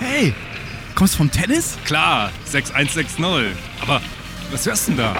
Hey, 0.00 0.34
kommst 0.94 1.14
du 1.14 1.18
vom 1.18 1.30
Tennis? 1.30 1.78
Klar, 1.84 2.30
6160. 2.44 3.56
Aber 3.80 4.00
was 4.50 4.66
hörst 4.66 4.88
du 4.88 4.92
denn 4.92 4.98
da? 4.98 5.16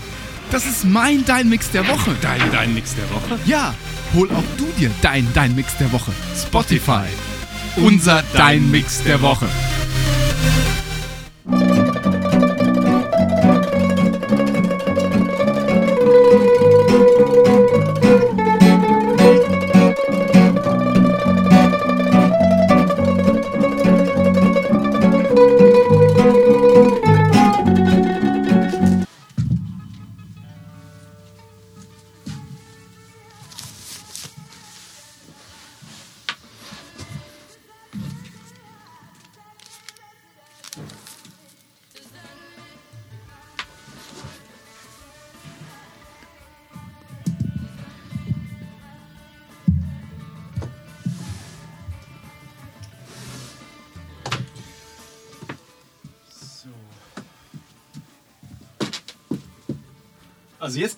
Das 0.51 0.67
ist 0.67 0.85
mein 0.85 1.25
Dein 1.25 1.49
Mix 1.49 1.71
der 1.71 1.87
Woche. 1.89 2.15
Dein, 2.21 2.41
dein 2.53 2.75
Mix 2.75 2.95
der 2.95 3.09
Woche? 3.11 3.39
Ja, 3.47 3.75
hol 4.15 4.29
auch 4.31 4.45
du 4.59 4.67
dir 4.79 4.91
dein 5.01 5.27
Dein 5.33 5.55
Mix 5.55 5.77
der 5.79 5.91
Woche. 5.93 6.13
Spotify. 6.37 7.07
Unser 7.77 8.23
Dein 8.35 8.71
Mix 8.71 9.03
der 9.03 9.23
Woche. 9.23 9.49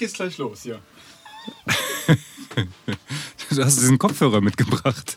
Geht's 0.05 0.15
gleich 0.15 0.39
los, 0.39 0.65
ja. 0.65 0.77
Du 3.51 3.63
hast 3.63 3.81
diesen 3.81 3.99
Kopfhörer 3.99 4.41
mitgebracht. 4.41 5.17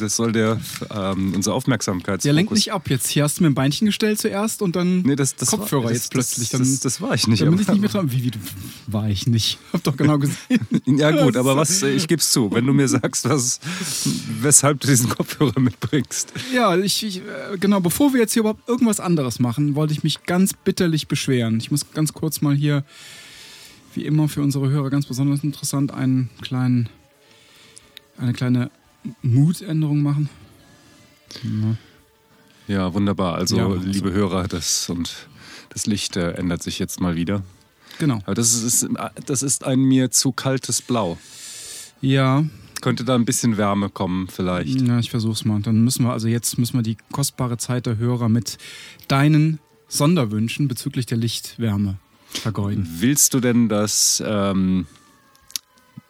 Das 0.00 0.16
soll 0.16 0.32
der 0.32 0.60
ähm, 0.90 1.34
unsere 1.34 1.54
Aufmerksamkeit. 1.54 2.24
Der 2.24 2.32
lenkt 2.32 2.52
nicht 2.52 2.72
ab 2.72 2.88
jetzt. 2.90 3.08
Hier 3.08 3.22
hast 3.24 3.38
du 3.38 3.42
mir 3.44 3.50
ein 3.50 3.54
Beinchen 3.54 3.86
gestellt 3.86 4.18
zuerst 4.20 4.62
und 4.62 4.74
dann 4.76 5.02
Nee, 5.02 5.14
das, 5.14 5.36
das 5.36 5.50
Kopfhörer 5.50 5.84
war, 5.84 5.90
das, 5.90 5.98
jetzt 5.98 6.12
plötzlich. 6.12 6.48
Das, 6.48 6.60
Dann, 6.60 6.68
das, 6.70 6.80
das 6.80 7.00
war 7.00 7.14
ich 7.14 7.26
nicht. 7.28 7.42
dann 7.42 7.50
bin 7.50 7.60
ich 7.60 7.68
aber- 7.68 7.74
nicht 7.74 7.80
mehr 7.82 7.90
dran. 7.90 8.10
Wie, 8.10 8.24
wie, 8.24 8.30
du- 8.30 8.38
war 8.86 9.08
ich 9.08 9.26
nicht. 9.26 9.58
Hab 9.72 9.82
doch 9.84 9.96
genau 9.96 10.18
gesehen. 10.18 10.36
Ja 10.86 11.10
gut, 11.10 11.36
aber 11.36 11.56
was, 11.56 11.82
ich 11.82 12.08
gebe 12.08 12.20
es 12.20 12.30
zu, 12.32 12.50
wenn 12.52 12.66
du 12.66 12.72
mir 12.72 12.88
sagst, 12.88 13.28
was, 13.28 13.60
weshalb 14.40 14.80
du 14.80 14.88
diesen 14.88 15.08
Kopfhörer 15.08 15.58
mitbringst. 15.60 16.32
Ja, 16.52 16.76
ich, 16.76 17.02
ich, 17.04 17.18
äh, 17.18 17.58
genau, 17.58 17.80
bevor 17.80 18.12
wir 18.12 18.20
jetzt 18.20 18.32
hier 18.32 18.40
überhaupt 18.40 18.68
irgendwas 18.68 19.00
anderes 19.00 19.38
machen, 19.38 19.74
wollte 19.74 19.92
ich 19.92 20.02
mich 20.02 20.24
ganz 20.24 20.52
bitterlich 20.54 21.08
beschweren. 21.08 21.58
Ich 21.58 21.70
muss 21.70 21.86
ganz 21.92 22.12
kurz 22.12 22.40
mal 22.40 22.54
hier, 22.54 22.84
wie 23.94 24.04
immer 24.04 24.28
für 24.28 24.42
unsere 24.42 24.68
Hörer 24.70 24.90
ganz 24.90 25.06
besonders 25.06 25.42
interessant, 25.44 25.92
einen 25.92 26.30
kleinen, 26.42 26.88
eine 28.18 28.32
kleine 28.32 28.70
Mutänderung 29.22 30.02
machen. 30.02 30.28
Ja, 32.68 32.92
wunderbar. 32.94 33.34
Also, 33.34 33.56
Ja, 33.56 33.66
also- 33.68 33.86
liebe 33.86 34.12
Hörer, 34.12 34.48
das 34.48 34.88
und 34.88 35.28
das 35.70 35.86
Licht 35.86 36.16
äh, 36.16 36.32
ändert 36.32 36.62
sich 36.62 36.78
jetzt 36.78 37.00
mal 37.00 37.16
wieder. 37.16 37.42
Genau. 37.98 38.20
Aber 38.24 38.34
das 38.34 38.54
ist, 38.54 38.88
das 39.26 39.42
ist 39.42 39.64
ein 39.64 39.80
mir 39.80 40.10
zu 40.10 40.32
kaltes 40.32 40.82
Blau. 40.82 41.18
Ja, 42.00 42.44
Könnte 42.80 43.04
da 43.04 43.14
ein 43.14 43.24
bisschen 43.24 43.56
Wärme 43.56 43.88
kommen 43.88 44.28
vielleicht. 44.28 44.82
Ja, 44.82 44.98
ich 44.98 45.10
versuch's 45.10 45.46
mal. 45.46 45.60
Dann 45.62 45.84
müssen 45.84 46.04
wir, 46.04 46.12
also 46.12 46.28
jetzt 46.28 46.58
müssen 46.58 46.74
wir 46.76 46.82
die 46.82 46.98
kostbare 47.12 47.56
Zeit 47.56 47.86
der 47.86 47.96
Hörer 47.96 48.28
mit 48.28 48.58
deinen 49.08 49.58
Sonderwünschen 49.88 50.68
bezüglich 50.68 51.06
der 51.06 51.16
Lichtwärme 51.16 51.96
vergeuden. 52.38 52.86
Willst 52.98 53.34
du 53.34 53.40
denn, 53.40 53.68
dass 53.68 54.22
ähm, 54.26 54.86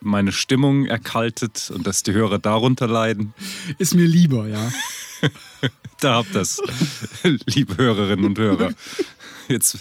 meine 0.00 0.32
Stimmung 0.32 0.86
erkaltet 0.86 1.70
und 1.74 1.86
dass 1.86 2.02
die 2.02 2.12
Hörer 2.12 2.38
darunter 2.38 2.86
leiden? 2.86 3.34
Ist 3.78 3.94
mir 3.94 4.06
lieber, 4.06 4.46
ja. 4.48 4.72
Da 6.00 6.16
habt 6.16 6.34
das, 6.34 6.60
liebe 7.46 7.78
Hörerinnen 7.78 8.26
und 8.26 8.38
Hörer. 8.38 8.74
Jetzt, 9.48 9.78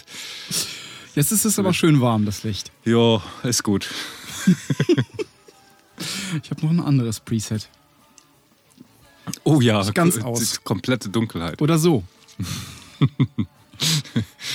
Jetzt 1.14 1.32
ist 1.32 1.44
es 1.44 1.58
aber 1.58 1.74
schön 1.74 2.00
warm, 2.00 2.24
das 2.24 2.44
Licht. 2.44 2.70
jo, 2.84 3.20
ist 3.42 3.62
gut. 3.62 3.90
Ich 6.42 6.50
habe 6.50 6.62
noch 6.62 6.70
ein 6.70 6.80
anderes 6.80 7.20
Preset. 7.20 7.68
Oh 9.44 9.60
ja, 9.60 9.88
ganz 9.92 10.18
aus. 10.18 10.62
komplette 10.64 11.08
Dunkelheit. 11.08 11.62
Oder 11.62 11.78
so. 11.78 12.02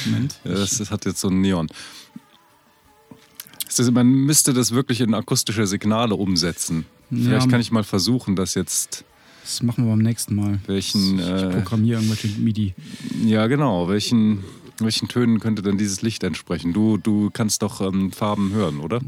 Moment. 0.06 0.40
Das, 0.44 0.78
das 0.78 0.92
hat 0.92 1.06
jetzt 1.06 1.20
so 1.22 1.30
ein 1.30 1.42
Neon. 1.42 1.68
Ist- 3.68 3.92
Man 3.92 4.08
müsste 4.08 4.54
das 4.54 4.72
wirklich 4.72 5.02
in 5.02 5.14
akustische 5.14 5.68
Signale 5.68 6.16
umsetzen. 6.16 6.86
Vielleicht 7.10 7.46
Ja. 7.46 7.52
kann 7.52 7.62
ich 7.62 7.72
mal 7.72 7.84
versuchen, 7.84 8.36
das 8.36 8.54
jetzt. 8.56 9.06
Das 9.44 9.64
machen 9.64 9.86
wir 9.86 9.92
beim 9.92 10.00
nächsten 10.04 10.36
Mal. 10.36 10.60
Welchen, 10.68 11.18
Ich 11.20 11.26
äh, 11.26 11.50
programmiere 11.50 12.02
irgendwelche 12.02 12.28
MIDI. 12.40 12.76
Ja, 13.26 13.48
genau. 13.48 13.88
Welchen, 13.88 14.44
welchen 14.80 15.08
Tönen 15.08 15.40
könnte 15.40 15.62
denn 15.64 15.78
dieses 15.78 16.02
Licht 16.04 16.24
entsprechen? 16.24 16.72
Du, 16.74 16.98
du 16.98 17.30
kannst 17.32 17.62
doch 17.64 17.82
ähm, 17.82 18.12
Farben 18.12 18.52
hören, 18.52 18.80
oder? 18.80 19.00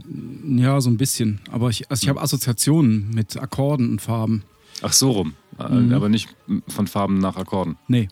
Ja, 0.47 0.81
so 0.81 0.90
ein 0.90 0.97
bisschen. 0.97 1.41
Aber 1.52 1.69
ich, 1.69 1.91
also 1.91 2.03
ich 2.03 2.09
habe 2.09 2.22
Assoziationen 2.22 3.12
mit 3.13 3.38
Akkorden 3.38 3.90
und 3.91 4.02
Farben. 4.02 4.44
Ach, 4.81 4.94
so 4.94 5.12
rum. 5.12 5.34
Äh, 5.59 5.69
Mhm. 5.69 5.94
Aber 5.94 6.09
nicht 6.09 6.29
von 6.69 6.88
Farben 6.88 7.19
nach 7.19 7.35
Akkorden. 7.35 7.78
Nee. 7.88 8.08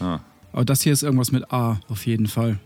Ah. 0.00 0.20
Aber 0.58 0.64
das 0.64 0.82
hier 0.82 0.92
ist 0.92 1.04
irgendwas 1.04 1.30
mit 1.30 1.52
A, 1.52 1.78
auf 1.88 2.04
jeden 2.04 2.26
Fall. 2.26 2.58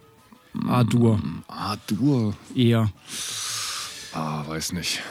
A-Dur. 0.66 1.20
Ah, 1.46 1.76
Dur. 1.86 2.34
Eher. 2.56 2.90
Ah, 4.14 4.48
weiß 4.48 4.72
nicht. 4.72 5.02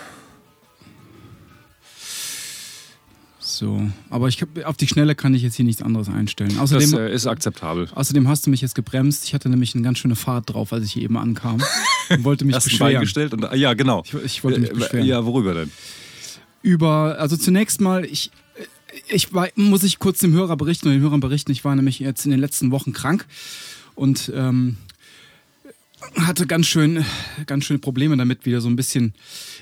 So. 3.40 3.88
Aber 4.10 4.30
ich 4.30 4.44
auf 4.66 4.78
die 4.78 4.88
Schnelle 4.88 5.14
kann 5.14 5.36
ich 5.36 5.44
jetzt 5.44 5.58
hier 5.58 5.66
nichts 5.66 5.84
anderes 5.84 6.10
einstellen. 6.10 6.50
Das 6.56 6.74
Außerdem, 6.74 6.94
äh, 6.98 7.14
ist 7.14 7.28
akzeptabel. 7.28 7.88
außerdem 7.94 8.28
hast 8.28 8.48
du 8.48 8.50
mich 8.50 8.62
jetzt 8.62 8.74
gebremst. 8.74 9.26
Ich 9.26 9.36
hatte 9.36 9.48
nämlich 9.50 9.76
eine 9.76 9.84
ganz 9.84 10.00
schöne 10.00 10.16
Fahrt 10.16 10.52
drauf, 10.52 10.74
als 10.74 10.84
ich 10.86 10.94
hier 10.94 11.04
eben 11.04 11.18
ankam. 11.18 11.62
Und 12.10 12.24
wollte 12.24 12.46
mich 12.46 12.56
Hast 12.56 12.66
ein 12.66 12.80
Bein 12.80 13.00
beschweren. 13.00 13.02
gestellt 13.02 13.34
und 13.36 13.60
ja, 13.60 13.76
genau. 13.76 14.02
Ich, 14.08 14.16
ich 14.16 14.44
wollte 14.44 14.60
mich 14.60 14.72
Äh, 14.72 14.74
beschweren. 14.74 15.06
Ja, 15.06 15.24
worüber 15.24 15.54
denn? 15.54 15.72
Über, 16.64 17.20
also 17.20 17.38
zunächst 17.38 17.80
mal, 17.80 18.06
ich, 18.06 18.32
ich 19.08 19.34
war, 19.34 19.48
muss 19.56 19.84
ich 19.84 20.00
kurz 20.00 20.20
dem 20.20 20.34
Hörer 20.34 20.58
berichten 20.58 20.90
den 20.90 21.02
Hörern 21.02 21.20
berichten. 21.20 21.52
Ich 21.52 21.64
war 21.64 21.76
nämlich 21.76 22.00
jetzt 22.00 22.26
in 22.26 22.32
den 22.32 22.40
letzten 22.40 22.72
Wochen 22.72 22.94
krank 22.94 23.26
und 23.96 24.32
ähm, 24.36 24.78
hatte 26.16 26.48
ganz 26.48 26.68
schön, 26.68 27.06
ganz 27.46 27.66
schöne 27.66 27.80
Probleme 27.80 28.18
damit, 28.18 28.46
wieder 28.46 28.62
so 28.62 28.68
ein 28.70 28.76
bisschen 28.76 29.14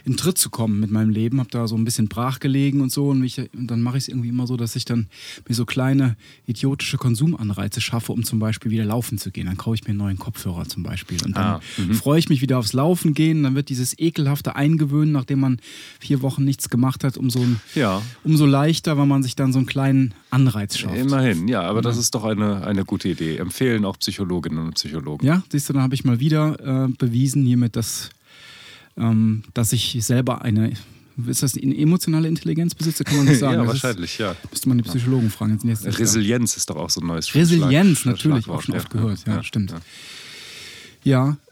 in 0.06 0.16
Tritt 0.18 0.38
zu 0.38 0.50
kommen 0.50 0.80
mit 0.80 0.90
meinem 0.92 1.10
Leben. 1.10 1.40
Hab 1.40 1.52
da 1.52 1.68
so 1.68 1.76
ein 1.76 1.84
bisschen 1.84 2.08
brach 2.08 2.40
gelegen 2.40 2.82
und 2.82 2.92
so. 2.92 3.10
Und, 3.10 3.20
mich, 3.20 3.38
und 3.54 3.68
dann 3.68 3.82
mache 3.82 3.98
ich 3.98 4.04
es 4.04 4.08
irgendwie 4.08 4.30
immer 4.30 4.48
so, 4.48 4.56
dass 4.58 4.76
ich 4.76 4.86
dann 4.86 5.08
mir 5.48 5.56
so 5.56 5.66
kleine 5.66 6.16
idiotische 6.46 6.98
Konsumanreize 6.98 7.82
schaffe, 7.82 8.12
um 8.14 8.24
zum 8.24 8.40
Beispiel 8.40 8.72
wieder 8.72 8.86
laufen 8.86 9.18
zu 9.18 9.32
gehen. 9.32 9.48
Dann 9.48 9.58
kaufe 9.58 9.76
ich 9.76 9.84
mir 9.84 9.90
einen 9.90 9.98
neuen 10.00 10.18
Kopfhörer 10.18 10.66
zum 10.68 10.84
Beispiel. 10.84 11.18
Und 11.26 11.36
dann 11.36 11.44
Ah, 11.44 11.62
mhm. 11.78 11.94
freue 11.94 12.20
ich 12.20 12.30
mich 12.30 12.42
wieder 12.42 12.58
aufs 12.60 12.74
Laufen 12.74 13.14
gehen. 13.14 13.44
Dann 13.44 13.56
wird 13.56 13.70
dieses 13.70 13.98
ekelhafte 14.00 14.56
Eingewöhnen, 14.56 15.12
nachdem 15.12 15.40
man 15.42 15.60
vier 16.00 16.22
Wochen 16.22 16.44
nichts 16.46 16.70
gemacht 16.70 17.04
hat, 17.04 17.18
umso, 17.18 17.46
Ja, 17.76 18.02
umso 18.24 18.46
leichter, 18.46 18.98
weil 18.98 19.06
man 19.08 19.24
sich 19.24 19.36
dann 19.36 19.52
so 19.52 19.60
einen 19.60 19.66
kleinen 19.68 20.14
Anreiz 20.30 20.78
schafft. 20.78 20.96
immerhin. 20.96 21.48
Ja, 21.48 21.64
aber 21.64 21.82
das 21.82 21.98
ist 21.98 22.16
doch 22.16 22.24
eine, 22.24 22.66
eine 22.66 22.86
gute 22.86 23.10
Idee. 23.10 23.38
Empfehlen 23.38 23.84
auch 23.84 23.98
Psychologinnen 24.00 24.60
und 24.60 24.76
Psychologen. 24.76 25.26
Ja, 25.26 25.44
siehst 25.52 25.68
du, 25.70 25.74
dann 25.74 25.82
habe 25.82 25.96
ich 25.96 26.04
mal 26.06 26.20
wieder 26.20 26.29
äh, 26.38 26.88
bewiesen 26.98 27.44
hiermit, 27.46 27.76
dass, 27.76 28.10
ähm, 28.98 29.44
dass 29.54 29.74
ich 29.74 29.98
selber 30.02 30.42
eine, 30.42 30.74
ist 31.28 31.44
das 31.44 31.58
eine 31.58 31.78
emotionale 31.78 32.28
Intelligenz 32.28 32.76
besitze, 32.76 33.04
kann 33.04 33.18
man 33.18 33.26
nicht 33.28 33.40
sagen. 33.40 33.56
ja, 33.60 33.66
Das 33.66 33.76
ist- 33.76 33.84
wahrscheinlich, 33.84 34.18
ja. 34.18 34.36
Müsste 34.50 34.70
man 34.70 34.78
die 34.78 34.84
Psychologen 34.84 35.30
fragen. 35.30 35.60
Jetzt 35.64 35.86
da. 35.86 35.90
Resilienz 35.92 36.56
ist 36.58 36.70
doch 36.70 36.76
auch 36.78 36.90
so 36.90 37.02
ein 37.02 37.08
neues 37.08 37.34
Resilienz, 37.36 38.00
Schlag- 38.00 38.12
natürlich, 38.14 38.46
Schlagwort, 38.46 38.58
auch 38.58 38.62
schon 38.64 38.76
ja. 38.76 38.80
oft 38.82 38.90
gehört. 38.90 39.20
Ja, 39.28 39.44
stimmt. 39.44 39.72
Ja, 39.72 39.82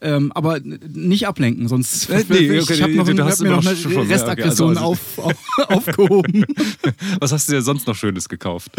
ähm, 0.01 0.31
aber 0.33 0.59
nicht 0.59 1.27
ablenken, 1.27 1.67
sonst 1.67 2.09
Äh, 2.09 2.23
nee, 2.29 2.37
ich 2.59 2.63
okay, 2.63 2.81
habe 2.81 2.93
noch, 2.93 3.05
du 3.05 3.11
ein- 3.11 3.23
hast 3.23 3.39
hab 3.39 3.47
mir 3.47 3.51
noch 3.55 3.65
eine 3.65 3.75
schon- 3.75 3.91
ja, 3.93 3.99
okay, 4.01 4.13
Restaggression 4.13 4.69
also- 4.77 4.81
auf, 4.81 5.17
auf, 5.19 5.35
aufgehoben. 5.69 6.45
Was 7.19 7.31
hast 7.31 7.47
du 7.47 7.53
dir 7.53 7.61
sonst 7.61 7.87
noch 7.87 7.95
Schönes 7.95 8.27
gekauft? 8.29 8.71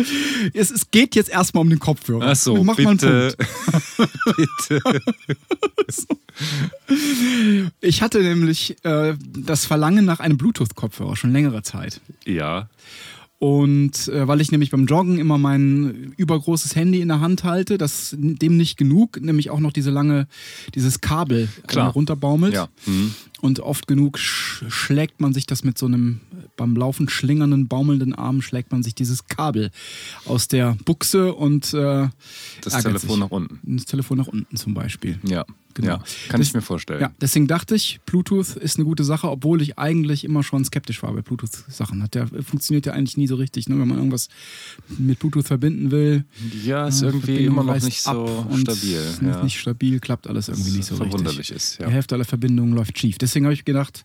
es, 0.54 0.70
es 0.70 0.90
geht 0.90 1.14
jetzt 1.14 1.30
erstmal 1.30 1.62
um 1.62 1.70
den 1.70 1.78
Kopfhörer. 1.78 2.28
Ach 2.30 2.36
so, 2.36 2.62
Mach 2.62 2.78
mal 2.78 2.88
einen 2.88 2.98
bitte. 2.98 3.36
Punkt. 3.36 4.36
bitte. 4.68 5.00
Ich 7.80 8.02
hatte 8.02 8.20
nämlich 8.22 8.76
äh, 8.84 9.14
das 9.36 9.64
Verlangen 9.64 10.04
nach 10.04 10.20
einem 10.20 10.36
Bluetooth-Kopfhörer 10.38 11.16
schon 11.16 11.32
längere 11.32 11.62
Zeit. 11.62 12.00
Ja. 12.24 12.68
Und 13.40 14.08
äh, 14.08 14.26
weil 14.26 14.40
ich 14.40 14.50
nämlich 14.50 14.70
beim 14.70 14.86
Joggen 14.86 15.18
immer 15.18 15.38
mein 15.38 16.12
übergroßes 16.16 16.74
Handy 16.74 17.00
in 17.00 17.08
der 17.08 17.20
Hand 17.20 17.44
halte, 17.44 17.78
das 17.78 18.16
dem 18.18 18.56
nicht 18.56 18.76
genug, 18.76 19.20
nämlich 19.20 19.50
auch 19.50 19.60
noch 19.60 19.72
diese 19.72 19.90
lange, 19.90 20.26
dieses 20.74 21.00
Kabel 21.00 21.48
äh, 21.68 21.78
runterbaumelt. 21.78 22.54
Ja. 22.54 22.68
Mhm. 22.86 23.14
Und 23.40 23.60
oft 23.60 23.86
genug 23.86 24.18
sch 24.18 24.64
schlägt 24.68 25.20
man 25.20 25.32
sich 25.32 25.46
das 25.46 25.62
mit 25.62 25.78
so 25.78 25.86
einem 25.86 26.20
beim 26.58 26.76
Laufen 26.76 27.08
schlingernden, 27.08 27.66
baumelnden 27.68 28.14
Arm, 28.14 28.42
schlägt 28.42 28.70
man 28.72 28.82
sich 28.82 28.94
dieses 28.94 29.26
Kabel 29.28 29.70
aus 30.26 30.46
der 30.48 30.76
Buchse 30.84 31.32
und 31.34 31.72
äh, 31.72 32.08
Das 32.62 32.82
Telefon 32.82 33.08
sich. 33.10 33.18
nach 33.18 33.30
unten. 33.30 33.60
Das 33.76 33.86
Telefon 33.86 34.18
nach 34.18 34.26
unten 34.28 34.54
zum 34.56 34.74
Beispiel. 34.74 35.18
Ja. 35.22 35.46
Genau. 35.74 35.88
ja. 35.92 36.04
Kann 36.28 36.40
Das- 36.40 36.48
ich 36.48 36.54
mir 36.54 36.60
vorstellen. 36.62 37.00
Ja, 37.00 37.12
deswegen 37.20 37.46
dachte 37.46 37.76
ich, 37.76 38.00
Bluetooth 38.04 38.56
ist 38.56 38.76
eine 38.78 38.84
gute 38.84 39.04
Sache, 39.04 39.30
obwohl 39.30 39.62
ich 39.62 39.78
eigentlich 39.78 40.24
immer 40.24 40.42
schon 40.42 40.64
skeptisch 40.64 41.02
war 41.04 41.12
bei 41.12 41.22
Bluetooth-Sachen. 41.22 42.02
Hat 42.02 42.16
ja, 42.16 42.26
funktioniert 42.26 42.84
ja 42.86 42.94
eigentlich 42.94 43.16
nie 43.16 43.28
so 43.28 43.36
richtig, 43.36 43.68
ne? 43.68 43.78
wenn 43.78 43.86
man 43.86 43.98
irgendwas 43.98 44.28
mit 44.98 45.20
Bluetooth 45.20 45.46
verbinden 45.46 45.92
will. 45.92 46.24
Ja, 46.64 46.88
ist 46.88 47.02
äh, 47.02 47.06
irgendwie 47.06 47.26
Verbindung 47.26 47.54
immer 47.64 47.74
noch 47.74 47.82
nicht 47.84 48.02
so 48.02 48.10
und 48.50 48.60
stabil. 48.62 48.96
ist 48.96 49.22
Ja. 49.22 49.44
Nicht 49.44 49.60
stabil, 49.60 50.00
klappt 50.00 50.26
alles 50.26 50.48
irgendwie 50.48 50.72
nicht 50.72 50.86
so 50.86 50.96
verwunderlich 50.96 51.38
richtig. 51.38 51.56
ist. 51.56 51.78
Die 51.78 51.82
Ja. 51.84 51.90
Hälfte 51.90 52.16
aller 52.16 52.24
Verbindungen 52.24 52.72
läuft 52.74 52.98
schief. 52.98 53.18
Deswegen 53.18 53.44
habe 53.46 53.54
ich 53.54 53.64
gedacht, 53.64 54.02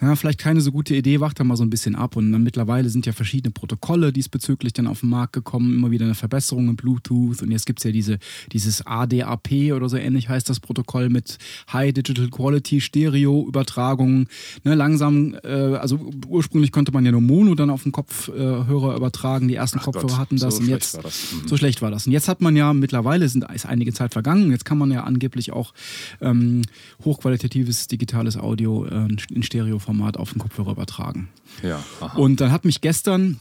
ja, 0.00 0.14
vielleicht 0.14 0.38
keine 0.38 0.60
so 0.60 0.70
gute 0.70 0.94
Idee, 0.94 1.18
wacht 1.20 1.40
da 1.40 1.44
mal 1.44 1.56
so 1.56 1.64
ein 1.64 1.70
bisschen 1.70 1.96
ab. 1.96 2.14
Und 2.16 2.30
dann 2.30 2.42
mittlerweile 2.44 2.88
sind 2.88 3.04
ja 3.06 3.12
verschiedene 3.12 3.50
Protokolle 3.50 4.12
diesbezüglich 4.12 4.72
dann 4.72 4.86
auf 4.86 5.00
den 5.00 5.10
Markt 5.10 5.32
gekommen, 5.32 5.74
immer 5.74 5.90
wieder 5.90 6.04
eine 6.04 6.14
Verbesserung 6.14 6.68
in 6.68 6.76
Bluetooth. 6.76 7.42
Und 7.42 7.50
jetzt 7.50 7.66
gibt 7.66 7.80
es 7.80 7.84
ja 7.84 7.90
diese, 7.90 8.18
dieses 8.52 8.86
ADAP 8.86 9.72
oder 9.74 9.88
so 9.88 9.96
ähnlich 9.96 10.28
heißt 10.28 10.48
das 10.48 10.60
Protokoll 10.60 11.08
mit 11.08 11.38
High 11.72 11.92
Digital 11.92 12.28
Quality 12.28 12.80
Stereo 12.80 13.44
Übertragung. 13.48 14.28
Ne, 14.62 14.76
langsam, 14.76 15.36
äh, 15.42 15.48
also 15.48 15.98
ursprünglich 16.28 16.70
konnte 16.70 16.92
man 16.92 17.04
ja 17.04 17.10
nur 17.10 17.20
Mono 17.20 17.56
dann 17.56 17.70
auf 17.70 17.82
den 17.82 17.90
Kopfhörer 17.90 18.94
übertragen. 18.94 19.48
Die 19.48 19.56
ersten 19.56 19.80
Ach 19.80 19.84
Kopfhörer 19.84 20.06
Gott, 20.06 20.18
hatten 20.18 20.36
das. 20.36 20.54
so 20.54 20.60
und 20.60 20.66
schlecht 20.66 20.82
jetzt, 20.84 20.94
war 20.94 21.02
das. 21.02 21.32
Mhm. 21.32 21.48
so 21.48 21.56
schlecht 21.56 21.82
war 21.82 21.90
das. 21.90 22.06
Und 22.06 22.12
jetzt 22.12 22.28
hat 22.28 22.40
man 22.40 22.54
ja 22.54 22.72
mittlerweile, 22.72 23.28
sind, 23.28 23.44
ist 23.52 23.66
einige 23.66 23.92
Zeit 23.92 24.12
vergangen, 24.12 24.52
jetzt 24.52 24.64
kann 24.64 24.78
man 24.78 24.92
ja 24.92 25.02
angeblich 25.02 25.52
auch 25.52 25.74
ähm, 26.20 26.62
hochqualitatives 27.04 27.88
digitales 27.88 28.36
Audio 28.36 28.84
äh, 28.86 29.08
in 29.32 29.42
Stereoformat 29.88 30.16
auf 30.16 30.32
den 30.32 30.38
Kopfhörer 30.40 30.72
übertragen. 30.72 31.28
Ja. 31.62 31.82
Aha. 32.00 32.16
Und 32.16 32.40
dann 32.40 32.52
hat 32.52 32.64
mich 32.64 32.80
gestern 32.80 33.40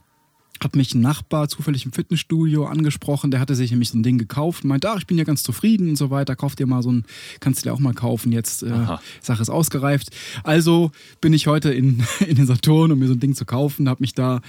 hat 0.60 0.76
mich 0.76 0.96
ein 0.96 1.02
Nachbar 1.02 1.50
zufällig 1.50 1.86
im 1.86 1.92
Fitnessstudio 1.92 2.66
angesprochen, 2.66 3.30
der 3.30 3.40
hatte 3.40 3.54
sich 3.54 3.70
nämlich 3.70 3.92
so 3.92 3.98
ein 4.00 4.02
Ding 4.02 4.18
gekauft 4.18 4.64
und 4.64 4.70
meinte, 4.70 4.90
ach, 4.90 4.98
ich 4.98 5.06
bin 5.06 5.16
ja 5.16 5.24
ganz 5.24 5.44
zufrieden 5.44 5.90
und 5.90 5.98
so 5.98 6.10
weiter, 6.10 6.36
kauf 6.36 6.56
dir 6.56 6.66
mal 6.66 6.82
so 6.82 6.92
ein, 6.92 7.06
kannst 7.40 7.60
du 7.60 7.70
dir 7.70 7.74
auch 7.74 7.80
mal 7.80 7.94
kaufen, 7.94 8.32
jetzt 8.32 8.64
äh. 8.64 8.98
Sache 9.22 9.42
ist 9.44 9.52
ausgereift. 9.52 10.10
Also 10.44 10.90
bin 11.22 11.32
ich 11.32 11.46
heute 11.46 11.72
in, 11.72 12.04
in 12.28 12.38
den 12.38 12.48
Saturn, 12.48 12.92
um 12.92 12.98
mir 12.98 13.06
so 13.06 13.14
ein 13.14 13.20
Ding 13.20 13.36
zu 13.36 13.46
kaufen, 13.46 13.88
habe 13.88 14.02
mich 14.02 14.16
da 14.16 14.42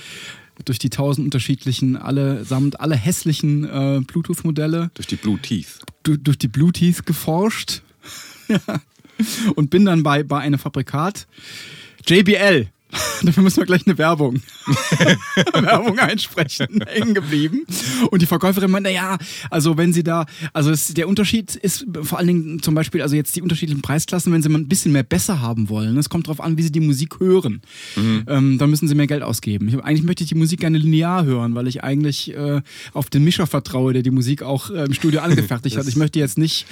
durch 0.65 0.79
die 0.79 0.89
tausend 0.89 1.27
unterschiedlichen, 1.27 1.99
allesamt 1.99 2.81
alle 2.81 2.97
hässlichen 2.97 3.65
äh, 3.65 4.01
Bluetooth-Modelle 4.01 4.91
Durch 4.95 5.09
die 5.09 5.17
Blue 5.17 5.39
Teeth. 5.39 5.79
du, 6.05 6.17
durch 6.17 6.39
die 6.39 6.49
Bluetooth 6.49 7.05
geforscht 7.05 7.83
und 9.57 9.69
bin 9.69 9.85
dann 9.85 10.03
bei, 10.03 10.23
bei 10.23 10.39
einem 10.39 10.59
Fabrikat 10.59 11.27
JBL. 12.09 12.78
Dafür 13.23 13.43
müssen 13.43 13.59
wir 13.59 13.67
gleich 13.67 13.87
eine 13.87 13.99
Werbung, 13.99 14.41
Werbung 15.53 15.99
einsprechen, 15.99 16.83
hängen 16.87 17.15
geblieben. 17.15 17.67
Und 18.11 18.23
die 18.23 18.27
Verkäuferin 18.27 18.71
meinte, 18.71 18.91
ja, 18.91 19.19
also 19.51 19.77
wenn 19.77 19.93
sie 19.93 20.03
da, 20.03 20.27
also 20.53 20.71
es, 20.71 20.95
der 20.95 21.09
Unterschied 21.09 21.55
ist 21.57 21.87
vor 22.03 22.19
allen 22.19 22.29
Dingen 22.29 22.63
zum 22.63 22.75
Beispiel, 22.75 23.03
also 23.03 23.17
jetzt 23.17 23.37
die 23.37 23.43
unterschiedlichen 23.43 23.83
Preisklassen, 23.83 24.33
wenn 24.33 24.43
sie 24.43 24.49
mal 24.49 24.59
ein 24.59 24.69
bisschen 24.69 24.93
mehr 24.93 25.03
besser 25.03 25.41
haben 25.41 25.69
wollen. 25.69 25.97
Es 25.99 26.09
kommt 26.09 26.27
darauf 26.27 26.41
an, 26.41 26.57
wie 26.57 26.63
sie 26.63 26.73
die 26.73 26.81
Musik 26.81 27.21
hören. 27.21 27.61
Ähm, 27.97 28.59
dann 28.59 28.71
müssen 28.71 28.89
sie 28.89 28.95
mehr 28.95 29.07
Geld 29.07 29.23
ausgeben. 29.23 29.69
Ich, 29.69 29.79
eigentlich 29.79 30.05
möchte 30.05 30.23
ich 30.23 30.29
die 30.29 30.35
Musik 30.35 30.61
gerne 30.61 30.79
linear 30.79 31.25
hören, 31.25 31.55
weil 31.55 31.67
ich 31.67 31.83
eigentlich 31.83 32.35
äh, 32.35 32.63
auf 32.93 33.11
den 33.11 33.25
Mischer 33.25 33.47
vertraue, 33.47 33.93
der 33.93 34.03
die 34.03 34.11
Musik 34.11 34.43
auch 34.43 34.71
äh, 34.71 34.85
im 34.85 34.95
Studio 34.95 35.21
angefertigt 35.21 35.77
hat. 35.77 35.87
Ich 35.89 35.97
möchte 35.97 36.19
jetzt 36.19 36.39
nicht 36.39 36.67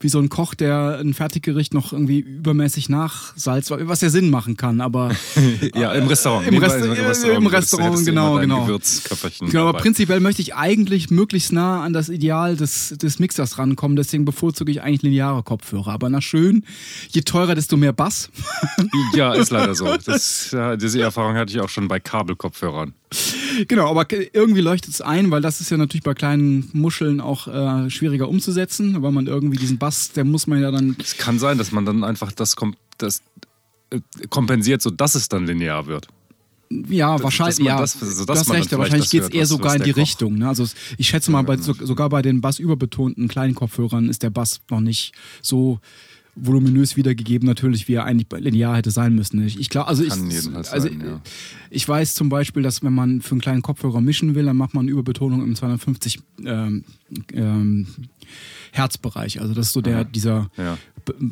wie 0.00 0.08
so 0.08 0.18
ein 0.18 0.28
Koch, 0.28 0.54
der 0.54 0.98
ein 1.00 1.14
Fertiggericht 1.14 1.74
noch 1.74 1.92
irgendwie 1.92 2.20
übermäßig 2.20 2.88
nachsalzt, 2.88 3.70
was 3.70 4.00
ja 4.00 4.10
Sinn 4.10 4.30
machen 4.30 4.56
kann, 4.56 4.80
aber 4.80 5.10
Ja, 5.74 5.92
im 5.92 6.06
Restaurant. 6.06 6.46
Im 6.46 6.58
Rest- 6.58 7.24
äh, 7.24 7.34
im 7.34 7.46
Restaurant, 7.46 7.88
hättest 7.90 8.06
du 8.06 8.10
genau, 8.10 8.38
genau. 8.38 8.64
Gewürzköfferchen 8.66 9.48
Genau, 9.48 9.62
aber 9.62 9.72
dabei. 9.72 9.82
prinzipiell 9.82 10.20
möchte 10.20 10.42
ich 10.42 10.54
eigentlich 10.54 11.10
möglichst 11.10 11.52
nah 11.52 11.82
an 11.82 11.92
das 11.92 12.08
Ideal 12.08 12.56
des, 12.56 12.94
des 12.98 13.18
Mixers 13.18 13.58
rankommen, 13.58 13.96
deswegen 13.96 14.24
bevorzuge 14.24 14.70
ich 14.72 14.82
eigentlich 14.82 15.02
lineare 15.02 15.42
Kopfhörer. 15.42 15.88
Aber 15.92 16.10
na 16.10 16.20
schön, 16.20 16.64
je 17.10 17.22
teurer, 17.22 17.54
desto 17.54 17.76
mehr 17.76 17.92
Bass. 17.92 18.30
Ja, 19.14 19.32
ist 19.34 19.50
leider 19.50 19.74
so. 19.74 19.86
Das, 20.04 20.54
diese 20.80 21.00
Erfahrung 21.00 21.34
hatte 21.36 21.52
ich 21.52 21.60
auch 21.60 21.68
schon 21.68 21.88
bei 21.88 21.98
Kabelkopfhörern. 22.00 22.94
Genau, 23.68 23.88
aber 23.90 24.06
irgendwie 24.32 24.60
leuchtet 24.60 24.92
es 24.94 25.00
ein, 25.00 25.30
weil 25.30 25.40
das 25.40 25.60
ist 25.60 25.70
ja 25.70 25.76
natürlich 25.76 26.02
bei 26.04 26.14
kleinen 26.14 26.68
Muscheln 26.72 27.20
auch 27.20 27.48
äh, 27.48 27.90
schwieriger 27.90 28.28
umzusetzen, 28.28 29.02
weil 29.02 29.12
man 29.12 29.26
irgendwie 29.26 29.56
diesen 29.56 29.78
Bass, 29.78 30.12
der 30.12 30.24
muss 30.24 30.46
man 30.46 30.60
ja 30.60 30.70
dann. 30.70 30.96
Es 31.02 31.16
kann 31.16 31.38
sein, 31.38 31.58
dass 31.58 31.72
man 31.72 31.84
dann 31.86 32.04
einfach 32.04 32.32
das, 32.32 32.54
kom 32.56 32.74
das 32.98 33.18
äh, 33.18 33.22
kompensiert, 34.30 34.82
sodass 34.82 35.14
es 35.14 35.28
dann 35.28 35.46
linear 35.46 35.86
wird. 35.86 36.08
Ja, 36.70 37.22
wahrscheinlich, 37.22 37.56
dass 37.56 37.64
ja, 37.66 37.78
das- 37.80 38.02
also, 38.02 38.24
dass 38.26 38.40
hast 38.40 38.48
man 38.48 38.58
recht, 38.58 38.70
wahrscheinlich 38.76 39.04
das 39.06 39.10
geht 39.10 39.22
es 39.22 39.28
eher 39.30 39.42
was- 39.42 39.48
sogar 39.48 39.70
was 39.72 39.76
in 39.76 39.84
die 39.84 39.90
Richtung. 39.90 40.34
Ne? 40.36 40.48
Also 40.48 40.66
ich 40.98 41.08
schätze 41.08 41.30
mal, 41.30 41.42
bei, 41.42 41.56
so, 41.56 41.72
sogar 41.72 42.10
bei 42.10 42.20
den 42.20 42.42
bassüberbetonten 42.42 43.26
kleinen 43.28 43.54
Kopfhörern 43.54 44.08
ist 44.10 44.22
der 44.22 44.28
Bass 44.30 44.60
noch 44.70 44.80
nicht 44.80 45.12
so 45.40 45.80
voluminös 46.40 46.96
wiedergegeben, 46.96 47.48
natürlich, 47.48 47.88
wie 47.88 47.94
er 47.94 48.04
eigentlich 48.04 48.28
linear 48.44 48.76
hätte 48.76 48.90
sein 48.90 49.14
müssen. 49.14 49.44
Ich, 49.44 49.58
ich 49.58 49.70
glaube, 49.70 49.88
also 49.88 50.04
ich, 50.04 50.10
Kann 50.10 50.30
jedenfalls 50.30 50.70
also 50.70 50.88
sein, 50.88 51.00
ja. 51.04 51.20
ich 51.70 51.88
weiß 51.88 52.14
zum 52.14 52.28
Beispiel, 52.28 52.62
dass 52.62 52.82
wenn 52.84 52.92
man 52.92 53.22
für 53.22 53.32
einen 53.32 53.40
kleinen 53.40 53.62
Kopfhörer 53.62 54.00
mischen 54.02 54.34
will, 54.34 54.44
dann 54.44 54.56
macht 54.56 54.74
man 54.74 54.82
eine 54.82 54.90
Überbetonung 54.92 55.42
im 55.42 55.56
250 55.56 56.20
ähm, 56.44 56.84
ähm, 57.32 57.86
Herzbereich. 58.72 59.40
Also 59.40 59.54
das 59.54 59.66
ist 59.68 59.72
so 59.72 59.80
der 59.80 60.04
dieser 60.04 60.50
Ja. 60.56 60.78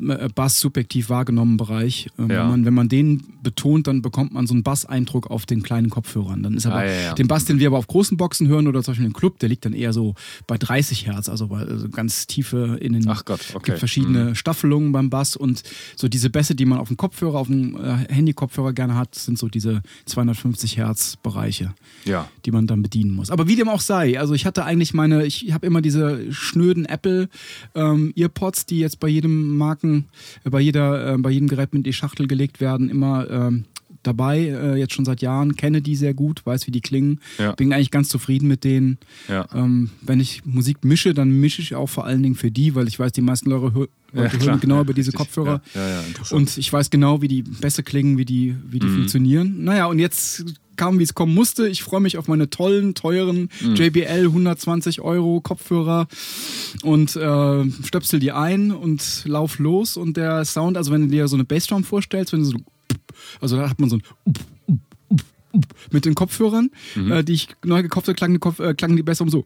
Äh, 0.08 0.28
Bass 0.34 0.58
subjektiv 0.58 1.10
wahrgenommen 1.10 1.58
Bereich. 1.58 2.08
Ähm, 2.18 2.30
Ja. 2.30 2.42
wenn, 2.44 2.48
man, 2.48 2.64
wenn 2.64 2.74
man 2.74 2.88
den 2.88 3.22
betont, 3.42 3.86
dann 3.86 4.00
bekommt 4.00 4.32
man 4.32 4.46
so 4.46 4.54
einen 4.54 4.62
Basseindruck 4.62 5.30
auf 5.30 5.44
den 5.44 5.62
kleinen 5.62 5.90
Kopfhörern. 5.90 6.42
Dann 6.42 6.54
ist 6.54 6.64
aber 6.64 6.76
Ah, 6.76 6.84
ja, 6.86 7.14
den 7.14 7.28
Bass, 7.28 7.44
den 7.44 7.58
wir 7.58 7.66
aber 7.66 7.76
auf 7.76 7.86
großen 7.86 8.16
Boxen 8.16 8.48
hören 8.48 8.68
oder 8.68 8.82
zum 8.82 8.92
Beispiel 8.92 9.06
im 9.06 9.12
Club, 9.12 9.38
der 9.40 9.50
liegt 9.50 9.66
dann 9.66 9.74
eher 9.74 9.92
so 9.92 10.14
bei 10.46 10.56
30 10.56 11.06
Hertz, 11.06 11.28
also 11.28 11.48
bei 11.48 11.58
also 11.58 11.90
ganz 11.90 12.26
tiefe 12.26 12.78
in 12.80 12.94
den. 12.94 13.06
Ach 13.08 13.24
Gott, 13.26 13.40
okay. 13.50 13.58
Mhm. 13.58 13.62
gibt 13.64 13.78
verschiedene 13.78 14.34
Staffelungen 14.34 14.92
beim 14.92 15.10
Bass 15.10 15.36
und 15.36 15.62
so 15.94 16.08
diese 16.08 16.30
Bässe, 16.30 16.54
die 16.54 16.64
man 16.64 16.78
auf 16.78 16.88
dem 16.88 16.96
Kopfhörer, 16.96 17.38
auf 17.38 17.48
dem 17.48 17.76
äh, 17.76 18.12
Handy-Kopfhörer 18.12 18.72
gerne 18.72 18.94
hat, 18.94 19.14
sind 19.14 19.38
so 19.38 19.48
diese 19.48 19.82
250 20.06 20.78
Hertz 20.78 21.16
Bereiche 21.22 21.74
Ja. 22.06 22.28
die 22.46 22.50
man 22.50 22.66
dann 22.66 22.80
bedienen 22.82 23.10
muss. 23.10 23.30
Aber 23.30 23.46
wie 23.46 23.56
dem 23.56 23.68
auch 23.68 23.80
sei, 23.82 24.18
also 24.18 24.32
ich 24.32 24.46
hatte 24.46 24.64
eigentlich 24.64 24.94
meine, 24.94 25.26
ich 25.26 25.52
habe 25.52 25.66
immer 25.66 25.82
diese 25.82 26.32
schnöden 26.32 26.86
Apple 26.86 27.25
ähm, 27.74 28.12
Earpods, 28.16 28.66
die 28.66 28.78
jetzt 28.80 29.00
bei 29.00 29.08
jedem 29.08 29.56
Marken, 29.56 30.06
äh, 30.44 30.50
bei 30.50 30.60
jeder, 30.60 31.14
äh, 31.14 31.18
bei 31.18 31.30
jedem 31.30 31.48
Gerät 31.48 31.72
mit 31.72 31.80
in 31.80 31.84
die 31.84 31.92
Schachtel 31.92 32.26
gelegt 32.26 32.60
werden, 32.60 32.88
immer 32.90 33.28
ähm, 33.30 33.64
dabei, 34.02 34.38
äh, 34.38 34.76
jetzt 34.78 34.94
schon 34.94 35.04
seit 35.04 35.20
Jahren, 35.20 35.56
kenne 35.56 35.82
die 35.82 35.96
sehr 35.96 36.14
gut, 36.14 36.46
weiß, 36.46 36.66
wie 36.68 36.70
die 36.70 36.80
klingen, 36.80 37.18
Ja. 37.38 37.52
bin 37.52 37.72
eigentlich 37.72 37.90
ganz 37.90 38.08
zufrieden 38.08 38.46
mit 38.46 38.62
denen. 38.62 38.98
Ja. 39.28 39.48
Ähm, 39.52 39.90
wenn 40.00 40.20
ich 40.20 40.44
Musik 40.44 40.84
mische, 40.84 41.12
dann 41.12 41.30
mische 41.40 41.60
ich 41.60 41.74
auch 41.74 41.88
vor 41.88 42.04
allen 42.06 42.22
Dingen 42.22 42.36
für 42.36 42.52
die, 42.52 42.76
weil 42.76 42.86
ich 42.86 42.98
weiß, 43.00 43.10
die 43.12 43.20
meisten 43.22 43.50
Leute, 43.50 43.88
Ja, 44.14 44.30
hören 44.32 44.60
genau 44.60 44.80
über 44.80 44.94
diese 44.94 45.08
richtig. 45.12 45.18
Kopfhörer. 45.34 45.60
Und 46.30 46.56
ich 46.56 46.72
weiß 46.72 46.90
genau, 46.90 47.20
wie 47.20 47.28
die 47.28 47.42
Bässe 47.42 47.82
klingen, 47.82 48.16
wie 48.16 48.24
die, 48.24 48.54
wie 48.70 48.76
Mhm. 48.76 48.80
die 48.80 48.88
funktionieren. 48.88 49.64
Naja, 49.64 49.86
und 49.86 49.98
jetzt 49.98 50.44
kam, 50.76 50.98
wie 50.98 51.02
es 51.04 51.14
kommen 51.14 51.34
musste. 51.34 51.68
Ich 51.68 51.82
freue 51.82 52.00
mich 52.00 52.16
auf 52.18 52.28
meine 52.28 52.48
tollen, 52.50 52.94
teuren 52.94 53.48
Mhm. 53.60 53.74
JBL 53.76 54.26
120 54.26 55.00
Euro 55.00 55.40
Kopfhörer 55.40 56.06
und 56.82 57.16
äh, 57.16 57.64
stöpsel 57.84 58.20
die 58.20 58.32
ein 58.32 58.70
und 58.72 59.22
lauf 59.26 59.58
los. 59.58 59.96
Und 59.96 60.16
der 60.16 60.44
Sound, 60.44 60.76
also 60.76 60.92
wenn 60.92 61.02
du 61.02 61.08
dir 61.08 61.28
so 61.28 61.36
eine 61.36 61.44
Bassdrum 61.44 61.84
vorstellst, 61.84 62.32
wenn 62.32 62.40
du 62.40 62.46
so, 62.46 62.56
also 63.40 63.56
da 63.56 63.68
hat 63.70 63.80
man 63.80 63.90
so 63.90 63.96
ein 63.96 64.02
mit 65.90 66.04
den 66.04 66.14
Kopfhörern, 66.14 66.70
Mhm. 66.94 67.12
äh, 67.12 67.24
die 67.24 67.32
ich 67.32 67.48
neu 67.64 67.82
gekauft 67.82 68.08
habe, 68.08 68.14
klangen 68.16 68.34
die, 68.34 68.40
Kopf, 68.40 68.58
äh, 68.60 68.74
klangen 68.74 68.96
die 68.96 69.02
Bassdrum 69.02 69.30
so. 69.30 69.44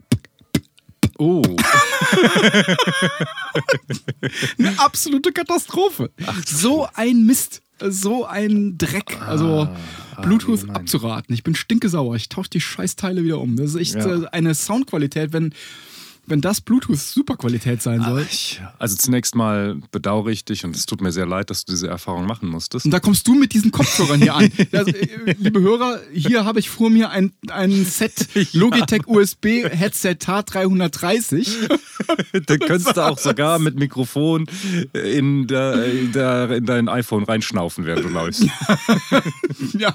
oh, 1.19 1.43
Eine 4.59 4.79
absolute 4.79 5.33
Katastrophe. 5.33 6.11
so 6.47 6.89
ein 6.95 7.25
Mist. 7.27 7.63
So 7.89 8.27
ein 8.27 8.77
Dreck. 8.79 9.21
Also 9.27 9.69
Bluetooth 10.23 10.61
gemein. 10.61 10.77
abzuraten. 10.77 11.35
Ich 11.35 11.43
bin 11.43 11.55
stinkesauer. 11.55 12.17
Ich 12.17 12.29
tausche 12.29 12.51
die 12.51 12.61
Scheißteile 12.61 13.25
wieder 13.25 13.39
um. 13.41 13.57
Das 13.57 13.71
ist 13.71 13.77
echt 13.77 13.95
Ja. 13.95 14.23
äh, 14.25 14.27
eine 14.33 14.55
Soundqualität, 14.55 15.33
wenn. 15.33 15.55
Wenn 16.31 16.41
das 16.41 16.61
Bluetooth-Superqualität 16.61 17.83
sein 17.83 18.03
soll. 18.03 18.27
Ich, 18.31 18.61
also 18.79 18.97
zunächst 18.97 19.35
mal 19.35 19.77
bedauere 19.91 20.29
ich 20.29 20.45
dich 20.45 20.65
und 20.65 20.75
es 20.77 20.87
tut 20.87 21.01
mir 21.01 21.13
sehr 21.13 21.27
leid, 21.27 21.51
dass 21.51 21.65
du 21.65 21.73
diese 21.73 21.89
Erfahrung 21.89 22.27
machen 22.27 22.49
musstest. 22.49 22.85
Und 22.85 22.93
da 22.93 23.01
kommst 23.01 23.27
du 23.27 23.35
mit 23.35 23.53
diesen 23.53 23.71
Kopfhörern 23.73 24.21
hier 24.21 24.35
an. 24.35 24.51
Also, 24.73 24.93
äh, 24.93 25.35
liebe 25.39 25.61
Hörer, 25.61 26.01
hier 26.13 26.45
habe 26.45 26.61
ich 26.61 26.71
vor 26.71 26.91
mir 26.91 27.11
ein, 27.11 27.33
ein 27.51 27.85
Set 27.85 28.29
Logitech 28.53 29.07
USB 29.07 29.65
Headset 29.69 30.17
TAT 30.21 30.55
330. 30.55 31.69
da 32.47 32.57
könntest 32.57 32.97
du 32.97 33.05
auch 33.05 33.19
sogar 33.19 33.59
mit 33.59 33.77
Mikrofon 33.77 34.47
in, 34.93 35.49
der, 35.49 35.85
in, 35.87 36.13
der, 36.13 36.51
in 36.51 36.67
dein 36.67 36.89
iPhone 36.89 37.25
reinschnaufen, 37.25 37.85
während 37.85 38.05
du 38.05 38.11
läufst. 38.11 38.45
ja, 39.79 39.95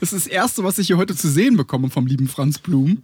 das 0.00 0.12
ist 0.12 0.12
das 0.12 0.26
Erste, 0.26 0.62
was 0.62 0.78
ich 0.78 0.86
hier 0.86 0.96
heute 0.96 1.16
zu 1.16 1.28
sehen 1.28 1.56
bekomme 1.56 1.90
vom 1.90 2.06
lieben 2.06 2.28
Franz 2.28 2.58
Blum. 2.58 2.98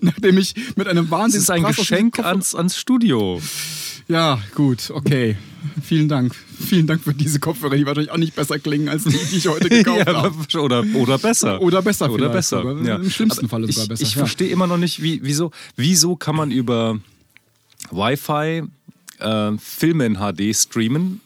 Nachdem 0.00 0.38
ich 0.38 0.54
mit 0.76 0.86
einem 1.00 1.10
Das 1.10 1.18
Wahnsinns 1.18 1.42
ist 1.44 1.50
ein 1.50 1.62
Brass 1.62 1.76
Geschenk 1.76 2.18
ans, 2.20 2.54
ans 2.54 2.76
Studio. 2.76 3.40
Ja, 4.08 4.40
gut, 4.54 4.90
okay. 4.90 5.36
Vielen 5.82 6.08
Dank. 6.08 6.34
Vielen 6.58 6.86
Dank 6.86 7.02
für 7.02 7.14
diese 7.14 7.38
Kopfhörer, 7.38 7.76
die 7.76 7.86
wahrscheinlich 7.86 8.10
auch 8.10 8.16
nicht 8.16 8.34
besser 8.34 8.58
klingen 8.58 8.88
als 8.88 9.04
die, 9.04 9.16
die 9.30 9.36
ich 9.36 9.46
heute 9.48 9.68
gekauft 9.68 10.06
Ja, 10.06 10.22
habe. 10.22 10.34
oder, 10.60 10.84
oder 10.94 11.18
besser. 11.18 11.60
Oder 11.60 11.82
besser 11.82 12.10
Oder 12.10 12.28
besser. 12.28 12.64
Ja. 12.82 12.96
Im 12.96 13.10
schlimmsten 13.10 13.40
Aber 13.46 13.48
Falle 13.50 13.66
sogar 13.70 13.84
ich, 13.84 13.88
besser. 13.90 14.02
Ich 14.02 14.14
ja. 14.14 14.18
verstehe 14.18 14.48
immer 14.48 14.66
noch 14.66 14.78
nicht, 14.78 15.02
wie, 15.02 15.20
wieso, 15.22 15.50
wieso 15.76 16.16
kann 16.16 16.34
man 16.34 16.50
über 16.50 16.98
Wi-Fi 17.90 18.64
äh, 19.18 19.52
Filme 19.58 20.06
in 20.06 20.16
HD 20.16 20.56
streamen 20.56 21.20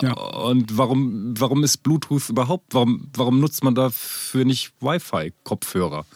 Ja. 0.00 0.12
und 0.14 0.76
warum, 0.78 1.34
warum 1.38 1.62
ist 1.64 1.82
Bluetooth 1.82 2.28
überhaupt, 2.30 2.74
warum, 2.74 3.08
warum 3.14 3.40
nutzt 3.40 3.64
man 3.64 3.74
dafür 3.74 4.44
nicht 4.44 4.72
Wi-Fi-Kopfhörer? 4.80 6.06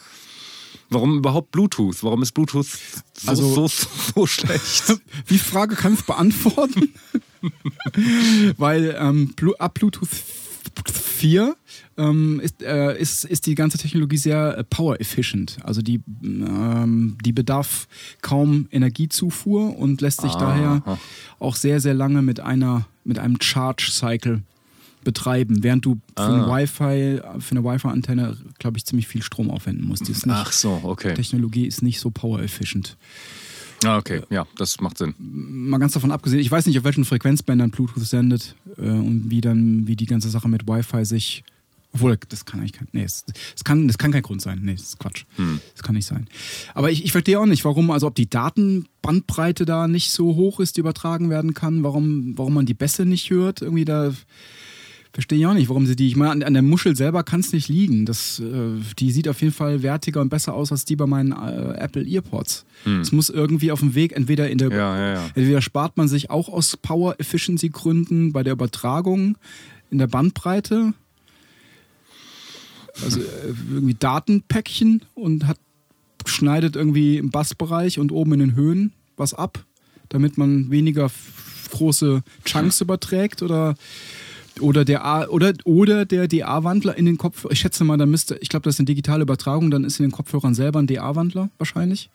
Warum 0.89 1.17
überhaupt 1.17 1.51
Bluetooth? 1.51 2.03
Warum 2.03 2.21
ist 2.23 2.31
Bluetooth 2.31 2.65
so, 3.13 3.29
Also- 3.29 3.67
so, 3.67 3.67
so 4.15 4.25
schlecht? 4.25 4.83
Die 5.29 5.37
Frage 5.37 5.75
kann 5.75 5.93
ich 5.93 6.01
beantworten, 6.01 6.93
weil 8.57 8.95
ähm, 8.99 9.33
ab 9.59 9.75
Bluetooth 9.75 10.09
4 10.91 11.55
ähm, 11.97 12.39
ist, 12.39 12.61
äh, 12.61 12.97
ist, 12.97 13.25
ist 13.25 13.45
die 13.45 13.55
ganze 13.55 13.77
Technologie 13.77 14.17
sehr 14.17 14.57
äh, 14.57 14.63
power 14.63 14.99
efficient. 15.01 15.57
Also 15.63 15.81
die, 15.81 16.01
ähm, 16.23 17.17
die 17.23 17.33
bedarf 17.33 17.87
kaum 18.21 18.67
Energiezufuhr 18.71 19.77
und 19.77 20.01
lässt 20.01 20.21
sich 20.21 20.33
daher 20.33 20.99
auch 21.39 21.55
sehr, 21.55 21.79
sehr 21.81 21.93
lange 21.93 22.21
mit, 22.21 22.39
einer, 22.39 22.87
mit 23.03 23.19
einem 23.19 23.41
Charge-Cycle 23.41 24.43
betreiben, 25.03 25.63
während 25.63 25.85
du 25.85 25.95
für, 26.17 26.23
ein 26.23 26.41
Ah. 26.41 26.57
Wi-Fi, 26.57 27.21
für 27.39 27.51
eine 27.51 27.63
Wi-Fi-Antenne, 27.63 28.37
glaube 28.59 28.77
ich, 28.77 28.85
ziemlich 28.85 29.07
viel 29.07 29.21
Strom 29.23 29.49
aufwenden 29.49 29.87
musst. 29.87 30.07
Die 30.07 30.11
nicht, 30.11 30.27
Ach 30.27 30.51
so, 30.51 30.79
okay. 30.83 31.13
Technologie 31.13 31.65
ist 31.65 31.81
nicht 31.81 31.99
so 31.99 32.09
power 32.11 32.41
efficient. 32.41 32.97
Ah, 33.85 33.97
okay, 33.97 34.21
ja, 34.29 34.45
das 34.57 34.81
macht 34.81 34.97
Sinn. 34.97 35.15
mal 35.17 35.77
ganz 35.77 35.93
davon 35.93 36.11
abgesehen, 36.11 36.41
ich 36.41 36.51
weiß 36.51 36.65
nicht, 36.65 36.77
auf 36.77 36.83
welchen 36.83 37.05
Frequenzbändern 37.05 37.71
Bluetooth 37.71 38.05
sendet 38.05 38.55
äh, 38.77 38.81
und 38.81 39.29
wie 39.29 39.39
dann, 39.39 39.87
wie 39.87 39.95
die 39.95 40.05
ganze 40.05 40.29
Sache 40.29 40.49
mit 40.49 40.67
Wi-Fi 40.67 41.05
sich. 41.05 41.43
Obwohl, 41.93 42.19
das 42.29 42.45
kann 42.45 42.59
eigentlich 42.59 42.73
kein. 42.73 42.87
Nee, 42.91 43.01
das, 43.03 43.25
das, 43.25 43.63
kann, 43.63 43.87
das 43.87 43.97
kann 43.97 44.11
kein 44.11 44.21
Grund 44.21 44.41
sein. 44.41 44.59
Nee, 44.61 44.73
das 44.73 44.83
ist 44.83 44.99
Quatsch. 44.99 45.23
Das 45.73 45.81
kann 45.81 45.95
nicht 45.95 46.05
sein. 46.05 46.27
Aber 46.75 46.91
ich, 46.91 47.03
ich 47.03 47.11
verstehe 47.11 47.39
auch 47.39 47.47
nicht, 47.47 47.65
warum, 47.65 47.89
also 47.89 48.05
ob 48.05 48.13
die 48.13 48.29
Datenbandbreite 48.29 49.65
da 49.65 49.87
nicht 49.87 50.11
so 50.11 50.35
hoch 50.35 50.59
ist, 50.59 50.75
die 50.77 50.81
übertragen 50.81 51.31
werden 51.31 51.55
kann, 51.55 51.81
warum, 51.83 52.37
warum 52.37 52.53
man 52.53 52.67
die 52.67 52.75
Bässe 52.75 53.05
nicht 53.05 53.31
hört. 53.31 53.63
Irgendwie 53.63 53.85
da. 53.85 54.11
Verstehe 55.11 55.39
ich 55.39 55.45
auch 55.47 55.55
nicht, 55.55 55.69
warum 55.69 55.87
sie 55.87 55.95
die. 55.95 56.07
Ich 56.07 56.15
meine, 56.15 56.31
an, 56.31 56.43
an 56.43 56.53
der 56.53 56.61
Muschel 56.61 56.95
selber 56.95 57.23
kann 57.23 57.39
es 57.39 57.51
nicht 57.51 57.67
liegen. 57.67 58.05
Das, 58.05 58.39
äh, 58.39 58.79
die 58.99 59.11
sieht 59.11 59.27
auf 59.27 59.41
jeden 59.41 59.53
Fall 59.53 59.81
wertiger 59.81 60.21
und 60.21 60.29
besser 60.29 60.53
aus 60.53 60.71
als 60.71 60.85
die 60.85 60.95
bei 60.95 61.07
meinen 61.07 61.31
äh, 61.31 61.79
Apple 61.79 62.05
Earpods. 62.05 62.65
Es 63.01 63.11
muss 63.11 63.29
irgendwie 63.29 63.71
auf 63.71 63.79
dem 63.79 63.95
Weg 63.95 64.13
entweder 64.13 64.49
in 64.49 64.59
der 64.59 64.69
Ja, 64.71 64.97
ja, 64.97 65.13
ja. 65.15 65.25
Entweder 65.33 65.61
spart 65.61 65.97
man 65.97 66.07
sich 66.07 66.29
auch 66.29 66.47
aus 66.47 66.77
Power 66.77 67.19
Efficiency 67.19 67.69
Gründen 67.69 68.31
bei 68.33 68.43
der 68.43 68.53
Übertragung 68.53 69.35
in 69.89 69.97
der 69.97 70.07
Bandbreite, 70.07 70.93
also 73.03 73.19
äh, 73.19 73.23
irgendwie 73.71 73.95
Datenpäckchen 73.95 75.01
und 75.15 75.47
hat 75.47 75.57
schneidet 76.25 76.75
irgendwie 76.75 77.17
im 77.17 77.31
Bassbereich 77.31 77.97
und 77.97 78.11
oben 78.11 78.33
in 78.33 78.39
den 78.39 78.55
Höhen 78.55 78.93
was 79.17 79.33
ab, 79.33 79.65
damit 80.09 80.37
man 80.37 80.69
weniger 80.69 81.09
große 81.71 82.23
Chunks 82.45 82.81
überträgt 82.81 83.41
oder 83.41 83.75
oder 84.61 84.85
der 84.85 85.05
A, 85.05 85.27
oder 85.27 85.53
oder 85.63 86.05
der 86.05 86.27
DA-Wandler 86.27 86.97
in 86.97 87.05
den 87.05 87.17
Kopf. 87.17 87.45
Ich 87.49 87.59
schätze 87.59 87.83
mal, 87.83 87.97
da 87.97 88.05
müsste, 88.05 88.35
ich 88.41 88.49
glaube, 88.49 88.63
das 88.63 88.75
ist 88.75 88.79
eine 88.79 88.85
digitale 88.85 89.23
Übertragung, 89.23 89.71
dann 89.71 89.83
ist 89.83 89.99
in 89.99 90.05
den 90.05 90.11
Kopfhörern 90.11 90.53
selber 90.53 90.79
ein 90.79 90.87
DA-Wandler 90.87 91.49
wahrscheinlich. 91.57 92.09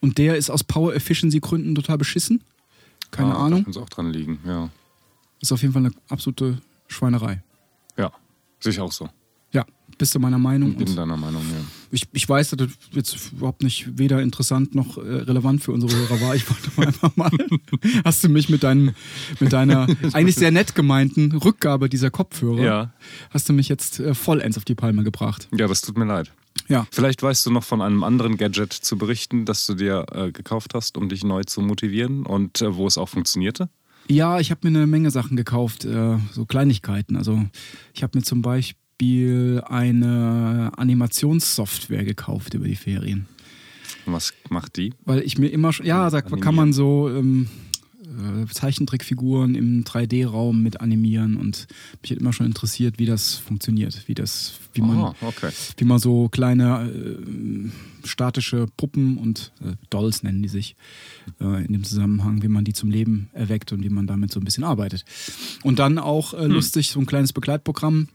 Und 0.00 0.18
der 0.18 0.36
ist 0.36 0.50
aus 0.50 0.64
Power 0.64 0.94
Efficiency 0.94 1.40
Gründen 1.40 1.74
total 1.74 1.98
beschissen. 1.98 2.42
Keine 3.12 3.36
ah, 3.36 3.46
Ahnung. 3.46 3.64
Kann 3.64 3.70
es 3.70 3.76
auch 3.76 3.88
dran 3.88 4.10
liegen, 4.10 4.40
ja. 4.46 4.70
Ist 5.40 5.52
auf 5.52 5.62
jeden 5.62 5.72
Fall 5.74 5.84
eine 5.84 5.94
absolute 6.08 6.58
Schweinerei. 6.88 7.42
Ja, 7.96 8.10
sehe 8.58 8.72
ich 8.72 8.80
auch 8.80 8.92
so. 8.92 9.08
Bist 10.02 10.16
du 10.16 10.18
meiner 10.18 10.38
Meinung? 10.38 10.74
Bin 10.74 10.88
Und 10.88 10.96
deiner 10.96 11.16
Meinung, 11.16 11.42
ja. 11.42 11.64
ich, 11.92 12.08
ich 12.12 12.28
weiß, 12.28 12.50
dass 12.50 12.56
das 12.58 12.70
jetzt 12.90 13.30
überhaupt 13.30 13.62
nicht 13.62 13.96
weder 13.96 14.20
interessant 14.20 14.74
noch 14.74 14.98
äh, 14.98 15.00
relevant 15.00 15.62
für 15.62 15.70
unsere 15.70 15.94
Hörer 15.94 16.20
war. 16.20 16.34
Ich 16.34 16.50
wollte 16.50 16.70
mal 16.76 16.86
einfach 16.88 17.14
mal, 17.14 17.30
hast 18.04 18.24
du 18.24 18.28
mich 18.28 18.48
mit, 18.48 18.64
deinem, 18.64 18.94
mit 19.38 19.52
deiner 19.52 19.86
eigentlich 20.12 20.34
sehr 20.34 20.50
nett 20.50 20.74
gemeinten 20.74 21.30
Rückgabe 21.30 21.88
dieser 21.88 22.10
Kopfhörer, 22.10 22.60
Ja. 22.64 22.92
hast 23.30 23.48
du 23.48 23.52
mich 23.52 23.68
jetzt 23.68 24.00
äh, 24.00 24.12
vollends 24.12 24.56
auf 24.58 24.64
die 24.64 24.74
Palme 24.74 25.04
gebracht. 25.04 25.46
Ja, 25.56 25.68
das 25.68 25.82
tut 25.82 25.96
mir 25.96 26.04
leid. 26.06 26.32
Ja. 26.66 26.84
Vielleicht 26.90 27.22
weißt 27.22 27.46
du 27.46 27.52
noch 27.52 27.62
von 27.62 27.80
einem 27.80 28.02
anderen 28.02 28.36
Gadget 28.38 28.72
zu 28.72 28.98
berichten, 28.98 29.44
das 29.44 29.66
du 29.66 29.74
dir 29.74 30.04
äh, 30.10 30.32
gekauft 30.32 30.74
hast, 30.74 30.96
um 30.98 31.08
dich 31.08 31.22
neu 31.22 31.44
zu 31.44 31.60
motivieren 31.60 32.26
und 32.26 32.60
äh, 32.60 32.74
wo 32.74 32.88
es 32.88 32.98
auch 32.98 33.08
funktionierte? 33.08 33.68
Ja, 34.08 34.40
ich 34.40 34.50
habe 34.50 34.68
mir 34.68 34.76
eine 34.76 34.88
Menge 34.88 35.12
Sachen 35.12 35.36
gekauft, 35.36 35.84
äh, 35.84 36.18
so 36.32 36.44
Kleinigkeiten. 36.44 37.16
Also 37.16 37.44
ich 37.94 38.02
habe 38.02 38.18
mir 38.18 38.24
zum 38.24 38.42
Beispiel 38.42 38.81
eine 39.66 40.72
Animationssoftware 40.76 42.04
gekauft 42.04 42.54
über 42.54 42.66
die 42.66 42.76
Ferien. 42.76 43.26
Was 44.06 44.32
macht 44.50 44.76
die? 44.76 44.92
Weil 45.04 45.20
ich 45.22 45.38
mir 45.38 45.48
immer 45.48 45.72
schon, 45.72 45.86
ja, 45.86 46.08
da 46.10 46.20
kann 46.22 46.54
man 46.54 46.72
so 46.72 47.08
ähm, 47.08 47.46
äh, 48.04 48.46
Zeichentrickfiguren 48.52 49.54
im 49.54 49.84
3D-Raum 49.84 50.62
mit 50.62 50.80
animieren 50.80 51.36
und 51.36 51.66
mich 52.00 52.10
hat 52.10 52.18
immer 52.18 52.32
schon 52.32 52.46
interessiert, 52.46 52.98
wie 52.98 53.06
das 53.06 53.34
funktioniert, 53.36 54.08
wie 54.08 54.14
das, 54.14 54.54
wie 54.74 54.80
man, 54.82 54.98
Ah, 54.98 55.14
okay. 55.20 55.50
wie 55.76 55.84
man 55.84 55.98
so 55.98 56.28
kleine 56.28 56.90
äh, 56.90 58.06
statische 58.06 58.66
Puppen 58.76 59.18
und 59.18 59.52
äh, 59.64 59.74
Dolls 59.90 60.22
nennen 60.24 60.42
die 60.42 60.48
sich 60.48 60.74
äh, 61.40 61.64
in 61.64 61.72
dem 61.72 61.84
Zusammenhang, 61.84 62.42
wie 62.42 62.48
man 62.48 62.64
die 62.64 62.72
zum 62.72 62.90
Leben 62.90 63.28
erweckt 63.32 63.72
und 63.72 63.84
wie 63.84 63.90
man 63.90 64.06
damit 64.08 64.32
so 64.32 64.40
ein 64.40 64.44
bisschen 64.44 64.64
arbeitet. 64.64 65.04
Und 65.62 65.78
dann 65.78 65.98
auch 65.98 66.34
äh, 66.34 66.46
lustig 66.46 66.90
so 66.90 66.98
ein 66.98 67.06
kleines 67.06 67.32
Begleitprogramm. 67.32 68.08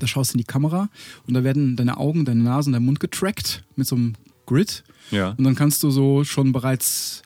Da 0.00 0.06
schaust 0.06 0.32
du 0.32 0.34
in 0.34 0.38
die 0.38 0.44
Kamera 0.44 0.88
und 1.26 1.34
da 1.34 1.44
werden 1.44 1.76
deine 1.76 1.96
Augen, 1.98 2.24
deine 2.24 2.42
Nase 2.42 2.68
und 2.68 2.72
dein 2.74 2.84
Mund 2.84 3.00
getrackt 3.00 3.64
mit 3.76 3.86
so 3.86 3.96
einem 3.96 4.14
Grid. 4.46 4.84
Ja. 5.10 5.30
Und 5.30 5.44
dann 5.44 5.54
kannst 5.54 5.82
du 5.82 5.90
so 5.90 6.24
schon 6.24 6.52
bereits 6.52 7.22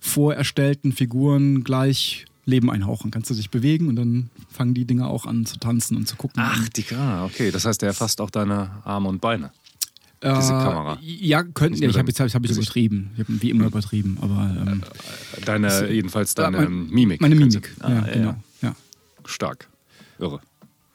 vorerstellten 0.00 0.92
Figuren 0.92 1.64
gleich 1.64 2.26
Leben 2.46 2.70
einhauchen. 2.70 3.10
Kannst 3.10 3.30
du 3.30 3.34
dich 3.34 3.50
bewegen 3.50 3.88
und 3.88 3.96
dann 3.96 4.30
fangen 4.50 4.74
die 4.74 4.84
Dinger 4.84 5.08
auch 5.08 5.24
an 5.26 5.46
zu 5.46 5.58
tanzen 5.58 5.96
und 5.96 6.06
zu 6.06 6.16
gucken. 6.16 6.42
Ach, 6.44 6.68
die 6.68 6.84
ah, 6.94 7.24
okay. 7.24 7.50
Das 7.50 7.64
heißt, 7.64 7.80
der 7.80 7.88
erfasst 7.88 8.20
auch 8.20 8.30
deine 8.30 8.70
Arme 8.84 9.08
und 9.08 9.20
Beine. 9.20 9.50
äh, 10.20 10.34
diese 10.36 10.52
Kamera. 10.52 10.98
Ja, 11.00 11.42
könnten. 11.42 11.82
Ja, 11.82 11.88
ich 11.88 11.96
habe 11.96 12.08
jetzt 12.08 12.20
hab 12.20 12.44
ich 12.44 12.50
übertrieben. 12.50 13.12
Ich 13.14 13.20
habe 13.20 13.40
wie 13.42 13.50
immer 13.50 13.64
übertrieben, 13.66 14.18
aber 14.20 14.54
ähm, 14.60 14.82
Deine, 15.46 15.90
jedenfalls 15.90 16.34
deine 16.34 16.58
äh, 16.58 16.60
mein- 16.68 16.90
Mimik. 16.90 17.20
meine 17.22 17.34
Mimik. 17.34 17.74
Ah, 17.80 17.90
ja, 17.90 18.00
genau. 18.02 18.36
Ja. 18.60 18.76
Stark. 19.24 19.68
Irre. 20.18 20.40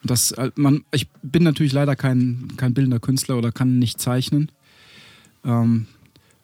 Das, 0.03 0.31
äh, 0.31 0.51
man, 0.55 0.83
ich 0.91 1.07
bin 1.21 1.43
natürlich 1.43 1.73
leider 1.73 1.95
kein, 1.95 2.53
kein 2.57 2.73
bildender 2.73 2.99
Künstler 2.99 3.37
oder 3.37 3.51
kann 3.51 3.79
nicht 3.79 3.99
zeichnen. 3.99 4.51
Ähm, 5.43 5.87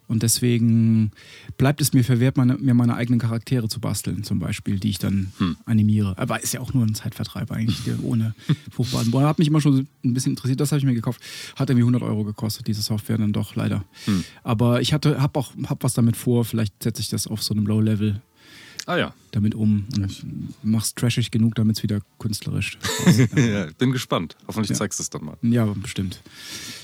und 0.07 0.21
deswegen 0.21 1.11
bleibt 1.57 1.81
es 1.81 1.93
mir 1.93 2.03
verwehrt, 2.03 2.37
meine, 2.37 2.57
mir 2.57 2.75
meine 2.75 2.95
eigenen 2.95 3.19
Charaktere 3.19 3.67
zu 3.67 3.79
basteln, 3.79 4.23
zum 4.23 4.37
Beispiel, 4.37 4.77
die 4.79 4.89
ich 4.89 4.99
dann 4.99 5.31
Hm. 5.39 5.57
animiere. 5.65 6.15
Aber 6.17 6.43
ist 6.43 6.53
ja 6.53 6.59
auch 6.59 6.73
nur 6.75 6.85
ein 6.85 6.93
Zeitvertreib 6.93 7.51
eigentlich, 7.51 7.79
ohne 8.03 8.35
fruchtbaren 8.71 9.09
Boden. 9.09 9.25
Hat 9.25 9.39
mich 9.39 9.47
immer 9.47 9.61
schon 9.61 9.87
ein 10.03 10.13
bisschen 10.13 10.33
interessiert, 10.33 10.59
das 10.59 10.71
habe 10.71 10.79
ich 10.79 10.85
mir 10.85 10.93
gekauft. 10.93 11.21
Hat 11.55 11.69
irgendwie 11.69 11.83
100 11.83 12.03
Euro 12.03 12.23
gekostet, 12.23 12.67
diese 12.67 12.83
Software 12.83 13.17
dann 13.17 13.33
doch, 13.33 13.55
leider. 13.55 13.83
Hm. 14.05 14.23
Aber 14.43 14.79
ich 14.79 14.93
hatte, 14.93 15.19
habe 15.19 15.39
auch 15.39 15.53
hab 15.63 15.83
was 15.83 15.93
damit 15.95 16.15
vor, 16.15 16.45
vielleicht 16.45 16.83
setze 16.83 17.01
ich 17.01 17.09
das 17.09 17.25
auf 17.25 17.41
so 17.41 17.55
einem 17.55 17.65
Low-Level 17.65 18.21
Ah 18.87 18.97
ja. 18.97 19.13
damit 19.31 19.55
um 19.55 19.85
und 19.95 20.23
mach's 20.63 20.93
trashig 20.93 21.31
genug, 21.31 21.55
damit 21.55 21.77
es 21.77 21.83
wieder 21.83 22.01
künstlerisch 22.19 22.77
aussieht. 23.05 23.35
ja. 23.35 23.65
Bin 23.77 23.91
gespannt. 23.91 24.35
Hoffentlich 24.47 24.69
Ja. 24.69 24.75
zeigst 24.75 24.99
du 24.99 25.03
es 25.03 25.09
dann 25.09 25.25
mal. 25.25 25.37
Ja, 25.41 25.65
bestimmt. 25.65 26.21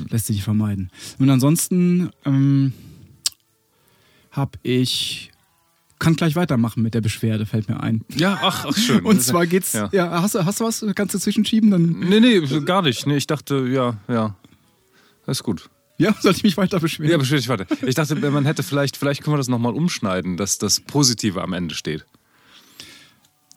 Lässt 0.10 0.26
sich 0.26 0.42
vermeiden. 0.44 0.90
Und 1.20 1.30
ansonsten 1.30 2.10
ähm, 2.26 2.74
habe 4.32 4.58
ich. 4.64 5.28
Kann 6.00 6.16
gleich 6.16 6.36
weitermachen 6.36 6.82
mit 6.82 6.96
der 6.96 7.02
Beschwerde, 7.02 7.46
fällt 7.46 7.70
mir 7.70 7.80
ein. 7.80 8.04
Ja, 8.16 8.40
ach, 8.42 8.66
ach 8.68 8.76
schön. 8.76 9.06
Und 9.06 9.22
zwar 9.22 9.46
geht's. 9.46 9.74
Ja. 9.74 9.88
Ja, 9.92 10.10
hast, 10.24 10.34
du, 10.34 10.44
hast 10.44 10.60
du 10.60 10.64
was? 10.66 10.84
Kannst 10.96 11.14
du 11.14 11.20
zwischenschieben? 11.20 11.70
Dann, 11.70 12.00
Nee, 12.00 12.20
nee, 12.20 12.40
gar 12.66 12.82
nicht. 12.82 13.06
Nee, 13.06 13.18
ich 13.18 13.28
dachte, 13.28 13.68
ja, 13.68 14.00
ja. 14.08 14.36
Das 15.28 15.38
ist 15.38 15.44
gut. 15.44 15.70
Ja, 16.02 16.16
soll 16.20 16.32
ich 16.32 16.44
mich 16.44 16.58
weiter 16.58 16.80
beschweren? 16.80 17.12
Ja, 17.12 17.18
beschwer 17.18 17.38
dich 17.38 17.48
weiter. 17.48 17.68
Ich 17.86 17.94
dachte, 17.94 18.16
man 18.16 18.46
hätte 18.46 18.64
vielleicht, 18.64 18.98
vielleicht 18.98 19.22
können 19.22 19.36
wir 19.36 19.38
das 19.38 19.48
nochmal 19.48 19.74
umschneiden, 19.74 20.36
dass 20.36 20.58
das 20.58 20.80
Positive 20.80 21.42
am 21.44 21.54
Ende 21.54 21.76
steht. 21.76 22.06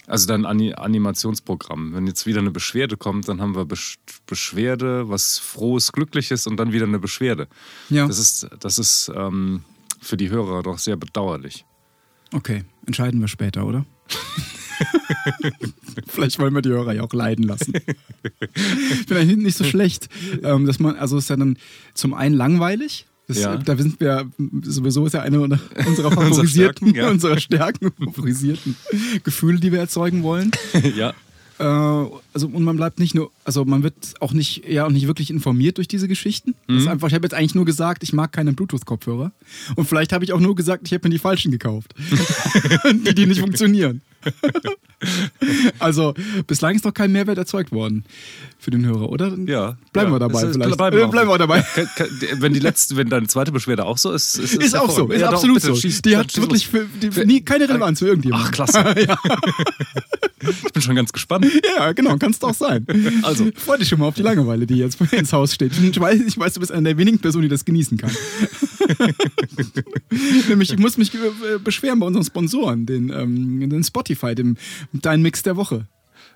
Also 0.06 0.26
dann 0.26 0.44
Ani 0.44 0.74
Animationsprogramm. 0.74 1.94
Wenn 1.94 2.06
jetzt 2.06 2.26
wieder 2.26 2.40
eine 2.40 2.50
Beschwerde 2.50 2.98
kommt, 2.98 3.28
dann 3.28 3.40
haben 3.40 3.56
wir 3.56 3.64
Besch 3.64 3.96
Beschwerde, 4.26 5.08
was 5.08 5.38
Frohes, 5.38 5.92
Glückliches 5.92 6.46
und 6.46 6.58
dann 6.58 6.72
wieder 6.72 6.84
eine 6.84 6.98
Beschwerde. 6.98 7.48
Ja. 7.88 8.06
Das 8.06 8.18
ist, 8.18 8.46
das 8.60 8.78
ist 8.78 9.10
ähm, 9.14 9.64
für 10.02 10.18
die 10.18 10.28
Hörer 10.28 10.62
doch 10.62 10.78
sehr 10.78 10.96
bedauerlich. 10.96 11.64
Okay, 12.32 12.64
entscheiden 12.84 13.20
wir 13.22 13.28
später, 13.28 13.64
oder? 13.64 13.86
Vielleicht 16.08 16.38
wollen 16.38 16.54
wir 16.54 16.62
die 16.62 16.70
Hörer 16.70 16.92
ja 16.94 17.02
auch 17.02 17.12
leiden 17.12 17.44
lassen. 17.44 17.72
Ich 18.92 19.06
bin 19.06 19.16
eigentlich 19.16 19.36
nicht 19.38 19.56
so 19.56 19.64
schlecht. 19.64 20.08
Ähm, 20.42 20.66
dass 20.66 20.78
man, 20.78 20.96
also 20.96 21.18
ist 21.18 21.30
ja 21.30 21.36
dann 21.36 21.56
zum 21.94 22.14
einen 22.14 22.34
langweilig. 22.34 23.06
Das, 23.26 23.38
Ja. 23.40 23.56
Da 23.56 23.76
sind 23.76 24.00
wir 24.00 24.26
sowieso 24.62 25.06
ist 25.06 25.14
ja 25.14 25.22
eine 25.22 25.40
unserer 25.86 26.10
favorisierten, 26.10 26.88
Stärken, 26.88 26.94
ja. 26.94 27.10
unserer 27.10 27.38
Stärken, 27.38 27.90
favorisierten 27.98 28.76
Gefühle, 29.24 29.60
die 29.60 29.72
wir 29.72 29.78
erzeugen 29.78 30.22
wollen. 30.22 30.50
ja. 30.96 31.14
Äh, 31.58 31.62
also 31.62 32.48
und 32.48 32.64
man 32.64 32.76
bleibt 32.76 32.98
nicht 32.98 33.14
nur, 33.14 33.30
also 33.44 33.64
man 33.64 33.82
wird 33.84 33.94
auch 34.20 34.32
nicht, 34.32 34.68
ja 34.68 34.84
auch 34.86 34.90
nicht 34.90 35.06
wirklich 35.06 35.30
informiert 35.30 35.78
durch 35.78 35.86
diese 35.88 36.08
Geschichten. 36.08 36.54
Das 36.66 36.74
Mhm. 36.74 36.78
ist 36.82 36.88
einfach, 36.88 37.08
ich 37.08 37.14
habe 37.14 37.24
jetzt 37.24 37.32
eigentlich 37.34 37.54
nur 37.54 37.64
gesagt, 37.64 38.02
ich 38.02 38.12
mag 38.12 38.32
keine 38.32 38.52
Bluetooth-Kopfhörer. 38.52 39.30
Und 39.76 39.88
vielleicht 39.88 40.12
habe 40.12 40.24
ich 40.24 40.32
auch 40.32 40.40
nur 40.40 40.54
gesagt, 40.56 40.82
ich 40.86 40.92
habe 40.92 41.06
mir 41.08 41.12
die 41.14 41.18
falschen 41.20 41.52
gekauft, 41.52 41.94
die, 43.06 43.14
die 43.14 43.26
nicht 43.26 43.40
funktionieren. 43.40 44.02
also 45.78 46.14
bislang 46.46 46.74
ist 46.76 46.84
noch 46.84 46.94
kein 46.94 47.12
Mehrwert 47.12 47.38
erzeugt 47.38 47.72
worden 47.72 48.04
für 48.58 48.70
den 48.70 48.84
Hörer, 48.86 49.10
oder? 49.10 49.28
Ja. 49.46 49.76
Bleiben 49.92 50.10
ja. 50.10 50.14
wir 50.14 50.18
dabei 50.18 50.42
Es 50.42 50.48
ist- 50.50 50.56
vielleicht. 50.56 50.76
Bleiben 50.76 50.96
wir, 50.96 51.04
Äh, 51.04 51.08
bleiben 51.08 51.28
wir 51.30 51.38
dabei. 51.38 51.60
Ke- 51.96 52.08
Wenn, 52.38 52.52
die 52.54 52.60
letzte, 52.60 52.96
wenn 52.96 53.08
deine 53.08 53.26
zweite 53.26 53.52
Beschwerde 53.52 53.84
auch 53.84 53.98
so 53.98 54.12
ist, 54.12 54.36
ist, 54.38 54.54
Ist 54.54 54.76
auch 54.76 54.90
so, 54.90 55.08
ist 55.10 55.20
Ja, 55.20 55.26
doch, 55.28 55.34
absolut 55.34 55.56
bitte, 55.62 55.74
so. 55.74 55.74
schieß- 55.74 56.02
die 56.02 56.16
hat 56.16 56.34
wirklich 56.36 56.66
für, 56.68 56.86
die, 56.86 57.10
nie, 57.26 57.40
keine 57.42 57.68
Relevanz 57.68 57.98
für 57.98 58.06
irgendjemanden. 58.06 58.48
Ach, 58.48 58.52
klasse. 58.52 58.94
Ich 60.66 60.72
bin 60.74 60.82
schon 60.82 60.94
ganz 60.94 61.10
gespannt. 61.10 61.46
Ja, 61.78 61.92
genau, 61.92 62.18
kannst 62.18 62.42
du 62.42 62.48
auch 62.48 62.54
sein. 62.54 62.84
Also. 63.22 63.48
Freu 63.56 63.78
dich 63.78 63.88
schon 63.88 63.98
mal 63.98 64.08
auf 64.08 64.14
die 64.14 64.20
Langeweile, 64.20 64.66
die 64.66 64.74
jetzt 64.76 65.00
ins 65.10 65.32
Haus 65.32 65.54
steht. 65.54 65.72
Ich 65.82 65.98
weiß, 65.98 66.20
ich 66.20 66.36
weiß, 66.36 66.52
du 66.52 66.60
bist 66.60 66.70
eine 66.70 66.82
der 66.90 66.98
wenigen 66.98 67.18
Personen, 67.18 67.44
die 67.44 67.48
das 67.48 67.64
genießen 67.64 67.96
kann. 67.96 68.10
Nämlich, 70.48 70.70
ich 70.72 70.78
muss 70.78 70.98
mich 70.98 71.14
äh, 71.14 71.18
beschweren 71.62 71.98
bei 71.98 72.06
unseren 72.06 72.24
Sponsoren, 72.24 72.84
den, 72.86 73.10
ähm, 73.10 73.68
den 73.70 73.82
Spotify, 73.84 74.13
dem 74.34 74.56
Dein 74.92 75.22
Mix 75.22 75.42
der 75.42 75.56
Woche. 75.56 75.86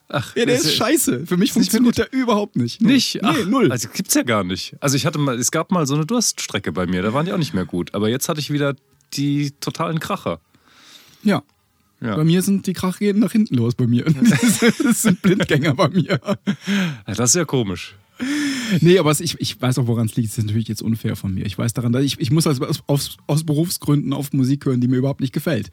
Ach, 0.08 0.34
Ja, 0.36 0.46
der 0.46 0.56
das 0.56 0.64
ist 0.64 0.74
scheiße. 0.76 1.26
Für 1.26 1.36
mich 1.36 1.52
funktioniert 1.52 1.98
der 1.98 2.12
überhaupt 2.12 2.56
nicht. 2.56 2.80
Null. 2.80 2.92
Nicht? 2.92 3.22
Ach, 3.22 3.36
Nee, 3.36 3.44
null. 3.44 3.70
Also 3.70 3.88
gibt's 3.92 4.14
ja 4.14 4.22
gar 4.22 4.42
nicht. 4.44 4.74
Also 4.80 4.96
ich 4.96 5.04
hatte 5.04 5.18
mal, 5.18 5.38
es 5.38 5.50
gab 5.50 5.70
mal 5.70 5.86
so 5.86 5.94
eine 5.94 6.06
Durststrecke 6.06 6.72
bei 6.72 6.86
mir, 6.86 7.02
da 7.02 7.12
waren 7.12 7.26
die 7.26 7.32
auch 7.32 7.38
nicht 7.38 7.52
mehr 7.54 7.66
gut. 7.66 7.94
Aber 7.94 8.08
jetzt 8.08 8.28
hatte 8.28 8.40
ich 8.40 8.50
wieder 8.50 8.74
die 9.14 9.50
totalen 9.60 10.00
Kracher. 10.00 10.40
ja. 11.22 11.42
Ja. 12.00 12.14
Bei 12.14 12.22
mir 12.22 12.42
sind 12.42 12.68
die 12.68 12.74
Krachgehen 12.74 13.18
nach 13.18 13.32
hinten 13.32 13.56
los 13.56 13.74
bei 13.74 13.88
mir. 13.88 14.04
Das 14.84 15.02
sind 15.02 15.20
Blindgänger 15.20 15.74
bei 15.74 15.88
mir. 15.88 16.20
Ja, 16.24 17.14
das 17.14 17.30
ist 17.30 17.34
ja 17.34 17.44
komisch. 17.44 17.96
Nee, 18.80 18.98
aber 18.98 19.10
es, 19.10 19.20
ich, 19.20 19.40
ich 19.40 19.60
weiß 19.60 19.78
auch, 19.78 19.86
woran 19.86 20.06
es 20.06 20.16
liegt. 20.16 20.30
Das 20.30 20.36
ist 20.38 20.44
natürlich 20.44 20.68
jetzt 20.68 20.82
unfair 20.82 21.16
von 21.16 21.32
mir. 21.32 21.46
Ich 21.46 21.56
weiß 21.56 21.72
daran, 21.72 21.92
dass 21.92 22.04
ich, 22.04 22.20
ich 22.20 22.30
muss 22.30 22.46
aus, 22.46 22.60
aus, 22.86 23.16
aus 23.26 23.44
Berufsgründen 23.44 24.12
auf 24.12 24.32
Musik 24.34 24.66
hören, 24.66 24.80
die 24.82 24.88
mir 24.88 24.96
überhaupt 24.96 25.20
nicht 25.20 25.32
gefällt. 25.32 25.70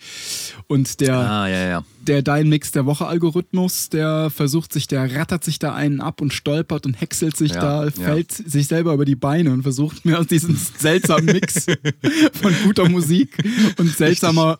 Und 0.67 1.01
der, 1.01 1.17
Ah, 1.17 1.47
ja, 1.47 1.67
ja. 1.67 1.83
der 2.07 2.21
Dein 2.21 2.47
Mix 2.47 2.71
der 2.71 2.85
Woche 2.85 3.05
Algorithmus, 3.05 3.89
der 3.89 4.29
versucht 4.29 4.71
sich, 4.71 4.87
der 4.87 5.13
rattert 5.13 5.43
sich 5.43 5.59
da 5.59 5.73
einen 5.75 5.99
ab 5.99 6.21
und 6.21 6.33
stolpert 6.33 6.85
und 6.85 6.93
häckselt 6.99 7.35
sich 7.35 7.51
Ja, 7.53 7.85
da, 7.85 7.91
fällt 7.91 8.31
sich 8.31 8.67
selber 8.67 8.93
über 8.93 9.05
die 9.05 9.15
Beine 9.15 9.51
und 9.51 9.63
versucht 9.63 10.05
mir 10.05 10.17
aus 10.17 10.27
diesem 10.27 10.57
seltsamen 10.77 11.25
Mix 11.25 11.65
von 12.41 12.53
guter 12.63 12.87
Musik 12.89 13.37
und 13.77 13.95
seltsamer, 13.95 14.57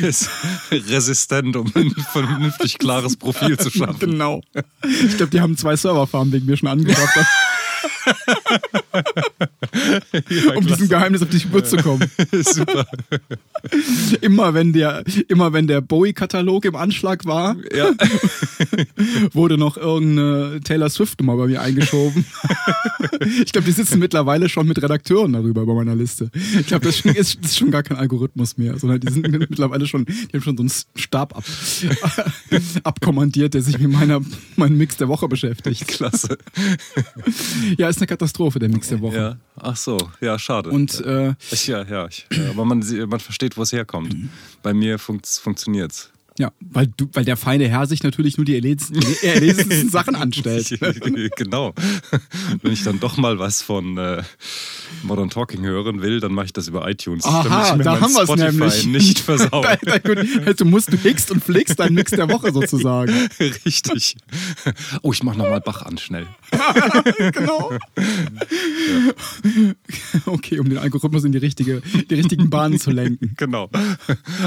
Ist 0.00 0.30
resistent, 0.72 1.54
um 1.56 1.70
ein 1.74 1.90
vernünftig 2.12 2.78
klares 2.78 3.16
Profil 3.16 3.58
zu 3.58 3.70
schaffen. 3.70 3.98
genau. 4.00 4.40
Ich 4.82 5.16
glaube, 5.18 5.30
die 5.30 5.40
haben 5.40 5.56
zwei 5.56 5.76
Serverfarmen 5.76 6.32
wegen 6.32 6.46
mir 6.46 6.56
schon 6.56 6.68
something. 7.08 7.32
um 10.56 10.66
diesem 10.66 10.88
Geheimnis 10.88 11.22
auf 11.22 11.28
die 11.28 11.40
Spur 11.40 11.64
zu 11.64 11.76
kommen. 11.76 12.10
Super. 12.32 12.86
Immer 14.20 14.54
wenn 14.54 14.72
der, 14.72 15.04
immer 15.28 15.52
wenn 15.52 15.66
der 15.66 15.80
Bowie-Katalog 15.80 16.64
im 16.64 16.76
Anschlag 16.76 17.24
war, 17.24 17.56
Ja. 17.74 17.90
wurde 19.32 19.58
noch 19.58 19.76
irgendeine 19.76 20.60
Taylor 20.62 20.88
Swift-Nummer 20.90 21.36
bei 21.36 21.46
mir 21.46 21.60
eingeschoben. 21.60 22.24
ich 23.44 23.52
glaube, 23.52 23.66
die 23.66 23.72
sitzen 23.72 23.98
mittlerweile 23.98 24.48
schon 24.48 24.66
mit 24.66 24.82
Redakteuren 24.82 25.32
darüber 25.32 25.66
bei 25.66 25.74
meiner 25.74 25.94
Liste. 25.94 26.30
Ich 26.58 26.66
glaube, 26.66 26.86
das, 26.86 27.00
ist 27.00 27.44
ist 27.44 27.58
schon 27.58 27.70
gar 27.70 27.82
kein 27.82 27.96
Algorithmus 27.96 28.56
mehr, 28.56 28.78
sondern 28.78 29.00
die 29.00 29.12
sind 29.12 29.28
mittlerweile 29.28 29.86
schon, 29.86 30.04
die 30.04 30.36
haben 30.36 30.42
schon 30.42 30.56
so 30.56 30.62
einen 30.62 30.72
Stab 30.96 31.36
ab, 31.36 31.44
abkommandiert, 32.84 33.54
der 33.54 33.62
sich 33.62 33.78
mit 33.78 33.90
meiner, 33.90 34.20
meinem 34.56 34.76
Mix 34.76 34.96
der 34.96 35.08
Woche 35.08 35.28
beschäftigt. 35.28 35.88
Klasse. 35.88 36.38
Ja, 37.76 37.88
ist 37.88 37.98
eine 37.98 38.06
Katastrophe, 38.06 38.58
der 38.58 38.68
Mix 38.68 38.88
der 38.88 39.00
Woche. 39.00 39.16
Ja. 39.16 39.36
Ach 39.56 39.76
so, 39.76 39.98
ja, 40.20 40.38
schade. 40.38 40.70
Und 40.70 41.00
äh, 41.04 41.34
ich, 41.50 41.66
ja, 41.66 41.82
ja, 41.84 42.06
ich, 42.06 42.26
ja, 42.32 42.50
aber 42.50 42.64
man, 42.64 42.84
man 43.08 43.20
versteht, 43.20 43.56
wo 43.56 43.62
es 43.62 43.72
herkommt. 43.72 44.14
Bei 44.62 44.72
mir 44.72 44.98
funkt, 44.98 45.26
funktioniert's. 45.26 46.10
Ja, 46.38 46.52
weil, 46.60 46.86
du, 46.96 47.08
weil 47.12 47.24
der 47.24 47.36
feine 47.36 47.68
Herr 47.68 47.86
sich 47.86 48.02
natürlich 48.02 48.36
nur 48.36 48.44
die 48.44 48.56
erlesensten, 48.56 49.90
Sachen 49.90 50.14
anstellt. 50.14 50.78
genau. 51.36 51.74
Wenn 52.62 52.72
ich 52.72 52.84
dann 52.84 53.00
doch 53.00 53.16
mal 53.16 53.38
was 53.38 53.60
von 53.62 53.98
äh, 53.98 54.22
Modern 55.02 55.30
Talking 55.30 55.62
hören 55.62 56.00
will, 56.00 56.20
dann 56.20 56.32
mache 56.32 56.46
ich 56.46 56.52
das 56.52 56.68
über 56.68 56.88
iTunes. 56.88 57.24
Aha, 57.24 57.76
da 57.76 58.00
haben 58.00 58.12
wir 58.14 58.22
es 58.22 58.36
nämlich. 58.36 58.86
nicht 58.86 59.18
versaue. 59.20 59.62
Da- 59.82 59.98
da- 59.98 60.52
du 60.52 60.64
musst, 60.64 60.92
du 60.92 60.96
hickst 60.96 61.30
und 61.30 61.42
flickst 61.42 61.78
deinen 61.80 61.94
Mix 61.94 62.12
der 62.12 62.28
Woche 62.28 62.52
sozusagen. 62.52 63.12
Richtig. 63.64 64.16
Oh, 65.02 65.12
ich 65.12 65.22
mache 65.22 65.38
nochmal 65.38 65.60
Bach 65.60 65.82
an, 65.82 65.98
schnell. 65.98 66.26
genau. 67.32 67.72
Okay, 70.26 70.58
um 70.58 70.68
den 70.68 70.78
Algorithmus 70.78 71.24
in 71.24 71.32
die, 71.32 71.38
richtige, 71.38 71.82
die 72.10 72.14
richtigen 72.14 72.48
Bahnen 72.50 72.78
zu 72.78 72.90
lenken. 72.90 73.34
Genau. 73.36 73.68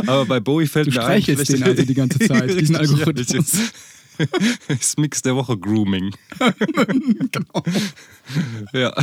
Aber 0.08 0.26
bei 0.26 0.40
Bowie 0.40 0.68
fällt 0.68 0.88
Du 0.88 0.92
mir 0.92 1.06
ein, 1.06 1.22
den 1.24 1.81
also 1.82 1.88
die 1.88 1.94
ganze 1.94 2.20
Zeit, 2.20 2.50
diesen 2.60 2.76
Algorithmus. 2.76 3.54
Ja, 3.54 3.60
das 4.68 4.98
Mix 4.98 5.22
der 5.22 5.36
Woche 5.36 5.58
Grooming. 5.58 6.12
genau. 7.32 7.64
Ja. 8.74 8.94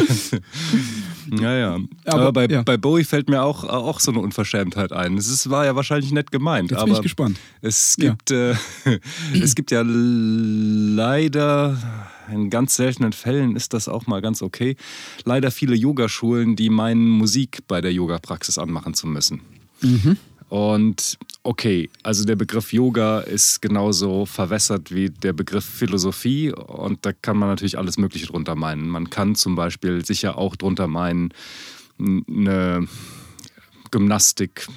Naja. 1.26 1.80
Aber, 2.04 2.20
Aber, 2.20 2.32
bei, 2.32 2.46
ja. 2.46 2.62
bei 2.62 2.76
Bowie 2.76 3.04
fällt 3.04 3.28
mir 3.28 3.42
auch, 3.42 3.64
auch 3.64 4.00
so 4.00 4.10
eine 4.10 4.20
Unverschämtheit 4.20 4.92
ein. 4.92 5.16
Es 5.16 5.28
ist, 5.28 5.50
war 5.50 5.64
ja 5.64 5.74
wahrscheinlich 5.76 6.12
nett 6.12 6.30
gemeint. 6.30 6.70
Jetzt 6.70 6.80
bin 6.84 6.90
aber 6.90 6.98
ich 6.98 7.02
gespannt. 7.02 7.38
Es 7.62 7.96
Ja. 7.98 8.10
gibt, 8.10 8.30
äh, 8.30 8.54
es 9.40 9.54
gibt 9.54 9.70
ja 9.70 9.82
leider, 9.84 11.76
in 12.32 12.50
ganz 12.50 12.76
seltenen 12.76 13.12
Fällen 13.12 13.56
ist 13.56 13.72
das 13.74 13.88
auch 13.88 14.06
mal 14.06 14.20
ganz 14.20 14.42
okay, 14.42 14.76
leider 15.24 15.50
viele 15.50 15.74
Yogaschulen, 15.74 16.54
die 16.56 16.70
meinen, 16.70 17.08
Musik 17.08 17.60
bei 17.66 17.80
der 17.80 17.92
Yoga-Praxis 17.92 18.58
anmachen 18.58 18.94
zu 18.94 19.06
müssen. 19.06 19.40
Und 20.48 21.18
okay, 21.42 21.90
also 22.02 22.24
der 22.24 22.36
Begriff 22.36 22.72
Yoga 22.72 23.20
ist 23.20 23.60
genauso 23.60 24.24
verwässert 24.24 24.94
wie 24.94 25.10
der 25.10 25.34
Begriff 25.34 25.64
Philosophie 25.64 26.52
und 26.52 27.04
da 27.04 27.12
kann 27.12 27.36
man 27.36 27.50
natürlich 27.50 27.76
alles 27.76 27.98
Mögliche 27.98 28.26
drunter 28.26 28.54
meinen. 28.54 28.88
Man 28.88 29.10
kann 29.10 29.34
zum 29.34 29.56
Beispiel 29.56 30.04
sicher 30.04 30.38
auch 30.38 30.56
drunter 30.56 30.86
meinen, 30.86 31.34
eine 31.98 32.88
Gymnastik, 33.90 34.68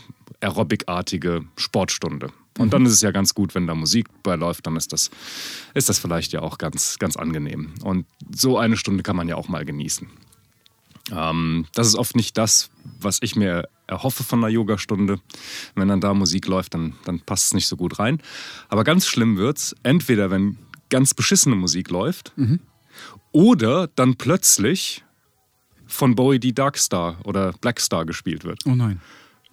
Aerobic-artige 0.42 1.46
Sportstunde. 1.56 2.30
Und 2.58 2.74
dann 2.74 2.86
ist 2.86 2.92
es 2.92 3.02
ja 3.02 3.12
ganz 3.12 3.34
gut, 3.34 3.56
wenn 3.56 3.66
da 3.66 3.76
Musik 3.76 4.08
beiläuft, 4.24 4.68
dann 4.68 4.76
ist 4.76 4.92
das, 4.92 5.10
ist 5.74 5.88
das 5.88 6.00
vielleicht 6.00 6.34
ja 6.34 6.42
auch 6.42 6.58
ganz, 6.58 7.00
ganz 7.00 7.16
angenehm. 7.16 7.74
Und 7.84 8.06
so 8.36 8.58
eine 8.58 8.76
Stunde 8.76 9.04
kann 9.04 9.16
man 9.16 9.30
ja 9.30 9.36
auch 9.36 9.48
mal 9.48 9.64
genießen. 9.64 10.08
Ähm, 11.12 11.66
das 11.74 11.88
ist 11.88 11.96
oft 11.96 12.16
nicht 12.16 12.38
das, 12.38 12.70
was 13.00 13.20
ich 13.22 13.36
mir 13.36 13.68
erhoffe 13.88 14.24
von 14.24 14.40
einer 14.40 14.50
Yogastunde. 14.50 15.20
Wenn 15.76 15.88
dann 15.88 16.02
da 16.02 16.14
Musik 16.14 16.48
läuft, 16.48 16.74
dann, 16.74 16.96
dann 17.06 17.20
passt 17.20 17.46
es 17.46 17.54
nicht 17.54 17.68
so 17.68 17.76
gut 17.76 18.00
rein. 18.00 18.22
Aber 18.70 18.84
ganz 18.84 19.08
schlimm 19.08 19.38
wird's, 19.38 19.76
entweder 19.84 20.32
wenn 20.32 20.58
ganz 20.90 21.14
beschissene 21.14 21.56
Musik 21.56 21.90
läuft 21.90 22.34
oder 23.32 23.88
dann 23.88 24.16
plötzlich 24.16 25.04
von 25.88 26.16
Bowie 26.16 26.40
die 26.40 26.54
Darkstar 26.54 27.18
oder 27.26 27.54
Blackstar 27.54 28.06
gespielt 28.06 28.44
wird. 28.44 28.60
Oh 28.66 28.76
nein. 28.76 29.02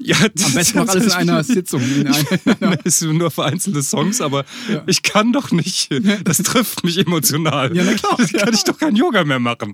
Ja, 0.01 0.17
Am 0.17 0.53
besten 0.55 0.79
noch 0.79 0.89
alles 0.89 1.07
in 1.07 1.13
einer 1.13 1.43
Sitzung. 1.43 1.83
In 1.83 2.07
einer, 2.07 2.79
Es 2.85 3.01
sind 3.01 3.19
nur 3.19 3.31
vereinzelte 3.33 3.83
Songs, 3.83 4.21
aber 4.21 4.45
Ja. 4.73 4.83
ich 4.87 5.03
kann 5.03 5.33
doch 5.33 5.51
nicht. 5.51 5.89
Das 6.25 6.39
trifft 6.39 6.85
mich 6.85 6.99
emotional. 6.99 7.77
Ja, 7.77 7.83
na 7.85 7.95
klar. 7.95 8.15
Das 8.17 8.33
kann 8.33 8.55
ich 8.55 8.63
doch 8.65 8.79
kein 8.79 8.95
Yoga 8.95 9.25
mehr 9.25 9.41
machen. 9.41 9.73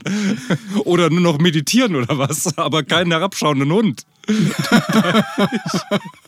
Oder 0.85 1.11
nur 1.11 1.21
noch 1.21 1.39
meditieren 1.39 1.95
oder 1.95 2.17
was, 2.19 2.57
aber 2.57 2.83
keinen 2.85 3.11
herabschauenden 3.11 3.71
Hund. 3.71 4.07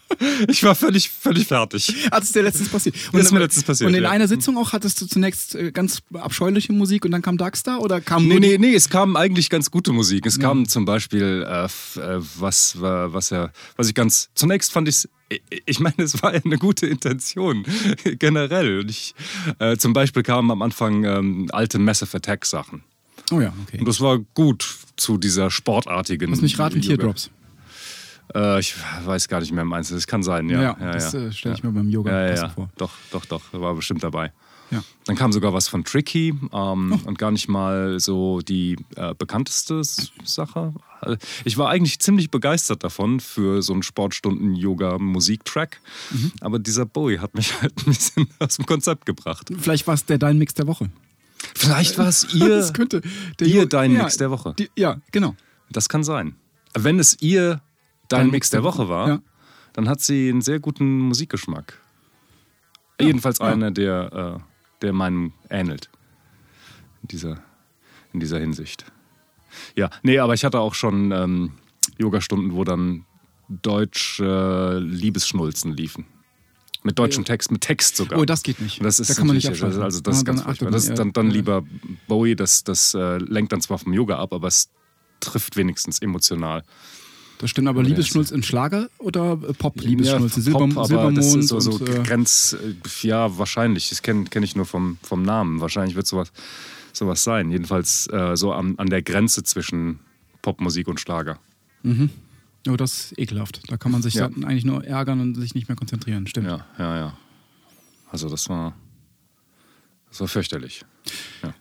ich 0.48 0.62
war 0.62 0.74
völlig, 0.74 1.10
völlig 1.10 1.46
fertig. 1.46 1.94
Hat 2.10 2.22
es 2.22 2.32
dir 2.32 2.42
letztens 2.42 2.68
passiert? 2.68 2.94
Das 3.12 3.26
ist 3.26 3.32
mir 3.32 3.40
letztens 3.40 3.64
passiert, 3.64 3.88
Und 3.88 3.94
in 3.94 4.04
ja. 4.04 4.10
einer 4.10 4.28
Sitzung 4.28 4.56
auch 4.56 4.72
hattest 4.72 5.00
du 5.00 5.06
zunächst 5.06 5.54
äh, 5.54 5.72
ganz 5.72 6.00
abscheuliche 6.12 6.72
Musik 6.72 7.04
und 7.04 7.10
dann 7.10 7.22
kam 7.22 7.36
Darkstar 7.38 7.80
oder 7.80 8.00
kam 8.00 8.26
Nee, 8.28 8.38
nee, 8.38 8.58
nee, 8.58 8.74
es 8.74 8.88
kam 8.88 9.16
eigentlich 9.16 9.50
ganz 9.50 9.70
gute 9.70 9.92
Musik. 9.92 10.26
Es 10.26 10.38
kam 10.38 10.68
zum 10.68 10.84
Beispiel, 10.84 11.44
äh, 11.48 11.64
äh, 11.64 11.68
was, 12.38 12.80
war- 12.80 13.12
was, 13.12 13.30
ja, 13.30 13.50
was 13.76 13.88
ich 13.88 13.94
ganz. 13.94 14.30
Zunächst 14.34 14.72
fand 14.72 14.88
ich 14.88 15.08
ich 15.64 15.80
meine, 15.80 15.96
es 15.98 16.22
war 16.22 16.34
ja 16.34 16.40
eine 16.44 16.56
gute 16.56 16.86
Intention, 16.86 17.64
generell. 18.18 18.80
Und 18.80 18.90
ich, 18.90 19.14
äh, 19.58 19.76
zum 19.76 19.92
Beispiel 19.92 20.22
kamen 20.22 20.50
am 20.52 20.62
Anfang 20.62 21.02
ähm, 21.04 21.48
alte 21.52 21.78
Massive 21.80 22.16
Attack 22.16 22.46
Sachen. 22.46 22.84
Oh 23.32 23.40
ja, 23.40 23.52
okay. 23.66 23.78
Und 23.80 23.88
das 23.88 24.00
war 24.00 24.18
gut 24.34 24.76
zu 24.96 25.18
dieser 25.18 25.50
sportartigen. 25.50 26.30
Lass 26.30 26.42
mich 26.42 26.58
raten. 26.58 26.80
Teardrops. 26.80 27.30
Äh, 28.34 28.60
ich 28.60 28.74
weiß 29.04 29.28
gar 29.28 29.40
nicht 29.40 29.52
mehr 29.52 29.62
im 29.62 29.72
Einzelnen. 29.72 29.98
Das 29.98 30.06
kann 30.06 30.22
sein, 30.22 30.48
ja. 30.48 30.62
Ja, 30.62 30.74
das, 30.92 31.14
äh, 31.14 31.32
stell 31.32 31.52
ich 31.54 31.62
mir 31.62 31.70
beim 31.72 31.88
Yoga 31.88 32.10
ja, 32.10 32.28
ja, 32.28 32.34
ja. 32.42 32.48
vor. 32.48 32.68
Doch, 32.76 32.92
doch, 33.10 33.24
doch. 33.26 33.42
War 33.52 33.74
bestimmt 33.74 34.02
dabei. 34.02 34.32
Ja. 34.72 34.82
Dann 35.04 35.14
kam 35.14 35.30
sogar 35.32 35.52
was 35.52 35.68
von 35.68 35.84
Tricky 35.84 36.34
ähm, 36.52 37.00
Oh. 37.04 37.08
und 37.08 37.18
gar 37.18 37.30
nicht 37.30 37.48
mal 37.48 38.00
so 38.00 38.40
die 38.40 38.76
äh, 38.96 39.14
bekannteste 39.14 39.80
Sache. 40.24 40.74
Äh, 41.02 41.16
Ich 41.44 41.56
war 41.56 41.68
eigentlich 41.70 42.00
ziemlich 42.00 42.32
begeistert 42.32 42.82
davon 42.82 43.20
für 43.20 43.62
so 43.62 43.72
einen 43.74 43.84
Sportstunden-Yoga-Musiktrack. 43.84 45.80
Mhm. 46.10 46.32
Aber 46.40 46.58
dieser 46.58 46.84
Bowie 46.86 47.18
hat 47.20 47.34
mich 47.34 47.52
halt 47.62 47.74
ein 47.78 47.84
bisschen 47.84 48.26
aus 48.38 48.56
dem 48.56 48.66
Konzept 48.66 49.06
gebracht. 49.06 49.50
Vielleicht 49.56 49.86
war 49.86 49.94
es 49.94 50.04
der 50.04 50.18
Dein 50.18 50.38
Mix 50.38 50.54
der 50.54 50.66
Woche. 50.66 50.90
Vielleicht 51.54 51.96
war 51.98 52.08
es 52.08 52.24
ihr, 52.34 52.48
das 52.48 52.72
könnte 52.72 53.02
der 53.38 53.46
ihr 53.46 53.66
dein 53.66 53.92
ja, 53.92 54.02
Mix 54.02 54.16
der 54.16 54.30
Woche. 54.30 54.54
Die, 54.58 54.68
ja, 54.76 55.00
genau. 55.12 55.36
Das 55.70 55.88
kann 55.88 56.02
sein. 56.02 56.34
Wenn 56.74 56.98
es 56.98 57.16
ihr 57.20 57.60
dein 58.08 58.30
Mix 58.30 58.50
der 58.50 58.62
Woche 58.62 58.88
war, 58.88 59.08
Ja. 59.08 59.22
dann 59.72 59.88
hat 59.88 60.00
sie 60.00 60.28
einen 60.28 60.42
sehr 60.42 60.60
guten 60.60 60.98
Musikgeschmack. 61.00 61.80
Jedenfalls 63.00 63.40
einer, 63.40 63.70
der, 63.70 64.40
äh, 64.40 64.82
der 64.82 64.92
meinem 64.92 65.32
ähnelt. 65.50 65.90
In 67.02 67.08
dieser, 67.08 67.42
in 68.12 68.20
dieser 68.20 68.38
Hinsicht. 68.38 68.86
Ja, 69.74 69.90
nee, 70.02 70.18
aber 70.18 70.34
ich 70.34 70.44
hatte 70.44 70.60
auch 70.60 70.74
schon 70.74 71.12
ähm, 71.12 71.52
Yogastunden, 71.98 72.54
wo 72.54 72.64
dann 72.64 73.04
deutsche 73.48 74.78
Liebesschnulzen 74.80 75.72
liefen. 75.72 76.06
Mit 76.82 76.98
deutschem 76.98 77.24
Text, 77.24 77.50
mit 77.50 77.62
Text 77.62 77.96
sogar. 77.96 78.18
Oh, 78.18 78.24
das 78.24 78.42
geht 78.44 78.60
nicht. 78.60 78.84
Das 78.84 79.00
ist 79.00 79.10
da 79.10 79.14
kann 79.14 79.26
man 79.26 79.34
nicht 79.36 79.48
abschalten. 79.48 79.82
Also 79.82 80.00
das 80.00 80.16
ist 80.18 80.22
Ja, 80.22 80.32
ganz 80.32 80.42
furchtbar. 80.42 80.70
Das 80.70 80.86
ist 80.88 80.98
dann, 80.98 81.12
dann 81.12 81.28
ja. 81.28 81.32
lieber 81.32 81.64
Bowie, 82.06 82.36
das, 82.36 82.62
das 82.64 82.94
äh, 82.94 83.18
lenkt 83.18 83.52
dann 83.52 83.60
zwar 83.60 83.78
vom 83.78 83.92
Yoga 83.92 84.18
ab, 84.18 84.32
aber 84.32 84.46
es 84.46 84.70
trifft 85.20 85.56
wenigstens 85.56 85.98
emotional. 86.00 86.62
Das 87.38 87.50
stimmt, 87.50 87.68
aber 87.68 87.82
Liebesschnulz 87.82 88.30
in 88.30 88.42
Schlager 88.42 88.88
oder 88.98 89.32
äh, 89.32 89.52
Pop-Liebesschnulz? 89.52 90.36
Ja, 90.36 90.42
Silber, 90.42 90.68
Pop, 90.68 90.86
Silbermond 90.86 91.18
das 91.18 91.34
ist 91.34 91.48
so, 91.48 91.60
so 91.60 91.72
und, 91.72 91.88
äh, 91.88 92.02
Grenz, 92.02 92.56
äh, 92.58 93.06
ja, 93.06 93.36
wahrscheinlich. 93.38 93.90
Das 93.90 94.02
kenne 94.02 94.24
kenn 94.24 94.42
ich 94.42 94.56
nur 94.56 94.64
vom, 94.64 94.98
vom 95.02 95.22
Namen. 95.22 95.60
Wahrscheinlich 95.60 95.96
wird 95.96 96.06
sowas, 96.06 96.32
sowas 96.92 97.22
sein. 97.24 97.50
Jedenfalls 97.50 98.08
äh, 98.10 98.36
so 98.36 98.52
an, 98.52 98.78
an 98.78 98.88
der 98.88 99.02
Grenze 99.02 99.42
zwischen 99.42 99.98
Popmusik 100.40 100.88
und 100.88 100.98
Schlager. 101.00 101.38
Oh, 102.68 102.76
das 102.76 103.12
ist 103.12 103.18
ekelhaft. 103.18 103.62
Da 103.68 103.76
kann 103.76 103.92
man 103.92 104.02
sich 104.02 104.14
Ja. 104.14 104.28
dann 104.28 104.44
eigentlich 104.44 104.64
nur 104.64 104.84
ärgern 104.84 105.20
und 105.20 105.34
sich 105.34 105.54
nicht 105.54 105.68
mehr 105.68 105.76
konzentrieren. 105.76 106.26
Stimmt. 106.26 106.46
Ja, 106.48 106.66
ja, 106.78 106.96
ja. 106.96 107.18
Also 108.10 108.28
das 108.28 108.48
war, 108.48 108.74
das 110.08 110.20
war 110.20 110.28
fürchterlich. 110.28 110.84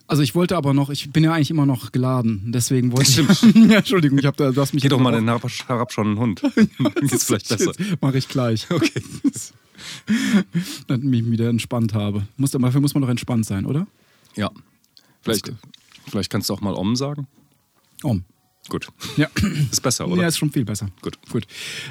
Also 0.07 0.21
ich 0.21 0.35
wollte 0.35 0.55
aber 0.57 0.73
noch, 0.73 0.89
ich 0.89 1.11
bin 1.11 1.23
ja 1.23 1.33
eigentlich 1.33 1.49
immer 1.51 1.65
noch 1.65 1.91
geladen, 1.91 2.51
deswegen 2.53 2.91
wollte 2.91 3.09
ich. 3.21 3.55
Ja, 3.69 3.77
Entschuldigung, 3.77 4.17
ich 4.19 4.25
habe 4.25 4.37
da, 4.37 4.51
du 4.51 4.61
hast 4.61 4.73
mich 4.73 4.83
Geh 4.83 4.89
doch 4.89 4.99
mal 4.99 5.11
den 5.11 5.25
herab- 5.25 5.43
Hund. 6.17 6.41
Dann 6.55 6.93
geht's 7.07 7.25
vielleicht 7.25 7.49
besser. 7.49 7.71
Mache 8.01 8.17
ich 8.17 8.27
gleich. 8.27 8.67
Okay. 8.75 9.01
Dann 10.87 11.01
mich 11.01 11.29
wieder 11.29 11.49
entspannt 11.49 11.93
habe. 11.93 12.25
Muss, 12.37 12.51
dafür 12.51 12.81
muss 12.81 12.93
man 12.93 13.01
doch 13.01 13.09
entspannt 13.09 13.45
sein, 13.45 13.65
oder? 13.65 13.87
Ja. 14.35 14.49
Vielleicht, 15.21 15.51
vielleicht 16.07 16.29
kannst 16.31 16.49
du 16.49 16.53
auch 16.53 16.61
mal 16.61 16.73
Om 16.73 16.95
sagen. 16.95 17.27
Om. 18.03 18.23
Gut. 18.69 18.87
Ja. 19.17 19.27
Ist 19.71 19.81
besser, 19.81 20.07
oder? 20.07 20.21
Ja, 20.23 20.27
ist 20.27 20.37
schon 20.37 20.51
viel 20.51 20.65
besser. 20.65 20.89
Gut. 21.01 21.17
Gut. 21.29 21.45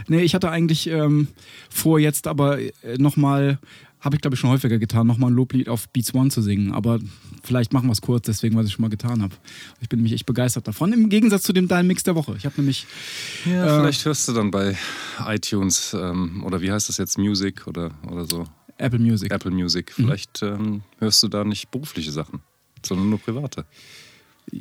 Nee, 0.08 0.22
ich 0.22 0.34
hatte 0.34 0.50
eigentlich 0.50 0.86
ähm, 0.88 1.28
vor, 1.70 1.98
jetzt 2.00 2.26
aber 2.26 2.58
äh, 2.58 2.72
nochmal, 2.98 3.58
habe 4.04 4.16
ich 4.16 4.22
glaube 4.22 4.34
ich 4.34 4.40
schon 4.40 4.50
häufiger 4.50 4.78
getan, 4.78 5.06
nochmal 5.06 5.30
ein 5.30 5.34
Loblied 5.34 5.68
auf 5.68 5.88
Beats 5.88 6.14
One 6.14 6.28
zu 6.30 6.42
singen. 6.42 6.72
Aber 6.72 6.98
vielleicht 7.42 7.72
machen 7.72 7.88
wir 7.88 7.92
es 7.92 8.02
kurz, 8.02 8.26
deswegen, 8.26 8.54
was 8.56 8.66
ich 8.66 8.72
schon 8.74 8.82
mal 8.82 8.90
getan 8.90 9.22
habe. 9.22 9.34
Ich 9.80 9.88
bin 9.88 9.98
nämlich 9.98 10.12
echt 10.12 10.26
begeistert 10.26 10.68
davon. 10.68 10.92
Im 10.92 11.08
Gegensatz 11.08 11.42
zu 11.42 11.52
dem 11.52 11.68
Dein 11.68 11.86
Mix 11.86 12.02
der 12.02 12.14
Woche. 12.14 12.34
Ich 12.36 12.44
habe 12.44 12.54
nämlich. 12.58 12.86
Ja, 13.46 13.64
Äh, 13.64 13.80
vielleicht 13.80 14.04
hörst 14.04 14.28
du 14.28 14.32
dann 14.32 14.50
bei 14.50 14.76
iTunes 15.26 15.94
ähm, 15.98 16.44
oder 16.44 16.60
wie 16.60 16.70
heißt 16.70 16.88
das 16.88 16.98
jetzt, 16.98 17.16
Music 17.18 17.66
oder, 17.66 17.92
oder 18.10 18.26
so, 18.26 18.46
Apple 18.76 18.98
Music. 18.98 19.32
Apple 19.32 19.50
Music. 19.50 19.92
Mhm. 19.96 20.04
Vielleicht 20.04 20.42
ähm, 20.42 20.82
hörst 20.98 21.22
du 21.22 21.28
da 21.28 21.44
nicht 21.44 21.70
berufliche 21.70 22.12
Sachen, 22.12 22.40
sondern 22.84 23.08
nur 23.08 23.18
private. 23.18 23.64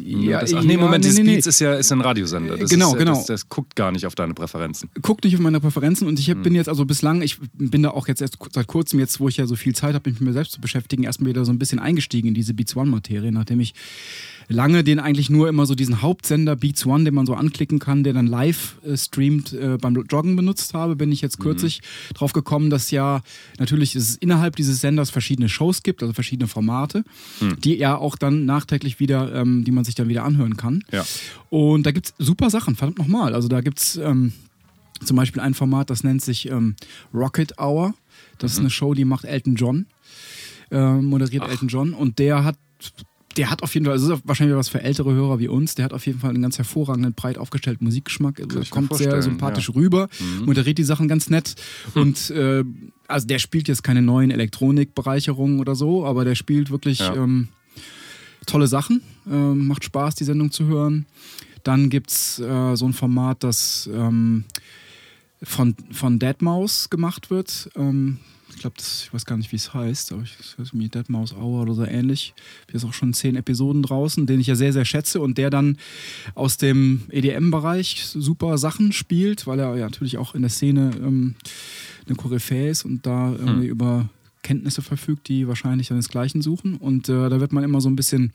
Ja, 0.01 0.41
das, 0.41 0.53
ach 0.53 0.63
nee, 0.63 0.73
ja, 0.73 0.79
Moment, 0.79 1.03
nee, 1.03 1.09
dieses 1.09 1.19
nee, 1.19 1.23
nee. 1.25 1.35
Beats 1.35 1.47
ist 1.47 1.59
ja 1.59 1.75
ist 1.75 1.91
ein 1.91 2.01
Radiosender. 2.01 2.57
Das 2.57 2.69
Genau, 2.69 2.93
ist, 2.93 2.99
genau. 2.99 3.13
Das, 3.13 3.25
das 3.25 3.49
guckt 3.49 3.75
gar 3.75 3.91
nicht 3.91 4.05
auf 4.07 4.15
deine 4.15 4.33
Präferenzen. 4.33 4.89
guck 5.01 5.23
nicht 5.23 5.35
auf 5.35 5.41
meine 5.41 5.59
Präferenzen 5.59 6.07
und 6.07 6.19
ich 6.19 6.29
hab, 6.29 6.41
bin 6.41 6.55
jetzt 6.55 6.69
also 6.69 6.85
bislang, 6.85 7.21
ich 7.21 7.37
bin 7.53 7.83
da 7.83 7.91
auch 7.91 8.07
jetzt 8.07 8.21
erst 8.21 8.37
seit 8.51 8.67
kurzem, 8.67 8.99
jetzt 8.99 9.19
wo 9.19 9.27
ich 9.27 9.37
ja 9.37 9.45
so 9.45 9.55
viel 9.55 9.75
Zeit 9.75 9.93
habe, 9.93 10.09
mich 10.09 10.19
mit 10.19 10.27
mir 10.29 10.33
selbst 10.33 10.53
zu 10.53 10.61
beschäftigen, 10.61 11.03
erstmal 11.03 11.29
wieder 11.29 11.45
so 11.45 11.51
ein 11.51 11.59
bisschen 11.59 11.79
eingestiegen 11.79 12.29
in 12.29 12.33
diese 12.33 12.53
Beats 12.53 12.75
One-Materie, 12.75 13.31
nachdem 13.31 13.59
ich 13.59 13.73
lange 14.47 14.83
den 14.83 14.99
eigentlich 14.99 15.29
nur 15.29 15.49
immer 15.49 15.65
so 15.65 15.75
diesen 15.75 16.01
Hauptsender 16.01 16.55
Beats 16.55 16.85
One, 16.85 17.03
den 17.03 17.13
man 17.13 17.25
so 17.25 17.33
anklicken 17.33 17.79
kann, 17.79 18.03
der 18.03 18.13
dann 18.13 18.27
live 18.27 18.75
äh, 18.85 18.97
streamt, 18.97 19.53
äh, 19.53 19.77
beim 19.79 19.95
Joggen 19.95 20.35
benutzt 20.35 20.73
habe, 20.73 20.95
bin 20.95 21.11
ich 21.11 21.21
jetzt 21.21 21.39
kürzlich 21.39 21.81
drauf 22.13 22.33
gekommen, 22.33 22.69
dass 22.69 22.91
ja 22.91 23.21
natürlich 23.59 23.95
es 23.95 24.15
innerhalb 24.15 24.55
dieses 24.55 24.81
Senders 24.81 25.09
verschiedene 25.09 25.49
Shows 25.49 25.83
gibt, 25.83 26.01
also 26.01 26.13
verschiedene 26.13 26.47
Formate, 26.47 27.03
die 27.63 27.75
ja 27.75 27.97
auch 27.97 28.15
dann 28.15 28.45
nachträglich 28.45 28.99
wieder, 28.99 29.33
ähm, 29.33 29.63
die 29.63 29.71
man 29.71 29.83
sich 29.83 29.95
dann 29.95 30.07
wieder 30.07 30.23
anhören 30.23 30.57
kann. 30.57 30.83
Ja. 30.91 31.05
Und 31.49 31.85
da 31.85 31.91
gibt's 31.91 32.13
super 32.17 32.49
Sachen, 32.49 32.75
verdammt 32.75 32.99
nochmal. 32.99 33.33
Also 33.33 33.47
da 33.47 33.61
gibt's 33.61 33.97
ähm, 33.97 34.33
zum 35.03 35.17
Beispiel 35.17 35.41
ein 35.41 35.53
Format, 35.53 35.89
das 35.89 36.03
nennt 36.03 36.21
sich 36.21 36.49
ähm, 36.49 36.75
Rocket 37.13 37.57
Hour. 37.59 37.93
Das 38.37 38.53
ist 38.53 38.59
eine 38.59 38.69
Show, 38.69 38.93
die 38.93 39.05
macht 39.05 39.25
Elton 39.25 39.55
John, 39.55 39.85
äh, 40.71 40.95
moderiert 40.95 41.47
Elton 41.47 41.67
John. 41.67 41.93
Und 41.93 42.19
der 42.19 42.43
hat, 42.43 42.57
der 43.37 43.49
hat 43.49 43.63
auf 43.63 43.73
jeden 43.73 43.85
Fall, 43.85 43.93
also 43.93 44.09
das 44.09 44.19
ist 44.19 44.27
wahrscheinlich 44.27 44.55
was 44.55 44.69
für 44.69 44.81
ältere 44.81 45.13
Hörer 45.13 45.39
wie 45.39 45.47
uns, 45.47 45.75
der 45.75 45.85
hat 45.85 45.93
auf 45.93 46.05
jeden 46.05 46.19
Fall 46.19 46.31
einen 46.31 46.41
ganz 46.41 46.57
hervorragenden, 46.57 47.13
breit 47.13 47.37
aufgestellten 47.37 47.85
Musikgeschmack. 47.85 48.39
Also 48.39 48.61
kommt 48.69 48.95
sehr 48.95 49.21
sympathisch 49.21 49.69
ja. 49.69 49.75
rüber, 49.75 50.09
moderiert 50.45 50.77
die 50.77 50.83
Sachen 50.83 51.07
ganz 51.07 51.29
nett. 51.29 51.55
Und 51.95 52.29
äh, 52.31 52.63
also 53.07 53.27
der 53.27 53.39
spielt 53.39 53.67
jetzt 53.67 53.83
keine 53.83 54.01
neuen 54.01 54.31
Elektronikbereicherungen 54.31 55.59
oder 55.59 55.75
so, 55.75 56.05
aber 56.05 56.25
der 56.25 56.35
spielt 56.35 56.69
wirklich 56.71 56.99
Ja. 56.99 57.15
ähm, 57.15 57.49
tolle 58.45 58.67
Sachen. 58.67 59.01
Ähm, 59.29 59.67
macht 59.67 59.83
Spaß, 59.83 60.15
die 60.15 60.23
Sendung 60.23 60.51
zu 60.51 60.65
hören. 60.65 61.05
Dann 61.63 61.89
gibt 61.89 62.11
es 62.11 62.39
äh, 62.39 62.75
so 62.75 62.85
ein 62.85 62.93
Format, 62.93 63.43
das 63.43 63.89
ähm, 63.93 64.43
von, 65.41 65.75
von 65.91 66.19
Deadmaus 66.19 66.89
gemacht 66.89 67.29
wird. 67.29 67.69
Ich 68.55 68.61
glaube, 68.61 68.75
ich 68.79 69.13
weiß 69.13 69.25
gar 69.25 69.37
nicht, 69.37 69.51
wie 69.51 69.55
es 69.55 69.73
heißt, 69.73 70.11
aber 70.11 70.23
ich 70.23 70.35
das 70.37 70.57
heißt 70.57 70.73
irgendwie 70.73 70.89
Deadmaus 70.89 71.33
Hour 71.33 71.63
oder 71.63 71.73
so 71.73 71.85
ähnlich. 71.85 72.33
Hier 72.67 72.75
ist 72.75 72.85
auch 72.85 72.93
schon 72.93 73.13
zehn 73.13 73.35
Episoden 73.35 73.83
draußen, 73.83 74.25
den 74.25 74.39
ich 74.39 74.47
ja 74.47 74.55
sehr, 74.55 74.73
sehr 74.73 74.85
schätze 74.85 75.19
und 75.19 75.37
der 75.37 75.49
dann 75.49 75.77
aus 76.35 76.57
dem 76.57 77.03
EDM-Bereich 77.09 78.05
super 78.05 78.57
Sachen 78.57 78.91
spielt, 78.91 79.47
weil 79.47 79.59
er 79.59 79.75
ja 79.75 79.85
natürlich 79.85 80.17
auch 80.17 80.35
in 80.35 80.41
der 80.41 80.51
Szene 80.51 80.91
ähm, 80.97 81.35
eine 82.05 82.15
Koryphäe 82.15 82.69
ist 82.69 82.85
und 82.85 83.05
da 83.05 83.31
irgendwie 83.31 83.67
über 83.67 84.09
Kenntnisse 84.41 84.81
verfügt, 84.81 85.29
die 85.29 85.47
wahrscheinlich 85.47 85.87
seinesgleichen 85.87 86.41
suchen. 86.41 86.75
Und 86.75 87.09
äh, 87.09 87.29
da 87.29 87.39
wird 87.39 87.53
man 87.53 87.63
immer 87.63 87.81
so 87.81 87.89
ein 87.89 87.95
bisschen 87.95 88.33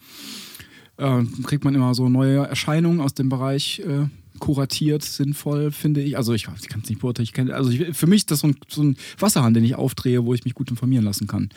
äh, 0.99 1.23
kriegt 1.43 1.63
man 1.63 1.75
immer 1.75 1.95
so 1.95 2.09
neue 2.09 2.45
Erscheinungen 2.47 2.99
aus 2.99 3.13
dem 3.13 3.29
Bereich 3.29 3.79
äh, 3.79 4.07
kuratiert, 4.39 5.03
sinnvoll, 5.03 5.71
finde 5.71 6.01
ich. 6.01 6.17
Also 6.17 6.33
ich, 6.33 6.47
ich 6.61 6.69
kann 6.69 6.81
es 6.83 6.89
nicht 6.89 7.01
beurteilen. 7.01 7.23
Ich 7.23 7.33
kenn, 7.33 7.51
also 7.51 7.69
ich, 7.69 7.95
für 7.95 8.07
mich 8.07 8.21
ist 8.21 8.31
das 8.31 8.39
so 8.39 8.47
ein, 8.47 8.55
so 8.67 8.83
ein 8.83 8.97
Wasserhahn, 9.19 9.53
den 9.53 9.63
ich 9.63 9.75
aufdrehe, 9.75 10.25
wo 10.25 10.33
ich 10.33 10.45
mich 10.45 10.53
gut 10.53 10.69
informieren 10.69 11.05
lassen 11.05 11.27
kann. 11.27 11.49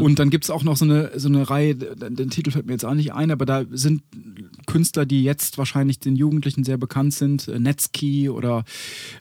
Und 0.00 0.18
dann 0.18 0.30
gibt 0.30 0.44
es 0.44 0.50
auch 0.50 0.62
noch 0.62 0.76
so 0.76 0.84
eine, 0.84 1.12
so 1.16 1.28
eine 1.28 1.48
Reihe, 1.48 1.74
den 1.74 2.30
Titel 2.30 2.50
fällt 2.50 2.66
mir 2.66 2.72
jetzt 2.72 2.84
auch 2.84 2.94
nicht 2.94 3.12
ein, 3.12 3.30
aber 3.30 3.46
da 3.46 3.64
sind 3.70 4.02
Künstler, 4.66 5.06
die 5.06 5.22
jetzt 5.22 5.58
wahrscheinlich 5.58 5.98
den 6.00 6.16
Jugendlichen 6.16 6.64
sehr 6.64 6.76
bekannt 6.76 7.14
sind, 7.14 7.48
äh, 7.48 7.58
Netski 7.58 8.28
oder 8.28 8.64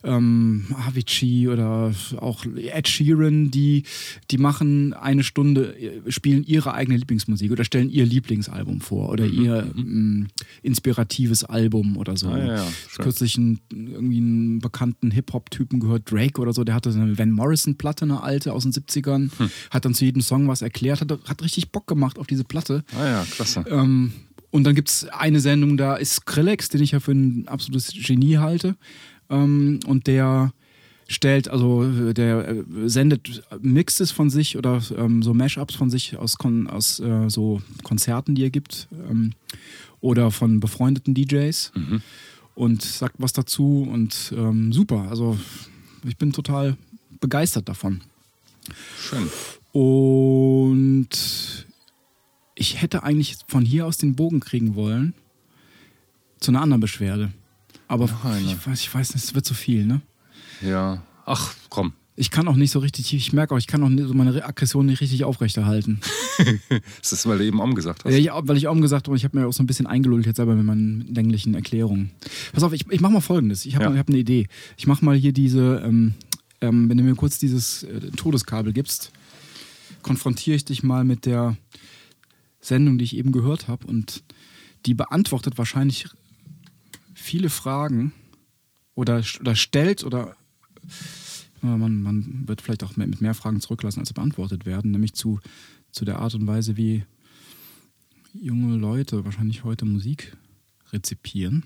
ähm, 0.04 0.66
Avicii 0.88 1.48
oder 1.48 1.94
auch 2.18 2.46
Ed 2.46 2.88
Sheeran, 2.88 3.52
die, 3.52 3.84
die 4.32 4.38
machen 4.38 4.94
eine 4.94 5.24
Stunde, 5.24 5.76
äh, 5.78 6.12
spielen 6.12 6.44
ihre 6.44 6.74
eigene 6.74 6.98
Lieblingsmusik 6.98 7.52
oder 7.52 7.64
stellen 7.64 7.90
ihr 7.90 8.06
Lieblingsalbum 8.06 8.82
vor 8.82 9.10
oder 9.10 9.26
ihr 9.26 9.72
ähm, 9.78 10.28
inspiratives 10.62 11.44
Album 11.44 11.98
oder 11.98 12.18
so. 12.18 12.30
Ah, 12.30 12.38
ja, 12.38 12.56
ja, 12.56 12.68
schön. 12.90 13.04
kürzlich 13.04 13.38
einen, 13.38 13.60
irgendwie 13.72 14.18
einen 14.18 14.60
bekannten 14.60 15.12
Hip-Hop-Typen 15.12 15.80
gehört, 15.80 16.12
Drake 16.12 16.40
oder 16.42 16.54
so, 16.54 16.64
der 16.64 16.76
hatte 16.76 16.90
eine 16.92 17.18
Van 17.18 17.32
Morrison-Platte, 17.32 18.06
eine 18.06 18.22
alte 18.24 18.54
aus 18.54 18.64
den 18.64 18.72
70ern, 18.74 19.30
Hm. 19.38 19.50
hat 19.72 19.86
dann 19.86 19.94
zu 19.94 20.06
jedem 20.06 20.22
Song 20.22 20.48
was 20.48 20.62
erklärt, 20.62 21.02
hat, 21.02 21.12
hat 21.28 21.44
richtig 21.44 21.72
Bock 21.72 21.88
gemacht 21.88 22.18
auf 22.20 22.28
diese 22.28 22.44
Platte. 22.44 22.84
Ah 22.98 23.06
ja, 23.06 23.26
klasse. 23.30 23.66
Ähm, 23.70 24.12
und 24.52 24.66
dann 24.66 24.76
gibt 24.76 24.90
es 24.90 25.06
eine 25.10 25.40
Sendung, 25.40 25.78
da 25.78 25.96
ist 25.96 26.14
Skrillex, 26.16 26.70
den 26.70 26.82
ich 26.84 26.92
ja 26.92 27.00
für 27.00 27.12
ein 27.14 27.48
absolutes 27.48 27.92
Genie 27.94 28.38
halte. 28.38 28.76
ähm, 29.30 29.80
und 29.88 30.06
der 30.08 30.54
stellt, 31.10 31.50
also 31.50 32.14
der 32.14 32.48
äh, 32.48 32.64
sendet 32.86 33.44
Mixes 33.62 34.12
von 34.12 34.30
sich 34.30 34.58
oder 34.58 34.82
ähm, 34.98 35.22
so 35.22 35.34
Mashups 35.34 35.76
von 35.76 35.90
sich 35.90 36.16
aus, 36.18 36.38
Kon 36.38 36.68
aus 36.68 37.00
äh, 37.00 37.30
so 37.30 37.62
Konzerten, 37.84 38.36
die 38.36 38.44
er 38.44 38.50
gibt 38.52 38.88
ähm, 39.10 39.34
oder 40.00 40.32
von 40.32 40.60
befreundeten 40.60 41.14
DJs 41.14 41.72
und 42.56 42.82
sagt 42.82 43.16
was 43.18 43.34
dazu 43.34 43.88
und 43.90 44.34
ähm, 44.36 44.72
super. 44.72 45.08
Also 45.10 45.38
ich 46.06 46.18
bin 46.18 46.34
total 46.34 46.78
begeistert 47.20 47.70
davon. 47.70 48.02
Schön. 49.00 49.30
Und 49.72 51.10
ich 52.56 52.82
hätte 52.82 53.04
eigentlich 53.04 53.38
von 53.48 53.66
hier 53.66 53.86
aus 53.86 53.98
den 53.98 54.16
Bogen 54.16 54.40
kriegen 54.40 54.76
wollen 54.76 55.14
zu 56.40 56.52
einer 56.52 56.62
anderen 56.62 56.82
Beschwerde. 56.82 57.32
Aber 57.88 58.06
ich 58.06 58.68
weiß, 58.68 58.82
ich 58.82 58.94
weiß 58.94 59.14
nicht, 59.14 59.24
es 59.24 59.36
wird 59.36 59.46
zu 59.46 59.54
viel, 59.54 59.86
ne? 59.86 60.02
Ja. 60.62 61.04
Ach, 61.26 61.54
komm. 61.70 61.94
Ich 62.16 62.30
kann 62.30 62.48
auch 62.48 62.56
nicht 62.56 62.70
so 62.70 62.78
richtig, 62.80 63.12
ich 63.14 63.34
merke 63.34 63.56
auch, 63.56 63.58
ich 63.58 63.66
kann 63.66 63.82
auch 63.84 63.90
nicht- 63.90 64.08
so 64.08 64.14
meine 64.14 64.46
Aggression 64.46 64.86
nicht 64.86 65.02
richtig 65.02 65.24
aufrechterhalten. 65.24 66.00
Ist 67.02 67.12
das, 67.12 67.26
weil 67.26 67.40
du 67.40 67.46
eben 67.46 67.60
Om 67.60 67.74
gesagt 67.74 68.06
hast? 68.06 68.12
Ja, 68.14 68.18
ich, 68.20 68.30
weil 68.48 68.56
ich 68.58 68.68
auch 68.68 68.80
gesagt 68.80 69.08
habe, 69.08 69.18
ich 69.18 69.24
habe 69.24 69.40
mir 69.40 69.48
auch 69.48 69.54
so 69.54 69.64
ein 69.64 69.68
bisschen 69.68 69.88
eingelullt 69.88 70.28
jetzt 70.28 70.36
selber 70.38 70.54
mit 70.54 70.64
meinen 70.66 71.02
länglichen 71.14 71.56
Erklärungen. 71.56 72.12
Pass 72.52 72.62
auf, 72.62 72.72
ich, 72.74 72.86
ich 72.92 73.02
mache 73.02 73.14
mal 73.14 73.22
folgendes. 73.22 73.66
Ich 73.66 73.76
habe 73.76 73.86
Ja. 73.86 73.96
hab 73.98 74.10
eine 74.10 74.18
Idee. 74.20 74.48
Ich 74.78 74.86
mache 74.86 75.04
mal 75.04 75.16
hier 75.16 75.34
diese, 75.34 75.82
ähm, 75.84 76.14
ähm, 76.62 76.88
wenn 76.88 76.98
du 76.98 77.04
mir 77.04 77.16
kurz 77.16 77.40
dieses 77.40 77.82
äh, 77.84 78.12
Todeskabel 78.12 78.74
gibst, 78.74 79.12
konfrontiere 80.04 80.56
ich 80.56 80.66
dich 80.66 80.84
mal 80.84 81.04
mit 81.04 81.26
der 81.26 81.58
Sendung, 82.62 83.00
die 83.00 83.06
ich 83.06 83.16
eben 83.18 83.32
gehört 83.32 83.68
habe. 83.68 83.88
Und 83.88 84.24
die 84.86 84.94
beantwortet 84.94 85.58
wahrscheinlich 85.58 86.06
viele 87.16 87.50
Fragen 87.50 88.14
oder, 88.96 89.24
oder 89.40 89.56
stellt 89.56 90.04
oder 90.04 90.36
man, 91.64 92.02
man 92.02 92.48
wird 92.48 92.62
vielleicht 92.62 92.84
auch 92.84 92.96
mit 92.96 93.22
mehr 93.22 93.34
Fragen 93.34 93.62
zurücklassen, 93.62 94.00
als 94.00 94.14
beantwortet 94.14 94.66
werden, 94.66 94.92
nämlich 94.92 95.14
zu, 95.14 95.40
zu 95.92 96.06
der 96.06 96.20
Art 96.20 96.36
und 96.36 96.46
Weise, 96.46 96.78
wie 96.78 97.04
junge 98.34 98.76
Leute 98.76 99.26
wahrscheinlich 99.26 99.64
heute 99.64 99.86
Musik 99.86 100.36
rezipieren. 100.92 101.64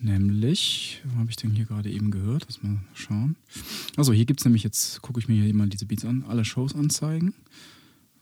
Nämlich, 0.00 1.02
wo 1.04 1.18
habe 1.18 1.30
ich 1.30 1.36
denn 1.36 1.50
hier 1.50 1.64
gerade 1.64 1.90
eben 1.90 2.10
gehört? 2.10 2.44
Lass 2.46 2.62
mal 2.62 2.80
schauen. 2.94 3.36
Also 3.96 4.12
hier 4.12 4.26
gibt 4.26 4.40
es 4.40 4.44
nämlich 4.44 4.62
jetzt, 4.62 5.02
gucke 5.02 5.18
ich 5.18 5.28
mir 5.28 5.42
hier 5.42 5.54
mal 5.54 5.68
diese 5.68 5.86
Beats 5.86 6.04
an, 6.04 6.24
alle 6.28 6.44
Shows 6.44 6.74
anzeigen. 6.74 7.34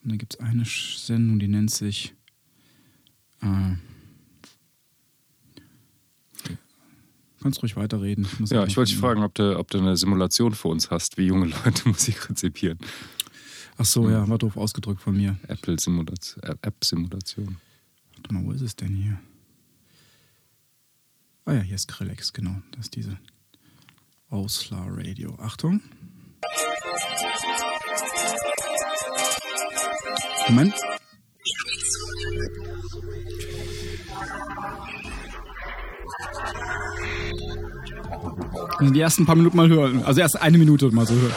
Und 0.03 0.11
dann 0.11 0.19
gibt 0.19 0.35
es 0.35 0.41
eine 0.41 0.65
Sendung, 0.65 1.39
die 1.39 1.49
nennt 1.49 1.71
sich 1.71 2.15
äh, 3.43 3.75
Kannst 7.43 7.63
ruhig 7.63 7.77
weiterreden. 7.77 8.27
muss 8.39 8.51
Ja, 8.51 8.65
ich 8.65 8.77
wollte 8.77 8.91
dich 8.91 9.01
fragen, 9.01 9.23
ob 9.23 9.35
du, 9.35 9.59
ob 9.59 9.71
du 9.71 9.79
eine 9.79 9.97
Simulation 9.97 10.55
für 10.55 10.69
uns 10.69 10.91
hast, 10.91 11.19
wie 11.19 11.27
junge 11.27 11.47
Leute 11.47 11.89
Musik 11.89 12.29
rezipieren. 12.29 12.79
Ach 13.79 13.85
so, 13.85 14.09
ja, 14.09 14.27
war 14.27 14.39
doof 14.39 14.57
ausgedrückt 14.57 15.03
von 15.03 15.17
mir. 15.17 15.37
Apple-Simulation. 15.49 16.43
App-Simulation. 16.63 17.59
Warte 18.17 18.35
mal, 18.35 18.45
wo 18.45 18.53
ist 18.53 18.63
es 18.63 18.75
denn 18.75 18.95
hier? 18.95 19.21
Ah 21.45 21.53
ja, 21.53 21.61
hier 21.61 21.77
ist 21.77 21.83
Skrillex, 21.83 22.33
genau. 22.33 22.57
Das 22.73 22.87
ist 22.87 22.97
diese 22.97 23.19
Auslar 24.31 24.89
Radio. 24.91 25.37
Achtung. 25.39 25.81
Moment. 30.49 30.75
Die 38.81 39.01
ersten 39.01 39.27
paar 39.27 39.37
Minuten 39.37 39.57
mal 39.57 39.69
hören. 39.69 40.03
Also 40.05 40.21
erst 40.21 40.41
eine 40.41 40.59
Minute 40.59 40.91
mal 40.91 41.07
so 41.07 41.15
hören. 41.15 41.33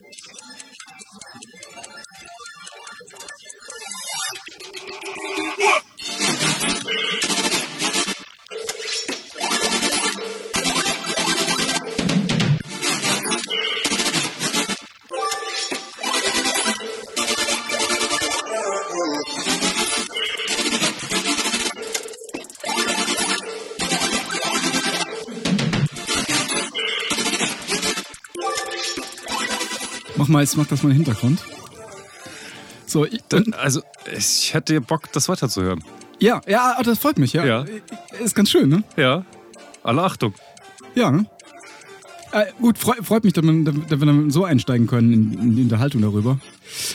you. 0.00 0.09
Mal, 30.30 30.40
jetzt 30.40 30.56
mach 30.56 30.66
das 30.66 30.82
mal 30.82 30.90
im 30.90 30.96
Hintergrund. 30.96 31.42
So, 32.86 33.04
ich, 33.04 33.20
und, 33.32 33.54
Also, 33.56 33.82
ich 34.16 34.52
hätte 34.54 34.80
Bock, 34.80 35.12
das 35.12 35.28
weiterzuhören. 35.28 35.82
ja, 36.18 36.40
ja, 36.48 36.76
das 36.82 36.98
freut 36.98 37.18
mich, 37.18 37.32
ja. 37.32 37.44
Ja. 37.44 37.64
Ist 38.24 38.34
ganz 38.34 38.50
schön, 38.50 38.68
ne? 38.68 38.82
Ja. 38.96 39.24
Alle 39.82 40.02
Achtung. 40.02 40.34
Ja, 40.94 41.10
ne? 41.10 41.26
Äh, 42.32 42.46
gut, 42.60 42.78
freu, 42.78 42.94
freut 43.02 43.24
mich, 43.24 43.32
dass, 43.32 43.44
man, 43.44 43.64
dass 43.64 43.74
wir 43.74 44.06
dann 44.06 44.30
so 44.30 44.44
einsteigen 44.44 44.86
können 44.86 45.12
in, 45.12 45.32
in 45.40 45.56
die 45.56 45.62
Unterhaltung 45.62 46.00
darüber. 46.02 46.38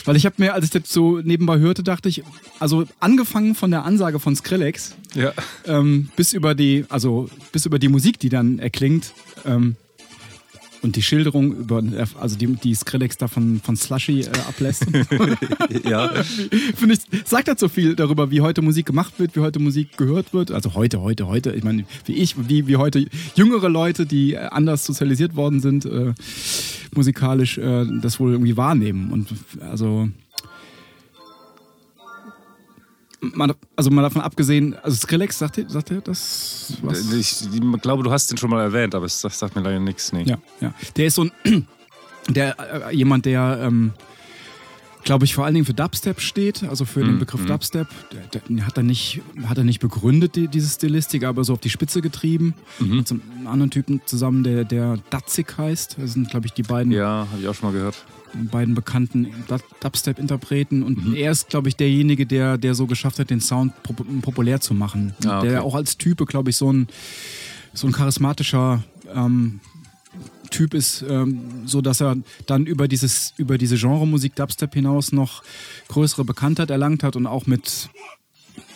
Weil 0.05 0.15
ich 0.15 0.25
habe 0.25 0.35
mir, 0.37 0.53
als 0.53 0.63
ich 0.65 0.71
das 0.71 0.83
so 0.87 1.19
nebenbei 1.19 1.57
hörte, 1.59 1.83
dachte 1.83 2.07
ich, 2.07 2.23
also 2.59 2.85
angefangen 3.01 3.53
von 3.55 3.69
der 3.71 3.83
Ansage 3.83 4.19
von 4.21 4.33
Skrillex 4.35 4.95
Ja. 5.13 5.33
ähm, 5.65 6.09
bis 6.15 6.31
über 6.31 6.55
die, 6.55 6.85
also 6.87 7.29
bis 7.51 7.65
über 7.65 7.79
die 7.79 7.89
Musik, 7.89 8.17
die 8.19 8.29
dann 8.29 8.59
erklingt 8.59 9.11
ähm, 9.45 9.75
und 10.85 10.95
die 10.95 11.01
Schilderung 11.01 11.53
über, 11.53 11.83
also 12.19 12.37
die, 12.37 12.47
die 12.47 12.75
Skrillex 12.75 13.17
da 13.17 13.27
von, 13.27 13.59
von 13.59 13.75
Slushy 13.75 14.21
äh, 14.21 14.29
ablässt. 14.47 14.85
ja. 15.83 16.09
Finde 16.75 16.95
ich, 16.95 17.27
sagt 17.27 17.47
das 17.47 17.59
so 17.59 17.67
viel 17.67 17.95
darüber, 17.95 18.31
wie 18.31 18.41
heute 18.41 18.61
Musik 18.61 18.85
gemacht 18.85 19.15
wird, 19.17 19.35
wie 19.35 19.41
heute 19.41 19.59
Musik 19.59 19.97
gehört 19.97 20.33
wird. 20.33 20.51
Also 20.51 20.75
heute, 20.75 21.01
heute, 21.01 21.27
heute. 21.27 21.51
Ich 21.53 21.63
meine, 21.63 21.85
wie 22.05 22.13
ich, 22.13 22.35
wie, 22.47 22.67
wie 22.67 22.77
heute 22.77 23.07
jüngere 23.35 23.67
Leute, 23.67 24.05
die 24.05 24.33
äh, 24.33 24.37
anders 24.37 24.85
sozialisiert 24.85 25.35
worden 25.35 25.59
sind, 25.59 25.85
äh, 25.85 26.13
musikalisch 26.93 27.57
äh, 27.57 27.85
das 28.01 28.19
wohl 28.19 28.31
irgendwie 28.31 28.55
wahrnehmen. 28.55 29.11
Und 29.11 29.29
also. 29.59 30.09
Mal, 33.33 33.53
also 33.75 33.89
mal 33.89 34.01
davon 34.01 34.21
abgesehen, 34.21 34.75
also 34.83 34.97
Skrillex, 34.97 35.39
sagt 35.39 35.57
ihr, 35.57 35.69
sagt 35.69 35.91
ihr 35.91 36.01
das? 36.01 36.73
Was? 36.81 37.11
Ich, 37.13 37.47
ich 37.53 37.81
glaube, 37.81 38.03
du 38.03 38.11
hast 38.11 38.31
den 38.31 38.37
schon 38.37 38.49
mal 38.49 38.61
erwähnt, 38.61 38.95
aber 38.95 39.05
es 39.05 39.19
sagt 39.21 39.55
mir 39.55 39.61
leider 39.61 39.79
nichts. 39.79 40.11
Nee. 40.13 40.23
Ja, 40.23 40.37
ja. 40.61 40.73
Der 40.95 41.05
ist 41.07 41.15
so 41.15 41.23
ein, 41.23 41.31
der, 42.29 42.89
äh, 42.89 42.95
jemand, 42.95 43.25
der 43.25 43.59
ähm, 43.61 43.93
glaube 45.05 45.23
ich, 45.23 45.35
vor 45.35 45.45
allen 45.45 45.53
Dingen 45.53 45.65
für 45.65 45.73
Dubstep 45.73 46.19
steht, 46.19 46.63
also 46.63 46.83
für 46.83 47.03
den 47.03 47.19
Begriff 47.19 47.45
Dubstep. 47.45 47.87
Der, 48.11 48.41
der 48.41 48.65
hat 48.65 48.75
er 48.75 48.83
nicht, 48.83 49.21
hat 49.45 49.57
er 49.57 49.63
nicht 49.63 49.79
begründet, 49.79 50.35
die, 50.35 50.47
diese 50.47 50.67
Stilistik, 50.67 51.23
aber 51.23 51.43
so 51.43 51.53
auf 51.53 51.59
die 51.59 51.69
Spitze 51.69 52.01
getrieben. 52.01 52.55
Mit 52.79 53.07
so 53.07 53.15
einem 53.15 53.47
anderen 53.47 53.69
Typen 53.69 54.01
zusammen, 54.05 54.43
der, 54.43 54.65
der 54.65 54.97
Datzig 55.11 55.57
heißt. 55.57 55.97
Das 55.99 56.13
sind, 56.13 56.29
glaube 56.29 56.47
ich, 56.47 56.53
die 56.53 56.63
beiden, 56.63 56.91
Ja, 56.91 57.27
habe 57.31 57.39
ich 57.39 57.47
auch 57.47 57.53
schon 57.53 57.69
mal 57.69 57.77
gehört. 57.77 57.95
Beiden 58.51 58.75
bekannten 58.75 59.27
Du- 59.47 59.57
Dubstep-Interpreten. 59.81 60.83
Und 60.83 61.15
er 61.15 61.31
ist, 61.31 61.49
glaube 61.49 61.69
ich, 61.69 61.75
derjenige, 61.75 62.25
der, 62.25 62.57
der 62.57 62.75
so 62.75 62.87
geschafft 62.87 63.19
hat, 63.19 63.29
den 63.29 63.41
Sound 63.41 63.71
pop 63.83 64.05
populär 64.21 64.61
zu 64.61 64.73
machen. 64.73 65.13
Ah, 65.25 65.39
okay. 65.39 65.49
Der 65.49 65.63
auch 65.63 65.75
als 65.75 65.97
Type, 65.97 66.25
glaube 66.25 66.49
ich, 66.49 66.57
so 66.57 66.71
ein, 66.71 66.87
so 67.73 67.87
ein 67.87 67.93
charismatischer 67.93 68.83
ähm, 69.13 69.59
Typ 70.51 70.73
ist, 70.73 71.03
ähm, 71.09 71.39
so 71.65 71.81
dass 71.81 72.01
er 72.01 72.15
dann 72.45 72.65
über 72.65 72.87
dieses 72.87 73.33
über 73.37 73.57
diese 73.57 73.75
Genremusik 73.77 74.35
Dubstep 74.35 74.73
hinaus 74.73 75.11
noch 75.11 75.43
größere 75.89 76.23
Bekanntheit 76.23 76.69
erlangt 76.69 77.03
hat 77.03 77.15
und 77.15 77.27
auch 77.27 77.45
mit 77.47 77.89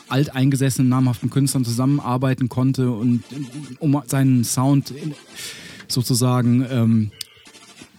alteingesessenen 0.10 0.90
namhaften 0.90 1.30
Künstlern 1.30 1.64
zusammenarbeiten 1.64 2.50
konnte 2.50 2.92
und 2.92 3.24
um 3.80 4.02
seinen 4.08 4.44
Sound 4.44 4.94
sozusagen 5.88 6.66
ähm, 6.70 7.12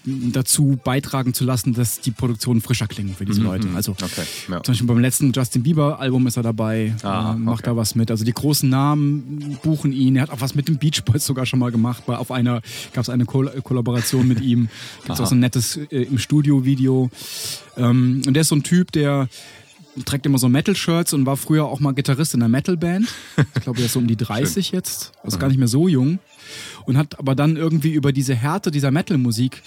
dazu 0.04 0.78
beitragen 0.82 1.34
zu 1.34 1.44
lassen, 1.44 1.74
dass 1.74 2.00
die 2.00 2.10
Produktionen 2.10 2.60
frischer 2.60 2.86
klingen 2.86 3.14
für 3.14 3.24
diese 3.26 3.42
Leute. 3.42 3.68
Also 3.74 3.92
Okay, 3.92 4.22
ja. 4.50 4.62
zum 4.62 4.72
Beispiel 4.72 4.86
beim 4.86 4.98
letzten 5.00 5.32
Justin 5.32 5.62
Bieber 5.62 6.00
Album 6.00 6.26
ist 6.26 6.36
er 6.36 6.42
dabei, 6.42 6.94
Ah, 7.02 7.32
äh, 7.32 7.36
macht 7.38 7.60
okay. 7.60 7.70
da 7.70 7.76
was 7.76 7.94
mit. 7.94 8.10
Also 8.10 8.24
die 8.24 8.32
großen 8.32 8.68
Namen 8.68 9.58
buchen 9.62 9.92
ihn. 9.92 10.16
Er 10.16 10.22
hat 10.22 10.30
auch 10.30 10.40
was 10.40 10.54
mit 10.54 10.68
den 10.68 10.78
Beach 10.78 11.02
Boys 11.04 11.26
sogar 11.26 11.44
schon 11.46 11.58
mal 11.58 11.70
gemacht. 11.70 12.02
Weil 12.06 12.16
auf 12.16 12.30
einer 12.30 12.62
gab 12.92 13.02
es 13.02 13.08
eine 13.10 13.24
Kol 13.26 13.48
Kollaboration 13.62 14.26
mit 14.26 14.40
ihm. 14.40 14.68
Gibt 15.04 15.14
es 15.14 15.20
auch 15.20 15.26
so 15.26 15.34
ein 15.34 15.40
nettes 15.40 15.76
äh, 15.76 16.02
im 16.02 16.18
Studio-Video. 16.18 17.10
Ähm, 17.76 18.22
und 18.26 18.34
der 18.34 18.40
ist 18.42 18.48
so 18.48 18.56
ein 18.56 18.62
Typ, 18.62 18.92
der 18.92 19.28
trägt 20.04 20.24
immer 20.24 20.38
so 20.38 20.48
Metal-Shirts 20.48 21.12
und 21.12 21.26
war 21.26 21.36
früher 21.36 21.64
auch 21.66 21.80
mal 21.80 21.92
Gitarrist 21.92 22.32
in 22.34 22.40
einer 22.42 22.48
Metal-Band. 22.48 23.06
Ich 23.56 23.62
glaube, 23.62 23.80
er 23.80 23.86
ist 23.86 23.92
so 23.92 23.98
um 23.98 24.06
die 24.06 24.16
30 24.16 24.70
jetzt, 24.70 25.12
also 25.22 25.36
gar 25.36 25.48
nicht 25.48 25.58
mehr 25.58 25.68
so 25.68 25.88
jung. 25.88 26.20
Und 26.86 26.96
hat 26.96 27.18
aber 27.18 27.34
dann 27.34 27.56
irgendwie 27.56 27.92
über 27.92 28.12
diese 28.12 28.34
Härte 28.34 28.70
dieser 28.70 28.90
Metal-Musik 28.90 29.62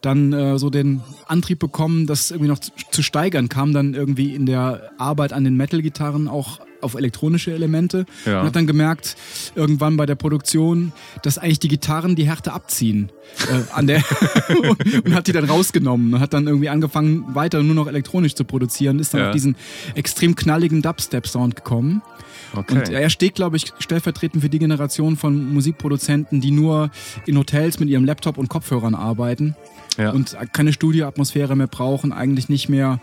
dann 0.00 0.32
äh, 0.32 0.58
so 0.58 0.70
den 0.70 1.00
Antrieb 1.26 1.58
bekommen, 1.58 2.06
das 2.06 2.30
irgendwie 2.30 2.48
noch 2.48 2.58
zu, 2.60 2.70
zu 2.90 3.02
steigern. 3.02 3.48
Kam 3.48 3.72
dann 3.72 3.94
irgendwie 3.94 4.34
in 4.34 4.46
der 4.46 4.90
Arbeit 4.98 5.32
an 5.32 5.44
den 5.44 5.56
Metal-Gitarren 5.56 6.28
auch 6.28 6.60
auf 6.80 6.94
elektronische 6.94 7.52
Elemente 7.52 8.06
Ja. 8.24 8.40
und 8.40 8.46
hat 8.46 8.54
dann 8.56 8.68
gemerkt, 8.68 9.16
irgendwann 9.56 9.96
bei 9.96 10.06
der 10.06 10.14
Produktion, 10.14 10.92
dass 11.24 11.36
eigentlich 11.36 11.58
die 11.58 11.66
Gitarren 11.66 12.14
die 12.14 12.28
Härte 12.28 12.52
abziehen. 12.52 13.10
Äh, 13.50 13.72
an 13.74 13.88
der 13.88 14.04
und, 15.04 15.12
hat 15.14 15.26
die 15.26 15.32
dann 15.32 15.44
rausgenommen 15.46 16.14
und 16.14 16.20
hat 16.20 16.32
dann 16.34 16.46
irgendwie 16.46 16.68
angefangen, 16.68 17.34
weiter 17.34 17.62
nur 17.64 17.74
noch 17.74 17.88
elektronisch 17.88 18.36
zu 18.36 18.44
produzieren, 18.44 19.00
ist 19.00 19.12
dann 19.12 19.20
Ja. 19.22 19.26
auf 19.28 19.32
diesen 19.32 19.56
extrem 19.96 20.36
knalligen 20.36 20.80
Dubstep-Sound 20.82 21.56
gekommen. 21.56 22.00
Okay. 22.54 22.74
Und 22.74 22.88
er 22.88 23.10
steht, 23.10 23.34
glaube 23.34 23.56
ich, 23.56 23.72
stellvertretend 23.78 24.42
für 24.42 24.48
die 24.48 24.58
Generation 24.58 25.16
von 25.16 25.52
Musikproduzenten, 25.52 26.40
die 26.40 26.50
nur 26.50 26.90
in 27.26 27.36
Hotels 27.36 27.78
mit 27.78 27.88
ihrem 27.88 28.04
Laptop 28.04 28.38
und 28.38 28.48
Kopfhörern 28.48 28.94
arbeiten 28.94 29.54
ja. 29.96 30.10
und 30.10 30.36
keine 30.52 30.72
Studioatmosphäre 30.72 31.56
mehr 31.56 31.66
brauchen, 31.66 32.12
eigentlich 32.12 32.48
nicht 32.48 32.68
mehr 32.68 33.00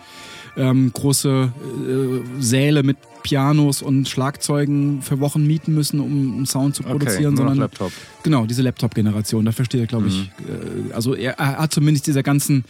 ähm, 0.58 0.92
große 0.94 1.52
äh, 1.88 2.42
Säle 2.42 2.84
mit 2.84 2.98
Pianos 3.24 3.82
und 3.82 4.08
Schlagzeugen 4.08 5.02
für 5.02 5.20
Wochen 5.20 5.48
mieten 5.48 5.74
müssen, 5.74 6.00
um 6.00 6.36
einen 6.36 6.46
Sound 6.46 6.76
zu 6.76 6.84
okay, 6.84 6.92
produzieren, 6.92 7.34
noch 7.34 7.40
sondern 7.40 7.58
Laptop. 7.58 7.92
genau 8.22 8.46
diese 8.46 8.62
Laptop-Generation. 8.62 9.44
Dafür 9.46 9.66
steht 9.66 9.82
er, 9.82 9.88
glaube 9.88 10.08
ich. 10.10 10.32
Äh, 10.48 10.94
also 10.94 11.16
er, 11.16 11.34
er 11.40 11.58
hat 11.58 11.74
zumindest 11.74 12.06
dieser 12.06 12.22
ganzen 12.22 12.66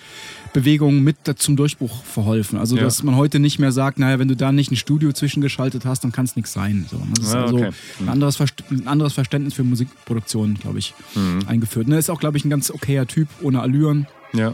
Bewegung 0.54 1.02
mit 1.04 1.17
da- 1.26 1.36
zum 1.36 1.58
Durchbruch 1.58 2.04
verholfen. 2.06 2.58
Also 2.58 2.78
Ja. 2.78 2.84
dass 2.84 3.04
man 3.04 3.17
heute 3.17 3.39
nicht 3.39 3.60
mehr 3.60 3.74
sagt, 3.74 4.00
naja, 4.00 4.17
wenn 4.17 4.30
du 4.30 4.36
da 4.38 4.54
nicht 4.54 4.71
ein 4.71 4.78
Studio 4.78 5.12
zwischengeschaltet 5.12 5.84
hast, 5.84 6.06
dann 6.06 6.13
kann 6.13 6.24
es 6.24 6.38
nichts 6.38 6.54
sein. 6.54 6.86
So, 6.89 7.02
das 7.15 7.28
ist 7.28 7.34
Ja, 7.34 7.43
also 7.43 7.58
okay. 7.58 7.69
ein, 8.00 8.08
anderes 8.10 8.39
ein 8.71 8.88
anderes 8.88 9.12
Verständnis 9.12 9.54
für 9.56 9.65
Musikproduktion, 9.65 10.54
glaube 10.56 10.80
ich, 10.80 10.93
eingeführt. 11.48 11.89
Ne, 11.89 11.98
ist 11.98 12.10
auch, 12.10 12.21
glaube 12.21 12.38
ich, 12.38 12.45
ein 12.45 12.50
ganz 12.50 12.71
okayer 12.71 13.06
Typ, 13.08 13.28
ohne 13.41 13.60
Allüren. 13.60 14.08
Ja. 14.32 14.54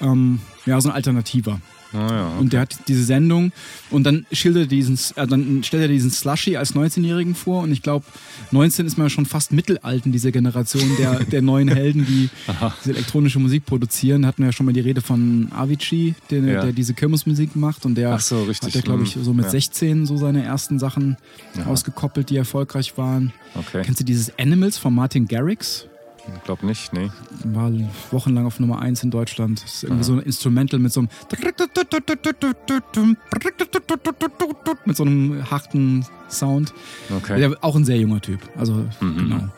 Ähm, 0.00 0.40
ja, 0.64 0.80
so 0.80 0.88
ein 0.88 0.94
Alternativer. 0.94 1.60
Ah, 1.92 2.08
ja. 2.10 2.28
Und 2.38 2.52
der 2.52 2.60
hat 2.60 2.76
diese 2.88 3.04
Sendung 3.04 3.52
und 3.90 4.04
dann 4.04 4.26
schildert 4.32 4.64
er 4.64 4.68
diesen, 4.68 4.98
äh, 5.16 5.26
dann 5.26 5.62
stellt 5.64 5.82
er 5.82 5.88
diesen 5.88 6.10
Slushy 6.10 6.56
als 6.56 6.74
19-Jährigen 6.74 7.34
vor 7.34 7.62
und 7.62 7.72
ich 7.72 7.82
glaube, 7.82 8.04
19 8.52 8.86
ist 8.86 8.96
man 8.98 9.10
schon 9.10 9.26
fast 9.26 9.52
mittelalt 9.52 10.06
in 10.06 10.12
dieser 10.12 10.30
Generation 10.30 10.82
der, 10.98 11.20
der 11.24 11.42
neuen 11.42 11.68
Helden, 11.68 12.06
die 12.06 12.28
diese 12.84 12.94
elektronische 12.94 13.38
Musik 13.40 13.66
produzieren. 13.66 14.24
Hatten 14.26 14.42
wir 14.42 14.46
ja 14.46 14.52
schon 14.52 14.66
mal 14.66 14.72
die 14.72 14.80
Rede 14.80 15.00
von 15.00 15.48
Avicii, 15.52 16.14
der, 16.30 16.38
Ja. 16.44 16.62
der 16.62 16.72
diese 16.72 16.94
Kirmesmusik 16.94 17.56
macht 17.56 17.84
und 17.84 17.96
der 17.96 18.18
so, 18.20 18.44
richtig. 18.44 18.68
hat 18.68 18.74
ja, 18.76 18.80
glaube 18.82 19.02
ich, 19.02 19.16
Mhm. 19.16 19.24
so 19.24 19.32
mit 19.34 19.44
Ja. 19.46 19.50
16 19.50 20.06
so 20.06 20.16
seine 20.16 20.42
ersten 20.44 20.78
Sachen 20.78 21.16
ausgekoppelt, 21.66 22.30
die 22.30 22.36
erfolgreich 22.36 22.96
waren. 22.96 23.32
Okay. 23.54 23.82
Kennst 23.84 24.00
du 24.00 24.04
dieses 24.04 24.32
Animals 24.38 24.78
von 24.78 24.94
Martin 24.94 25.26
Garrix? 25.26 25.86
Ich 26.36 26.44
glaube 26.44 26.66
nicht, 26.66 26.92
nee. 26.92 27.10
war 27.44 27.70
wochenlang 28.10 28.46
auf 28.46 28.60
Nummer 28.60 28.80
1 28.80 29.02
in 29.04 29.10
Deutschland. 29.10 29.62
Das 29.62 29.74
ist 29.74 29.84
irgendwie 29.84 30.04
so 30.04 30.12
ein 30.14 30.20
Instrumental 30.20 30.80
mit 30.80 30.92
so 30.92 31.00
einem 31.00 31.08
mit 34.84 34.96
so 34.96 35.04
einem 35.04 35.50
harten 35.50 36.06
Sound. 36.28 36.72
Okay. 37.14 37.38
Der, 37.38 37.56
auch 37.62 37.76
ein 37.76 37.84
sehr 37.84 37.98
junger 37.98 38.20
Typ. 38.20 38.40
Also 38.56 38.84
genau. 39.00 39.48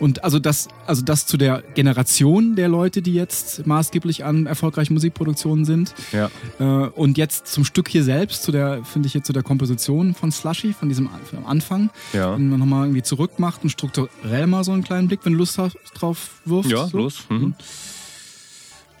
Und 0.00 0.24
also 0.24 0.38
das, 0.38 0.68
also 0.86 1.02
das 1.02 1.26
zu 1.26 1.36
der 1.36 1.62
Generation 1.74 2.56
der 2.56 2.68
Leute, 2.68 3.02
die 3.02 3.14
jetzt 3.14 3.66
maßgeblich 3.66 4.24
an 4.24 4.46
erfolgreichen 4.46 4.94
Musikproduktionen 4.94 5.64
sind. 5.64 5.94
Ja. 6.12 6.30
Äh, 6.58 6.64
und 6.88 7.18
jetzt 7.18 7.46
zum 7.46 7.64
Stück 7.64 7.88
hier 7.88 8.02
selbst, 8.04 8.42
zu 8.42 8.52
der, 8.52 8.84
finde 8.84 9.06
ich 9.06 9.14
jetzt 9.14 9.26
zu 9.26 9.32
der 9.32 9.42
Komposition 9.42 10.14
von 10.14 10.32
Slushy, 10.32 10.72
von 10.72 10.88
diesem 10.88 11.08
An- 11.08 11.44
Anfang. 11.44 11.90
Ja. 12.12 12.34
Wenn 12.34 12.48
man 12.48 12.58
nochmal 12.60 12.86
irgendwie 12.86 13.02
zurück 13.02 13.38
macht 13.38 13.62
und 13.62 13.70
strukturell 13.70 14.46
mal 14.46 14.64
so 14.64 14.72
einen 14.72 14.82
kleinen 14.84 15.08
Blick, 15.08 15.20
wenn 15.24 15.32
du 15.34 15.38
Lust 15.38 15.58
hast, 15.58 15.76
drauf 15.94 16.40
wirfst. 16.44 16.70
Ja, 16.70 16.86
so. 16.88 16.98
los. 16.98 17.24
Mhm. 17.28 17.54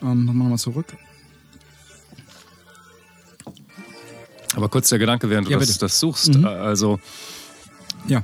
Ähm, 0.02 0.24
nochmal 0.24 0.48
mal 0.50 0.58
zurück. 0.58 0.86
Aber 4.54 4.68
kurz 4.68 4.88
der 4.90 4.98
Gedanke, 4.98 5.30
während 5.30 5.48
du 5.48 5.52
Ja, 5.52 5.58
das, 5.58 5.68
bitte. 5.68 5.80
das 5.80 5.98
suchst. 5.98 6.34
Mhm. 6.34 6.44
Also 6.44 7.00
Ja. 8.06 8.22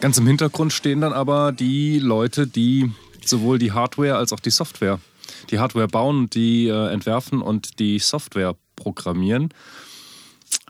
Ganz 0.00 0.18
im 0.18 0.26
Hintergrund 0.26 0.72
stehen 0.72 1.00
dann 1.00 1.12
aber 1.12 1.52
die 1.52 1.98
Leute, 1.98 2.46
die 2.46 2.92
sowohl 3.24 3.58
die 3.58 3.72
Hardware 3.72 4.16
als 4.16 4.32
auch 4.32 4.40
die 4.40 4.50
Software, 4.50 5.00
die 5.50 5.58
Hardware 5.58 5.88
bauen 5.88 6.28
die 6.30 6.68
äh, 6.68 6.88
entwerfen 6.92 7.40
und 7.40 7.78
die 7.78 7.98
Software 7.98 8.54
programmieren. 8.76 9.48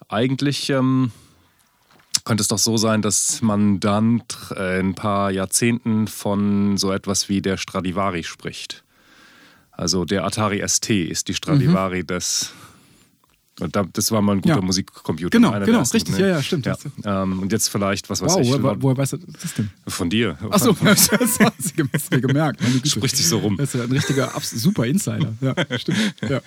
Eigentlich 0.08 0.70
ähm, 0.70 1.10
könnte 2.24 2.42
es 2.42 2.48
doch 2.48 2.58
so 2.58 2.76
sein, 2.76 3.02
dass 3.02 3.42
man 3.42 3.80
dann 3.80 4.22
tr- 4.22 4.56
äh, 4.56 4.80
in 4.80 4.90
ein 4.90 4.94
paar 4.94 5.30
Jahrzehnten 5.30 6.06
von 6.06 6.76
so 6.76 6.92
etwas 6.92 7.28
wie 7.28 7.42
der 7.42 7.56
Stradivari 7.56 8.22
spricht. 8.24 8.84
Also 9.72 10.04
der 10.04 10.24
Atari 10.24 10.62
ST 10.66 10.90
ist 10.90 11.26
die 11.28 11.34
Stradivari 11.34 12.04
des. 12.04 12.52
Und 13.60 13.76
da- 13.76 13.84
das 13.92 14.10
war 14.10 14.20
mal 14.20 14.32
ein 14.32 14.40
guter 14.40 14.56
Ja. 14.56 14.60
Musikcomputer. 14.60 15.30
Genau, 15.30 15.52
genau, 15.60 15.78
ersten, 15.78 15.96
richtig, 15.96 16.18
ja, 16.18 16.26
ja, 16.26 16.42
stimmt. 16.42 16.66
Ja. 16.66 16.76
Ähm, 17.04 17.38
und 17.40 17.52
jetzt 17.52 17.68
vielleicht, 17.68 18.10
was 18.10 18.20
weiß 18.20 18.32
Wow, 18.34 18.40
ich, 18.40 18.50
woher, 18.62 18.82
woher 18.82 18.96
weißt 18.96 19.12
du 19.12 19.16
das 19.18 19.54
denn? 19.54 19.70
von 19.86 20.10
dir. 20.10 20.36
Achso, 20.50 20.72
das 20.84 21.08
hast 21.10 21.78
du 21.78 21.84
du 22.10 22.20
gemerkt. 22.20 22.60
Spricht 22.84 23.16
sich 23.16 23.28
so 23.28 23.38
rum. 23.38 23.56
Das 23.56 23.72
ist 23.72 23.78
ja 23.78 23.84
ein 23.84 23.92
richtiger, 23.92 24.32
super 24.40 24.86
Insider. 24.86 25.32
Ja, 25.40 25.78
stimmt. 25.78 25.98
Ja. 26.28 26.40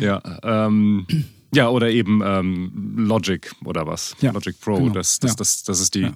Ja, 0.00 0.66
ähm, 0.66 1.06
ja 1.54 1.68
oder 1.68 1.90
eben 1.90 2.22
ähm, 2.24 2.72
Logic 2.96 3.52
oder 3.64 3.86
was. 3.86 4.16
Ja, 4.20 4.32
Logic 4.32 4.60
Pro. 4.60 4.78
genau, 4.78 4.92
Das, 4.94 5.20
das, 5.20 5.30
ja. 5.32 5.36
das, 5.36 5.62
das 5.62 5.78
ist 5.80 5.94
die. 5.94 6.00
Ja. 6.00 6.12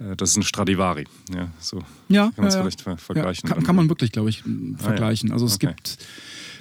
äh, 0.00 0.16
Das 0.16 0.30
ist 0.30 0.36
ein 0.38 0.42
Stradivari. 0.42 1.06
Ja, 1.34 1.48
so 1.60 1.80
Ja, 2.08 2.24
kann 2.26 2.32
man 2.38 2.46
es 2.46 2.54
ja, 2.54 2.60
ja. 2.60 2.64
vielleicht 2.64 2.80
ver 2.80 2.96
vergleichen. 2.96 3.46
Ja, 3.48 3.54
kann, 3.56 3.62
kann 3.64 3.76
man 3.76 3.88
wirklich, 3.90 4.10
glaube 4.12 4.30
ich, 4.30 4.42
m, 4.46 4.76
vergleichen. 4.78 5.32
Also 5.32 5.44
es 5.44 5.56
Okay. 5.56 5.66
gibt 5.68 5.98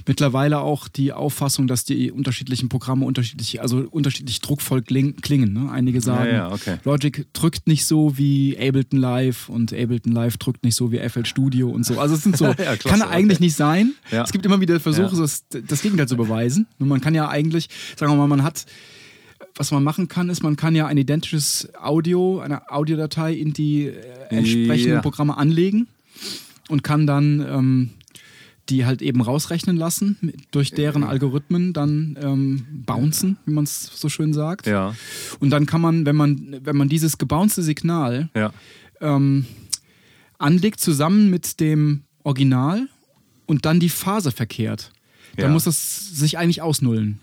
mittlerweile 0.07 0.59
auch 0.59 0.87
die 0.87 1.13
Auffassung, 1.13 1.67
dass 1.67 1.83
die 1.85 2.11
unterschiedlichen 2.11 2.69
Programme 2.69 3.05
unterschiedlich, 3.05 3.61
also 3.61 3.79
unterschiedlich 3.89 4.41
druckvoll 4.41 4.81
kling, 4.81 5.15
klingen. 5.17 5.53
Ne? 5.53 5.71
Einige 5.71 6.01
sagen, 6.01 6.29
ja, 6.33 6.51
okay. 6.51 6.77
Logic 6.83 7.25
drückt 7.33 7.67
nicht 7.67 7.85
so 7.85 8.17
wie 8.17 8.57
Ableton 8.57 8.99
Live 8.99 9.49
und 9.49 9.73
Ableton 9.73 10.11
Live 10.11 10.37
drückt 10.37 10.63
nicht 10.63 10.75
so 10.75 10.91
wie 10.91 10.99
FL 10.99 11.25
Studio 11.25 11.69
und 11.69 11.85
so. 11.85 11.99
Also 11.99 12.15
es 12.15 12.23
sind 12.23 12.37
so, 12.37 12.45
Ja, 12.57 12.75
klasse, 12.75 12.87
kann 12.87 13.01
eigentlich 13.01 13.37
okay. 13.37 13.45
nicht 13.45 13.55
sein. 13.55 13.93
Ja. 14.11 14.23
Es 14.23 14.31
gibt 14.31 14.45
immer 14.45 14.61
wieder 14.61 14.79
Versuche, 14.79 15.15
Ja. 15.15 15.21
das, 15.21 15.45
das 15.49 15.81
Gegenteil 15.81 16.07
zu 16.07 16.17
beweisen. 16.17 16.67
Und 16.79 16.87
man 16.87 17.01
kann 17.01 17.15
ja 17.15 17.27
eigentlich, 17.29 17.69
sagen 17.97 18.11
wir 18.11 18.17
mal, 18.17 18.27
man 18.27 18.43
hat 18.43 18.65
was 19.57 19.71
man 19.71 19.83
machen 19.83 20.09
kann, 20.09 20.29
ist, 20.29 20.43
man 20.43 20.57
kann 20.57 20.75
ja 20.75 20.85
ein 20.87 20.97
identisches 20.97 21.69
Audio, 21.81 22.39
eine 22.39 22.69
Audiodatei 22.71 23.33
in 23.33 23.53
die 23.53 23.85
äh, 23.87 23.93
entsprechenden 24.29 24.95
Ja. 24.95 25.01
Programme 25.01 25.37
anlegen 25.37 25.87
und 26.67 26.83
kann 26.83 27.07
dann 27.07 27.39
ähm, 27.47 27.89
die 28.69 28.85
halt 28.85 29.01
eben 29.01 29.21
rausrechnen 29.21 29.77
lassen, 29.77 30.17
durch 30.51 30.71
deren 30.71 31.03
Algorithmen 31.03 31.71
dann 31.73 32.17
ähm, 32.21 32.65
bouncen, 32.85 33.37
wie 33.45 33.51
man 33.51 33.63
es 33.65 33.91
so 33.95 34.09
schön 34.09 34.33
sagt. 34.33 34.65
Ja, 34.67 34.95
Und 35.39 35.51
dann 35.51 35.65
kann 35.65 35.81
man, 35.81 36.05
wenn 36.05 36.15
man, 36.15 36.57
wenn 36.63 36.75
man 36.75 36.89
dieses 36.89 37.17
gebouncete 37.17 37.61
Signal 37.63 38.29
ja. 38.35 38.51
ähm, 39.01 39.45
anlegt, 40.39 40.79
zusammen 40.79 41.29
mit 41.29 41.59
dem 41.59 42.01
Original 42.23 42.87
und 43.45 43.65
dann 43.65 43.79
die 43.79 43.89
Phase 43.89 44.31
verkehrt, 44.31 44.91
dann 45.37 45.47
Ja. 45.47 45.51
muss 45.51 45.65
das 45.65 46.09
sich 46.17 46.37
eigentlich 46.37 46.61
ausnullen. 46.61 47.19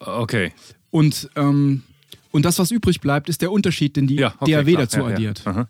Okay. 0.00 0.52
Und, 0.90 1.30
ähm, 1.36 1.82
und 2.30 2.44
das, 2.44 2.58
was 2.58 2.70
übrig 2.70 3.00
bleibt, 3.00 3.28
ist 3.28 3.40
der 3.42 3.52
Unterschied, 3.52 3.96
den 3.96 4.06
die 4.06 4.16
Ja, 4.16 4.34
okay, 4.38 4.52
DAW 4.52 4.64
klar. 4.72 4.82
dazu 4.82 5.04
addiert. 5.04 5.42
Aha. 5.46 5.68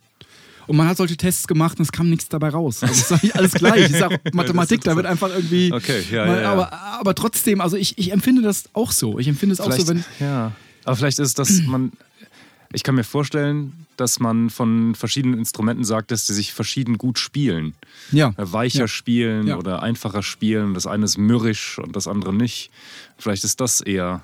Und 0.66 0.76
man 0.76 0.86
hat 0.86 0.96
solche 0.96 1.16
Tests 1.16 1.46
gemacht 1.48 1.78
und 1.78 1.84
es 1.84 1.92
kam 1.92 2.08
nichts 2.10 2.28
dabei 2.28 2.50
raus. 2.50 2.82
Also 2.82 2.92
es 2.94 3.00
ist 3.02 3.12
eigentlich 3.12 3.36
alles 3.36 3.52
gleich. 3.52 3.90
Ich 3.90 3.96
sag 3.98 4.20
Mathematik, 4.34 4.80
da 4.82 4.94
wird 4.96 5.06
einfach 5.06 5.30
irgendwie. 5.30 5.72
Okay, 5.72 6.02
ja, 6.10 6.24
mal- 6.26 6.36
ja, 6.36 6.42
ja. 6.42 6.52
Aber, 6.52 6.72
aber 6.72 7.14
trotzdem, 7.14 7.60
also 7.60 7.76
ich, 7.76 7.98
ich 7.98 8.12
empfinde 8.12 8.42
das 8.42 8.64
auch 8.72 8.92
so. 8.92 9.18
Ich 9.18 9.28
empfinde 9.28 9.54
es 9.54 9.60
auch 9.60 9.72
so, 9.72 9.88
wenn. 9.88 10.04
ja. 10.20 10.52
Aber 10.84 10.96
vielleicht 10.96 11.18
ist 11.18 11.38
das, 11.38 11.62
man. 11.66 11.92
Ich 12.74 12.84
kann 12.84 12.94
mir 12.94 13.04
vorstellen, 13.04 13.86
dass 13.98 14.18
man 14.18 14.48
von 14.48 14.94
verschiedenen 14.94 15.38
Instrumenten 15.38 15.84
sagt, 15.84 16.10
dass 16.10 16.26
sie 16.26 16.32
sich 16.32 16.54
verschieden 16.54 16.96
gut 16.96 17.18
spielen. 17.18 17.74
Ja. 18.12 18.28
Äh, 18.38 18.50
Weicher 18.50 18.78
Ja. 18.80 18.88
spielen 18.88 19.46
Ja. 19.46 19.56
oder 19.58 19.82
einfacher 19.82 20.22
spielen. 20.22 20.72
Das 20.72 20.86
eine 20.86 21.04
ist 21.04 21.18
mürrisch 21.18 21.78
und 21.78 21.94
das 21.96 22.08
andere 22.08 22.32
nicht. 22.32 22.70
Vielleicht 23.18 23.44
ist 23.44 23.60
das 23.60 23.82
eher, 23.82 24.22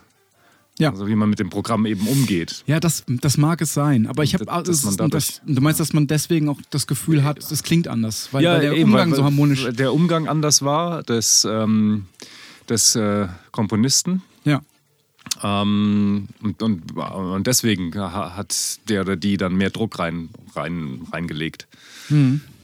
Ja. 0.78 0.90
also 0.90 1.06
wie 1.08 1.14
man 1.16 1.28
mit 1.28 1.38
dem 1.40 1.50
Programm 1.50 1.86
eben 1.86 2.06
umgeht. 2.06 2.62
Ja, 2.66 2.78
das, 2.80 3.04
das 3.08 3.36
mag 3.36 3.60
es 3.60 3.74
sein. 3.74 4.06
Aber 4.06 4.22
ich 4.22 4.34
habe. 4.34 4.44
Dadurch- 4.46 5.40
du 5.44 5.60
meinst, 5.60 5.80
dass 5.80 5.92
man 5.92 6.06
deswegen 6.06 6.48
auch 6.48 6.60
das 6.70 6.86
Gefühl 6.86 7.24
hat, 7.24 7.38
es 7.38 7.62
klingt 7.62 7.88
anders, 7.88 8.28
weil, 8.32 8.44
weil 8.44 8.60
der 8.60 8.72
eben, 8.74 8.84
Umgang 8.90 9.10
weil- 9.10 9.16
so 9.16 9.24
harmonisch. 9.24 9.66
Der 9.72 9.92
Umgang 9.92 10.28
anders 10.28 10.62
war 10.62 11.02
des, 11.02 11.44
ähm, 11.50 12.06
des 12.68 12.94
äh, 12.96 13.26
Komponisten. 13.50 14.22
Ja. 14.44 14.62
Ähm, 15.42 16.28
und, 16.42 16.62
und, 16.62 16.96
und 16.96 17.46
deswegen 17.46 17.94
ha- 17.96 18.34
hat 18.36 18.78
der 18.88 19.02
oder 19.02 19.16
die 19.16 19.36
dann 19.36 19.54
mehr 19.56 19.70
Druck 19.70 19.98
rein, 19.98 20.30
rein, 20.54 21.00
reingelegt. 21.12 21.66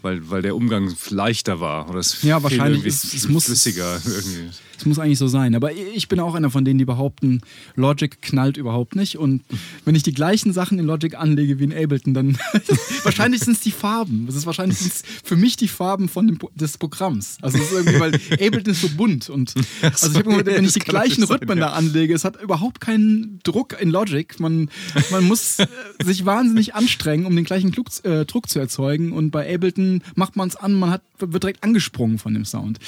Weil, 0.04 0.28
weil 0.28 0.42
der 0.42 0.54
Umgang 0.54 0.94
leichter 1.08 1.60
war. 1.60 1.88
Oder 1.88 1.98
es. 2.00 2.22
Ja, 2.22 2.42
wahrscheinlich 2.42 2.84
ist- 2.84 3.14
es 3.14 3.26
muss- 3.26 3.46
flüssiger. 3.46 4.00
Irgendwie. 4.04 4.50
Es 4.76 4.84
muss 4.86 4.98
eigentlich 4.98 5.18
so 5.18 5.28
sein. 5.28 5.54
Aber 5.54 5.72
ich 5.72 6.08
bin 6.08 6.20
auch 6.20 6.34
einer 6.34 6.50
von 6.50 6.64
denen, 6.64 6.78
die 6.78 6.84
behaupten, 6.84 7.40
Logic 7.74 8.20
knallt 8.20 8.56
überhaupt 8.56 8.96
nicht. 8.96 9.16
Und 9.16 9.42
wenn 9.84 9.94
ich 9.94 10.02
die 10.02 10.12
gleichen 10.12 10.52
Sachen 10.52 10.78
in 10.78 10.84
Logic 10.84 11.14
anlege 11.14 11.58
wie 11.58 11.64
in 11.64 11.72
Ableton, 11.72 12.12
dann 12.12 12.38
wahrscheinlich 13.02 13.40
sind 13.42 13.54
es 13.54 13.60
die 13.60 13.70
Farben. 13.70 14.26
Das 14.26 14.34
ist 14.34 14.44
wahrscheinlich 14.46 14.76
für 15.22 15.36
mich 15.36 15.56
die 15.56 15.68
Farben 15.68 16.08
von 16.08 16.26
dem, 16.26 16.38
des 16.54 16.76
Programms. 16.76 17.38
Also 17.40 17.58
es 17.58 17.64
ist 17.64 17.72
irgendwie, 17.72 18.00
weil 18.00 18.14
Ableton 18.14 18.72
ist 18.72 18.82
so 18.82 18.88
bunt. 18.90 19.30
Und 19.30 19.54
also 19.82 20.10
ich 20.10 20.16
hab 20.16 20.26
immer, 20.26 20.44
wenn 20.44 20.64
ich 20.64 20.72
die 20.72 20.80
gleichen 20.80 21.26
sein, 21.26 21.38
Rhythmen 21.38 21.58
ja. 21.58 21.68
da 21.68 21.72
anlege, 21.74 22.12
es 22.12 22.24
hat 22.24 22.42
überhaupt 22.42 22.80
keinen 22.80 23.40
Druck 23.42 23.80
in 23.80 23.90
Logic. 23.90 24.38
Man, 24.40 24.68
man 25.10 25.24
muss 25.24 25.60
äh, 25.60 25.66
sich 26.04 26.26
wahnsinnig 26.26 26.74
anstrengen, 26.74 27.26
um 27.26 27.34
den 27.34 27.44
gleichen 27.44 27.72
Druck, 27.72 27.86
äh, 28.04 28.24
Druck 28.24 28.48
zu 28.48 28.58
erzeugen. 28.58 29.12
Und 29.12 29.30
bei 29.30 29.54
Ableton 29.54 29.93
macht 30.14 30.36
man 30.36 30.48
es 30.48 30.56
an, 30.56 30.74
man 30.74 30.90
hat, 30.90 31.02
wird 31.18 31.42
direkt 31.42 31.62
angesprungen 31.64 32.18
von 32.18 32.34
dem 32.34 32.44
Sound. 32.44 32.78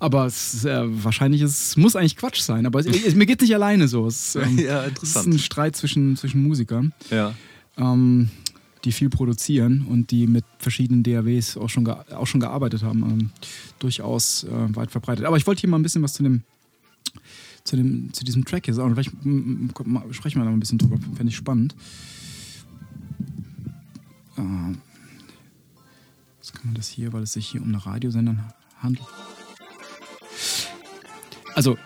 Aber 0.00 0.26
es 0.26 0.54
ist, 0.54 0.64
äh, 0.64 0.82
wahrscheinlich 1.04 1.42
ist, 1.42 1.68
es 1.70 1.76
muss 1.76 1.96
eigentlich 1.96 2.16
Quatsch 2.16 2.40
sein. 2.40 2.66
Aber 2.66 2.80
es, 2.80 2.86
es, 3.06 3.14
mir 3.14 3.26
geht 3.26 3.40
nicht 3.40 3.54
alleine 3.54 3.88
so. 3.88 4.06
Es, 4.06 4.34
ähm, 4.36 4.58
Ja, 4.58 4.82
es 4.82 4.88
interessant. 4.88 5.26
ist 5.28 5.34
ein 5.34 5.38
Streit 5.38 5.76
zwischen, 5.76 6.16
zwischen 6.16 6.42
Musikern, 6.42 6.92
Ja. 7.10 7.34
ähm, 7.76 8.28
die 8.84 8.92
viel 8.92 9.08
produzieren 9.10 9.86
und 9.88 10.10
die 10.12 10.26
mit 10.28 10.44
verschiedenen 10.58 11.02
DAWs 11.02 11.56
auch 11.56 11.68
schon, 11.68 11.86
auch 11.88 12.26
schon 12.26 12.40
gearbeitet 12.40 12.82
haben. 12.84 13.02
Ähm, 13.02 13.30
durchaus 13.80 14.44
äh, 14.44 14.76
weit 14.76 14.90
verbreitet. 14.90 15.24
Aber 15.24 15.36
ich 15.36 15.46
wollte 15.46 15.60
hier 15.62 15.70
mal 15.70 15.78
ein 15.78 15.82
bisschen 15.82 16.02
was 16.02 16.12
zu 16.14 16.22
dem 16.22 16.42
zu, 17.64 17.76
dem, 17.76 18.10
zu 18.14 18.24
diesem 18.24 18.44
Track 18.46 18.64
hier 18.64 18.72
sagen. 18.72 18.94
Vielleicht 18.94 19.10
sprechen 19.10 20.40
wir 20.40 20.44
da 20.44 20.50
mal 20.50 20.52
ein 20.56 20.60
bisschen 20.60 20.78
drüber. 20.78 20.96
Fände 21.16 21.30
ich 21.30 21.36
spannend. 21.36 21.74
Äh, 24.36 24.42
Jetzt 26.48 26.56
kann 26.56 26.68
man 26.68 26.76
das 26.76 26.88
hier, 26.88 27.12
weil 27.12 27.24
es 27.24 27.34
sich 27.34 27.46
hier 27.46 27.60
um 27.60 27.68
eine 27.68 27.84
Radiosender 27.84 28.34
handelt. 28.82 29.06
Also. 31.54 31.76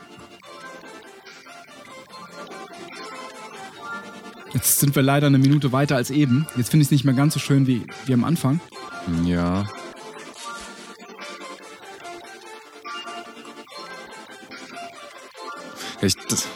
Jetzt 4.54 4.78
sind 4.78 4.94
wir 4.94 5.02
leider 5.02 5.26
eine 5.26 5.38
Minute 5.38 5.72
weiter 5.72 5.96
als 5.96 6.10
eben. 6.10 6.46
Jetzt 6.56 6.70
finde 6.70 6.82
ich 6.82 6.86
es 6.88 6.90
nicht 6.92 7.02
mehr 7.04 7.14
ganz 7.14 7.34
so 7.34 7.40
schön 7.40 7.66
wie, 7.66 7.84
wie 8.06 8.14
am 8.14 8.22
Anfang. 8.22 8.60
Ja. 9.24 9.66
Ich, 16.02 16.14
das 16.28 16.46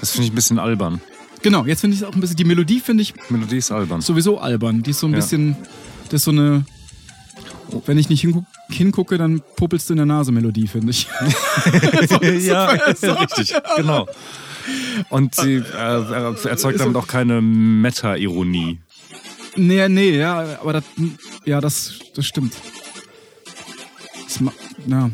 das 0.00 0.10
finde 0.10 0.26
ich 0.26 0.32
ein 0.32 0.34
bisschen 0.34 0.58
albern. 0.58 1.00
Genau, 1.42 1.64
jetzt 1.64 1.80
finde 1.82 1.94
ich 1.94 2.02
es 2.02 2.08
auch 2.08 2.12
ein 2.14 2.20
bisschen. 2.20 2.36
Die 2.36 2.44
Melodie 2.44 2.80
finde 2.80 3.02
ich 3.04 3.14
Melodie 3.30 3.58
ist 3.58 3.70
albern. 3.70 4.00
sowieso 4.00 4.40
albern. 4.40 4.82
Die 4.82 4.90
ist 4.90 4.98
so 4.98 5.06
ein 5.06 5.12
Ja. 5.12 5.18
bisschen. 5.18 5.54
Das 6.08 6.14
ist 6.20 6.24
so 6.24 6.30
eine. 6.30 6.64
Wenn 7.84 7.98
ich 7.98 8.08
nicht 8.08 8.20
hingu 8.20 8.42
hingucke, 8.70 9.18
dann 9.18 9.42
puppelst 9.56 9.88
du 9.88 9.94
in 9.94 9.96
der 9.98 10.06
Nase 10.06 10.30
Melodie, 10.32 10.66
finde 10.68 10.90
ich. 10.90 11.06
ja, 12.46 12.66
richtig, 13.02 13.54
genau. 13.76 14.08
Und 15.10 15.34
sie 15.34 15.56
äh, 15.56 16.48
erzeugt 16.48 16.80
damit 16.80 16.96
auch 16.96 17.06
keine 17.06 17.40
Meta-Ironie. 17.40 18.80
Nee, 19.56 19.88
nee, 19.88 20.10
ja, 20.18 20.58
aber 20.60 20.74
das, 20.74 20.84
ja, 21.44 21.60
das, 21.60 21.94
das 22.14 22.26
stimmt. 22.26 22.54
Das, 24.24 24.40
ma- 24.40 24.52
ja. 24.86 25.10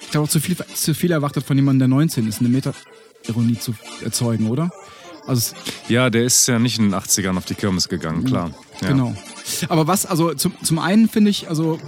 Ich 0.00 0.10
glaube 0.10 0.26
auch 0.26 0.30
zu 0.30 0.40
viel, 0.40 0.56
zu 0.74 0.94
viel 0.94 1.10
erwartet 1.12 1.44
von 1.44 1.56
jemandem, 1.56 1.80
der 1.90 1.96
19 1.96 2.28
ist, 2.28 2.40
eine 2.40 2.48
Meta-Ironie 2.48 3.58
zu 3.58 3.74
erzeugen, 4.04 4.48
oder? 4.48 4.70
Also, 5.26 5.54
Ja, 5.88 6.10
der 6.10 6.24
ist 6.24 6.46
ja 6.48 6.58
nicht 6.58 6.78
in 6.78 6.90
den 6.90 6.94
80ern 6.94 7.36
auf 7.36 7.44
die 7.44 7.54
Kirmes 7.54 7.88
gegangen, 7.88 8.24
klar. 8.24 8.52
Ja. 8.82 8.88
genau. 8.88 9.14
Aber 9.68 9.86
was, 9.86 10.06
also 10.06 10.34
zum, 10.34 10.52
zum 10.62 10.78
einen 10.78 11.08
finde 11.08 11.30
ich, 11.30 11.48
also 11.48 11.74
äh, 11.74 11.78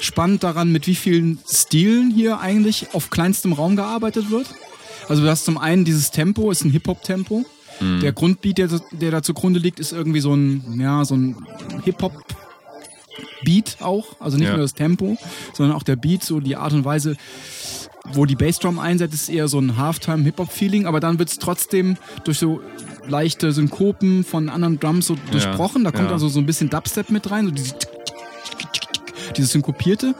spannend 0.00 0.42
daran, 0.42 0.70
mit 0.72 0.86
wie 0.86 0.94
vielen 0.94 1.38
Stilen 1.50 2.10
hier 2.10 2.40
eigentlich 2.40 2.88
auf 2.94 3.10
kleinstem 3.10 3.52
Raum 3.52 3.76
gearbeitet 3.76 4.30
wird. 4.30 4.46
Also 5.08 5.22
du 5.22 5.28
hast 5.28 5.44
zum 5.44 5.58
einen 5.58 5.84
dieses 5.84 6.10
Tempo, 6.10 6.50
ist 6.50 6.64
ein 6.64 6.70
Hip-Hop-Tempo. 6.70 7.44
Der 7.80 8.12
Grundbeat, 8.12 8.58
der, 8.58 8.68
der 8.92 9.10
da 9.10 9.20
zugrunde 9.22 9.58
liegt, 9.58 9.80
ist 9.80 9.92
irgendwie 9.92 10.20
so 10.20 10.32
ein, 10.32 10.78
ja, 10.80 11.04
so 11.04 11.16
ein 11.16 11.44
Hip-Hop 11.84 12.12
Beat 13.44 13.78
auch, 13.80 14.16
also 14.20 14.36
nicht 14.38 14.46
Ja. 14.46 14.52
nur 14.54 14.62
das 14.62 14.74
Tempo, 14.74 15.16
sondern 15.52 15.76
auch 15.76 15.82
der 15.82 15.96
Beat, 15.96 16.22
so 16.22 16.38
die 16.40 16.56
Art 16.56 16.72
und 16.72 16.84
Weise, 16.84 17.16
wo 18.12 18.26
die 18.26 18.36
Bassdrum 18.36 18.78
einsetzt, 18.78 19.14
ist 19.14 19.28
eher 19.28 19.48
so 19.48 19.58
ein 19.58 19.76
Halftime-Hip-Hop-Feeling, 19.76 20.86
aber 20.86 21.00
dann 21.00 21.18
wird 21.18 21.30
es 21.30 21.38
trotzdem 21.38 21.96
durch 22.24 22.38
so 22.38 22.60
leichte 23.08 23.52
Synkopen 23.52 24.24
von 24.24 24.48
anderen 24.48 24.80
Drums 24.80 25.06
so 25.06 25.16
durchbrochen. 25.30 25.84
Da 25.84 25.90
kommt 25.92 26.10
also 26.10 26.28
so 26.28 26.38
ein 26.40 26.46
bisschen 26.46 26.70
Dubstep 26.70 27.10
mit 27.10 27.30
rein, 27.30 27.46
so 27.46 27.50
dieses, 27.52 27.74
dieses 29.36 29.52
Synkopierte 29.52 30.14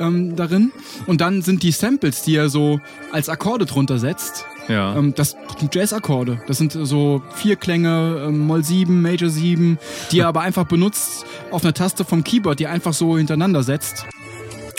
ähm, 0.00 0.36
darin. 0.36 0.72
Und 1.06 1.20
dann 1.20 1.42
sind 1.42 1.62
die 1.62 1.72
Samples, 1.72 2.22
die 2.22 2.36
er 2.36 2.48
so 2.48 2.80
als 3.12 3.28
Akkorde 3.28 3.66
drunter 3.66 3.98
setzt, 3.98 4.44
Ja. 4.68 4.96
ähm, 4.96 5.14
das 5.14 5.36
sind 5.58 5.74
Jazz-Akkorde. 5.74 6.40
Das 6.46 6.58
sind 6.58 6.72
so 6.72 7.22
vier 7.34 7.56
Klänge, 7.56 8.24
ähm, 8.28 8.40
Moll 8.46 8.64
7, 8.64 9.00
Major 9.02 9.28
7, 9.30 9.78
die 10.12 10.20
er 10.20 10.28
aber 10.28 10.42
einfach 10.42 10.64
benutzt 10.66 11.24
auf 11.50 11.64
einer 11.64 11.74
Taste 11.74 12.04
vom 12.04 12.22
Keyboard, 12.24 12.58
die 12.60 12.64
er 12.64 12.70
einfach 12.72 12.92
so 12.92 13.16
hintereinander 13.18 13.62
setzt. 13.62 14.04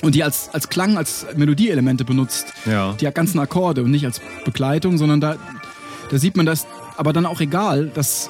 Und 0.01 0.15
die 0.15 0.23
als, 0.23 0.49
als 0.53 0.69
Klang, 0.69 0.97
als 0.97 1.25
Melodieelemente 1.35 2.05
benutzt. 2.05 2.53
Ja. 2.65 2.93
Die 2.93 3.05
ganzen 3.11 3.37
Akkorde 3.39 3.83
und 3.83 3.91
nicht 3.91 4.05
als 4.05 4.21
Begleitung, 4.45 4.97
sondern 4.97 5.19
da, 5.19 5.35
da 6.09 6.17
sieht 6.17 6.37
man 6.37 6.45
das, 6.45 6.65
aber 6.99 7.13
dann 7.13 7.25
auch 7.25 7.39
egal, 7.41 7.87
dass, 7.87 8.29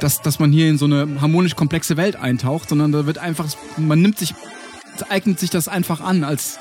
dass, 0.00 0.22
dass 0.22 0.38
man 0.38 0.50
hier 0.50 0.68
in 0.68 0.78
so 0.78 0.86
eine 0.86 1.20
harmonisch 1.20 1.54
komplexe 1.56 1.96
Welt 1.96 2.16
eintaucht, 2.16 2.68
sondern 2.70 2.90
da 2.92 3.04
wird 3.06 3.18
einfach, 3.18 3.46
man 3.76 4.00
nimmt 4.00 4.18
sich, 4.18 4.34
eignet 5.10 5.38
sich 5.38 5.50
das 5.50 5.68
einfach 5.68 6.00
an, 6.00 6.24
als, 6.24 6.58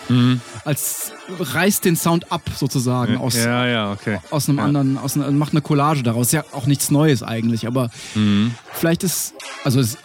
als 0.66 1.12
reißt 1.40 1.86
den 1.86 1.96
Sound 1.96 2.32
ab 2.32 2.42
sozusagen 2.56 3.18
aus, 3.18 3.36
ja, 3.36 3.66
ja, 3.66 3.92
okay. 3.92 4.20
aus 4.30 4.48
einem 4.50 4.60
anderen, 4.60 4.98
aus 4.98 5.16
einer, 5.16 5.32
macht 5.32 5.54
eine 5.54 5.62
Collage 5.62 6.04
daraus. 6.04 6.28
Ist 6.28 6.34
ja 6.34 6.44
auch 6.52 6.68
nichts 6.68 6.92
Neues 6.92 7.24
eigentlich, 7.24 7.66
aber 7.66 7.90
Mhm. 8.14 8.54
vielleicht 8.74 9.04
ist, 9.04 9.34
also 9.64 9.80
es, 9.80 9.98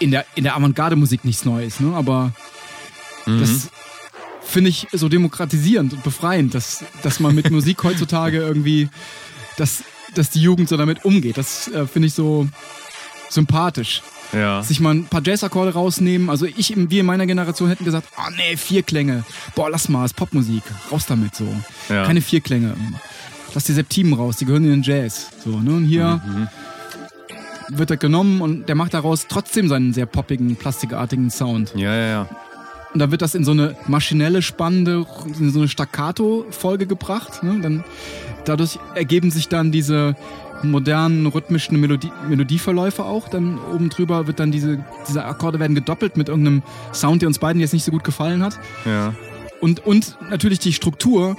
in 0.00 0.10
der, 0.10 0.24
in 0.34 0.44
der 0.44 0.56
Avantgarde-Musik 0.56 1.24
nichts 1.24 1.44
Neues, 1.44 1.80
ne? 1.80 1.94
aber 1.94 2.32
Mhm. 3.26 3.40
das 3.40 3.68
finde 4.42 4.70
ich 4.70 4.86
so 4.92 5.08
demokratisierend 5.08 5.92
und 5.92 6.02
befreiend, 6.04 6.54
dass, 6.54 6.84
dass 7.02 7.18
man 7.20 7.34
mit 7.34 7.50
Musik 7.50 7.82
heutzutage 7.82 8.38
irgendwie, 8.38 8.88
dass, 9.56 9.84
dass 10.14 10.30
die 10.30 10.40
Jugend 10.40 10.68
so 10.68 10.76
damit 10.76 11.04
umgeht. 11.04 11.36
Das 11.38 11.68
äh, 11.68 11.86
finde 11.86 12.08
ich 12.08 12.14
so 12.14 12.48
sympathisch. 13.28 14.02
Ja. 14.32 14.62
Sich 14.62 14.80
mal 14.80 14.94
ein 14.94 15.04
paar 15.04 15.22
Jazz-Akkorde 15.24 15.72
rausnehmen. 15.74 16.30
Also 16.30 16.46
ich, 16.46 16.74
wir 16.76 17.00
in 17.00 17.06
meiner 17.06 17.26
Generation 17.26 17.68
hätten 17.68 17.84
gesagt, 17.84 18.08
oh 18.18 18.30
nee, 18.36 18.56
vier 18.56 18.82
Klänge. 18.82 19.24
Boah, 19.54 19.70
lass 19.70 19.88
mal, 19.88 20.04
ist 20.04 20.16
Popmusik. 20.16 20.62
Raus 20.90 21.06
damit 21.06 21.34
so. 21.36 21.46
Ja. 21.88 22.04
Keine 22.04 22.20
vier 22.20 22.40
Klänge. 22.40 22.74
Lass 23.54 23.64
die 23.64 23.72
Septimen 23.72 24.14
raus, 24.14 24.36
die 24.36 24.44
gehören 24.44 24.64
in 24.64 24.70
den 24.70 24.82
Jazz. 24.82 25.28
So, 25.44 25.60
ne? 25.60 25.70
Und 25.70 25.84
hier 25.86 26.20
Mhm. 26.26 26.48
wird 27.70 27.90
er 27.90 27.96
genommen 27.96 28.40
und 28.40 28.68
der 28.68 28.74
macht 28.74 28.94
daraus 28.94 29.26
trotzdem 29.28 29.68
seinen 29.68 29.92
sehr 29.92 30.06
poppigen, 30.06 30.56
plastikartigen 30.56 31.30
Sound. 31.30 31.72
Ja, 31.76 31.94
ja, 31.94 32.06
ja. 32.08 32.28
Und 32.92 33.00
dann 33.00 33.10
wird 33.10 33.22
das 33.22 33.34
in 33.34 33.44
so 33.44 33.50
eine 33.52 33.76
maschinelle, 33.86 34.42
spannende, 34.42 35.06
in 35.38 35.52
so 35.52 35.60
eine 35.60 35.68
Staccato-Folge 35.68 36.86
gebracht. 36.86 37.42
Ne? 37.42 37.60
Dann, 37.60 37.84
dadurch 38.48 38.78
ergeben 38.94 39.30
sich 39.30 39.48
dann 39.48 39.72
diese 39.72 40.16
modernen 40.62 41.26
rhythmischen 41.26 41.78
Melodie, 41.80 42.10
Melodieverläufe 42.28 43.04
auch. 43.04 43.28
Dann 43.28 43.58
oben 43.74 43.90
drüber 43.90 44.26
wird 44.26 44.40
dann 44.40 44.50
diese, 44.52 44.84
diese 45.08 45.24
Akkorde 45.24 45.58
werden 45.60 45.74
gedoppelt 45.74 46.16
mit 46.16 46.28
irgendeinem 46.28 46.62
Sound, 46.94 47.22
der 47.22 47.28
uns 47.28 47.38
beiden 47.38 47.60
jetzt 47.60 47.72
nicht 47.74 47.84
so 47.84 47.92
gut 47.92 48.04
gefallen 48.04 48.42
hat. 48.42 48.58
Ja. 48.84 49.14
Und, 49.60 49.84
und 49.86 50.16
natürlich 50.30 50.58
die 50.58 50.72
Struktur, 50.72 51.36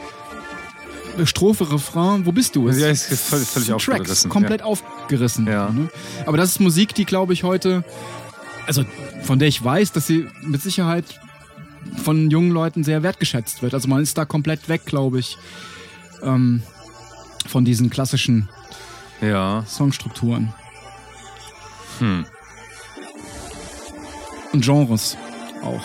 Strophe, 1.24 1.72
Refrain, 1.72 2.26
wo 2.26 2.32
bist 2.32 2.56
du? 2.56 2.68
Es 2.68 2.80
Ja, 2.80 2.90
ist 2.90 3.06
völlig, 3.06 3.48
völlig 3.48 3.68
sind 3.68 3.82
Tracks, 3.82 4.00
aufgerissen. 4.02 4.30
komplett 4.30 4.62
aufgerissen. 4.62 5.48
Ja. 5.48 5.70
Ne? 5.70 5.90
Aber 6.26 6.38
das 6.38 6.52
ist 6.52 6.60
Musik, 6.60 6.94
die 6.94 7.06
glaube 7.06 7.34
ich 7.34 7.44
heute, 7.44 7.84
also 8.68 8.84
von 9.24 9.40
der 9.40 9.48
ich 9.48 9.64
weiß, 9.64 9.94
dass 9.94 10.06
sie 10.06 10.28
mit 10.44 10.62
Sicherheit 10.62 11.06
von 12.04 12.30
jungen 12.30 12.52
Leuten 12.52 12.84
sehr 12.84 13.02
wertgeschätzt 13.02 13.64
wird. 13.64 13.74
Also 13.74 13.88
man 13.88 14.04
ist 14.04 14.18
da 14.18 14.26
komplett 14.26 14.70
weg, 14.70 14.86
glaube 14.86 15.20
ich, 15.20 15.38
ähm, 16.22 16.62
von 17.48 17.66
diesen 17.66 17.90
klassischen 17.90 18.50
Ja. 19.22 19.64
Songstrukturen 19.68 20.54
Hm. 22.00 22.26
und 24.54 24.64
Genres 24.64 25.18
auch. 25.64 25.82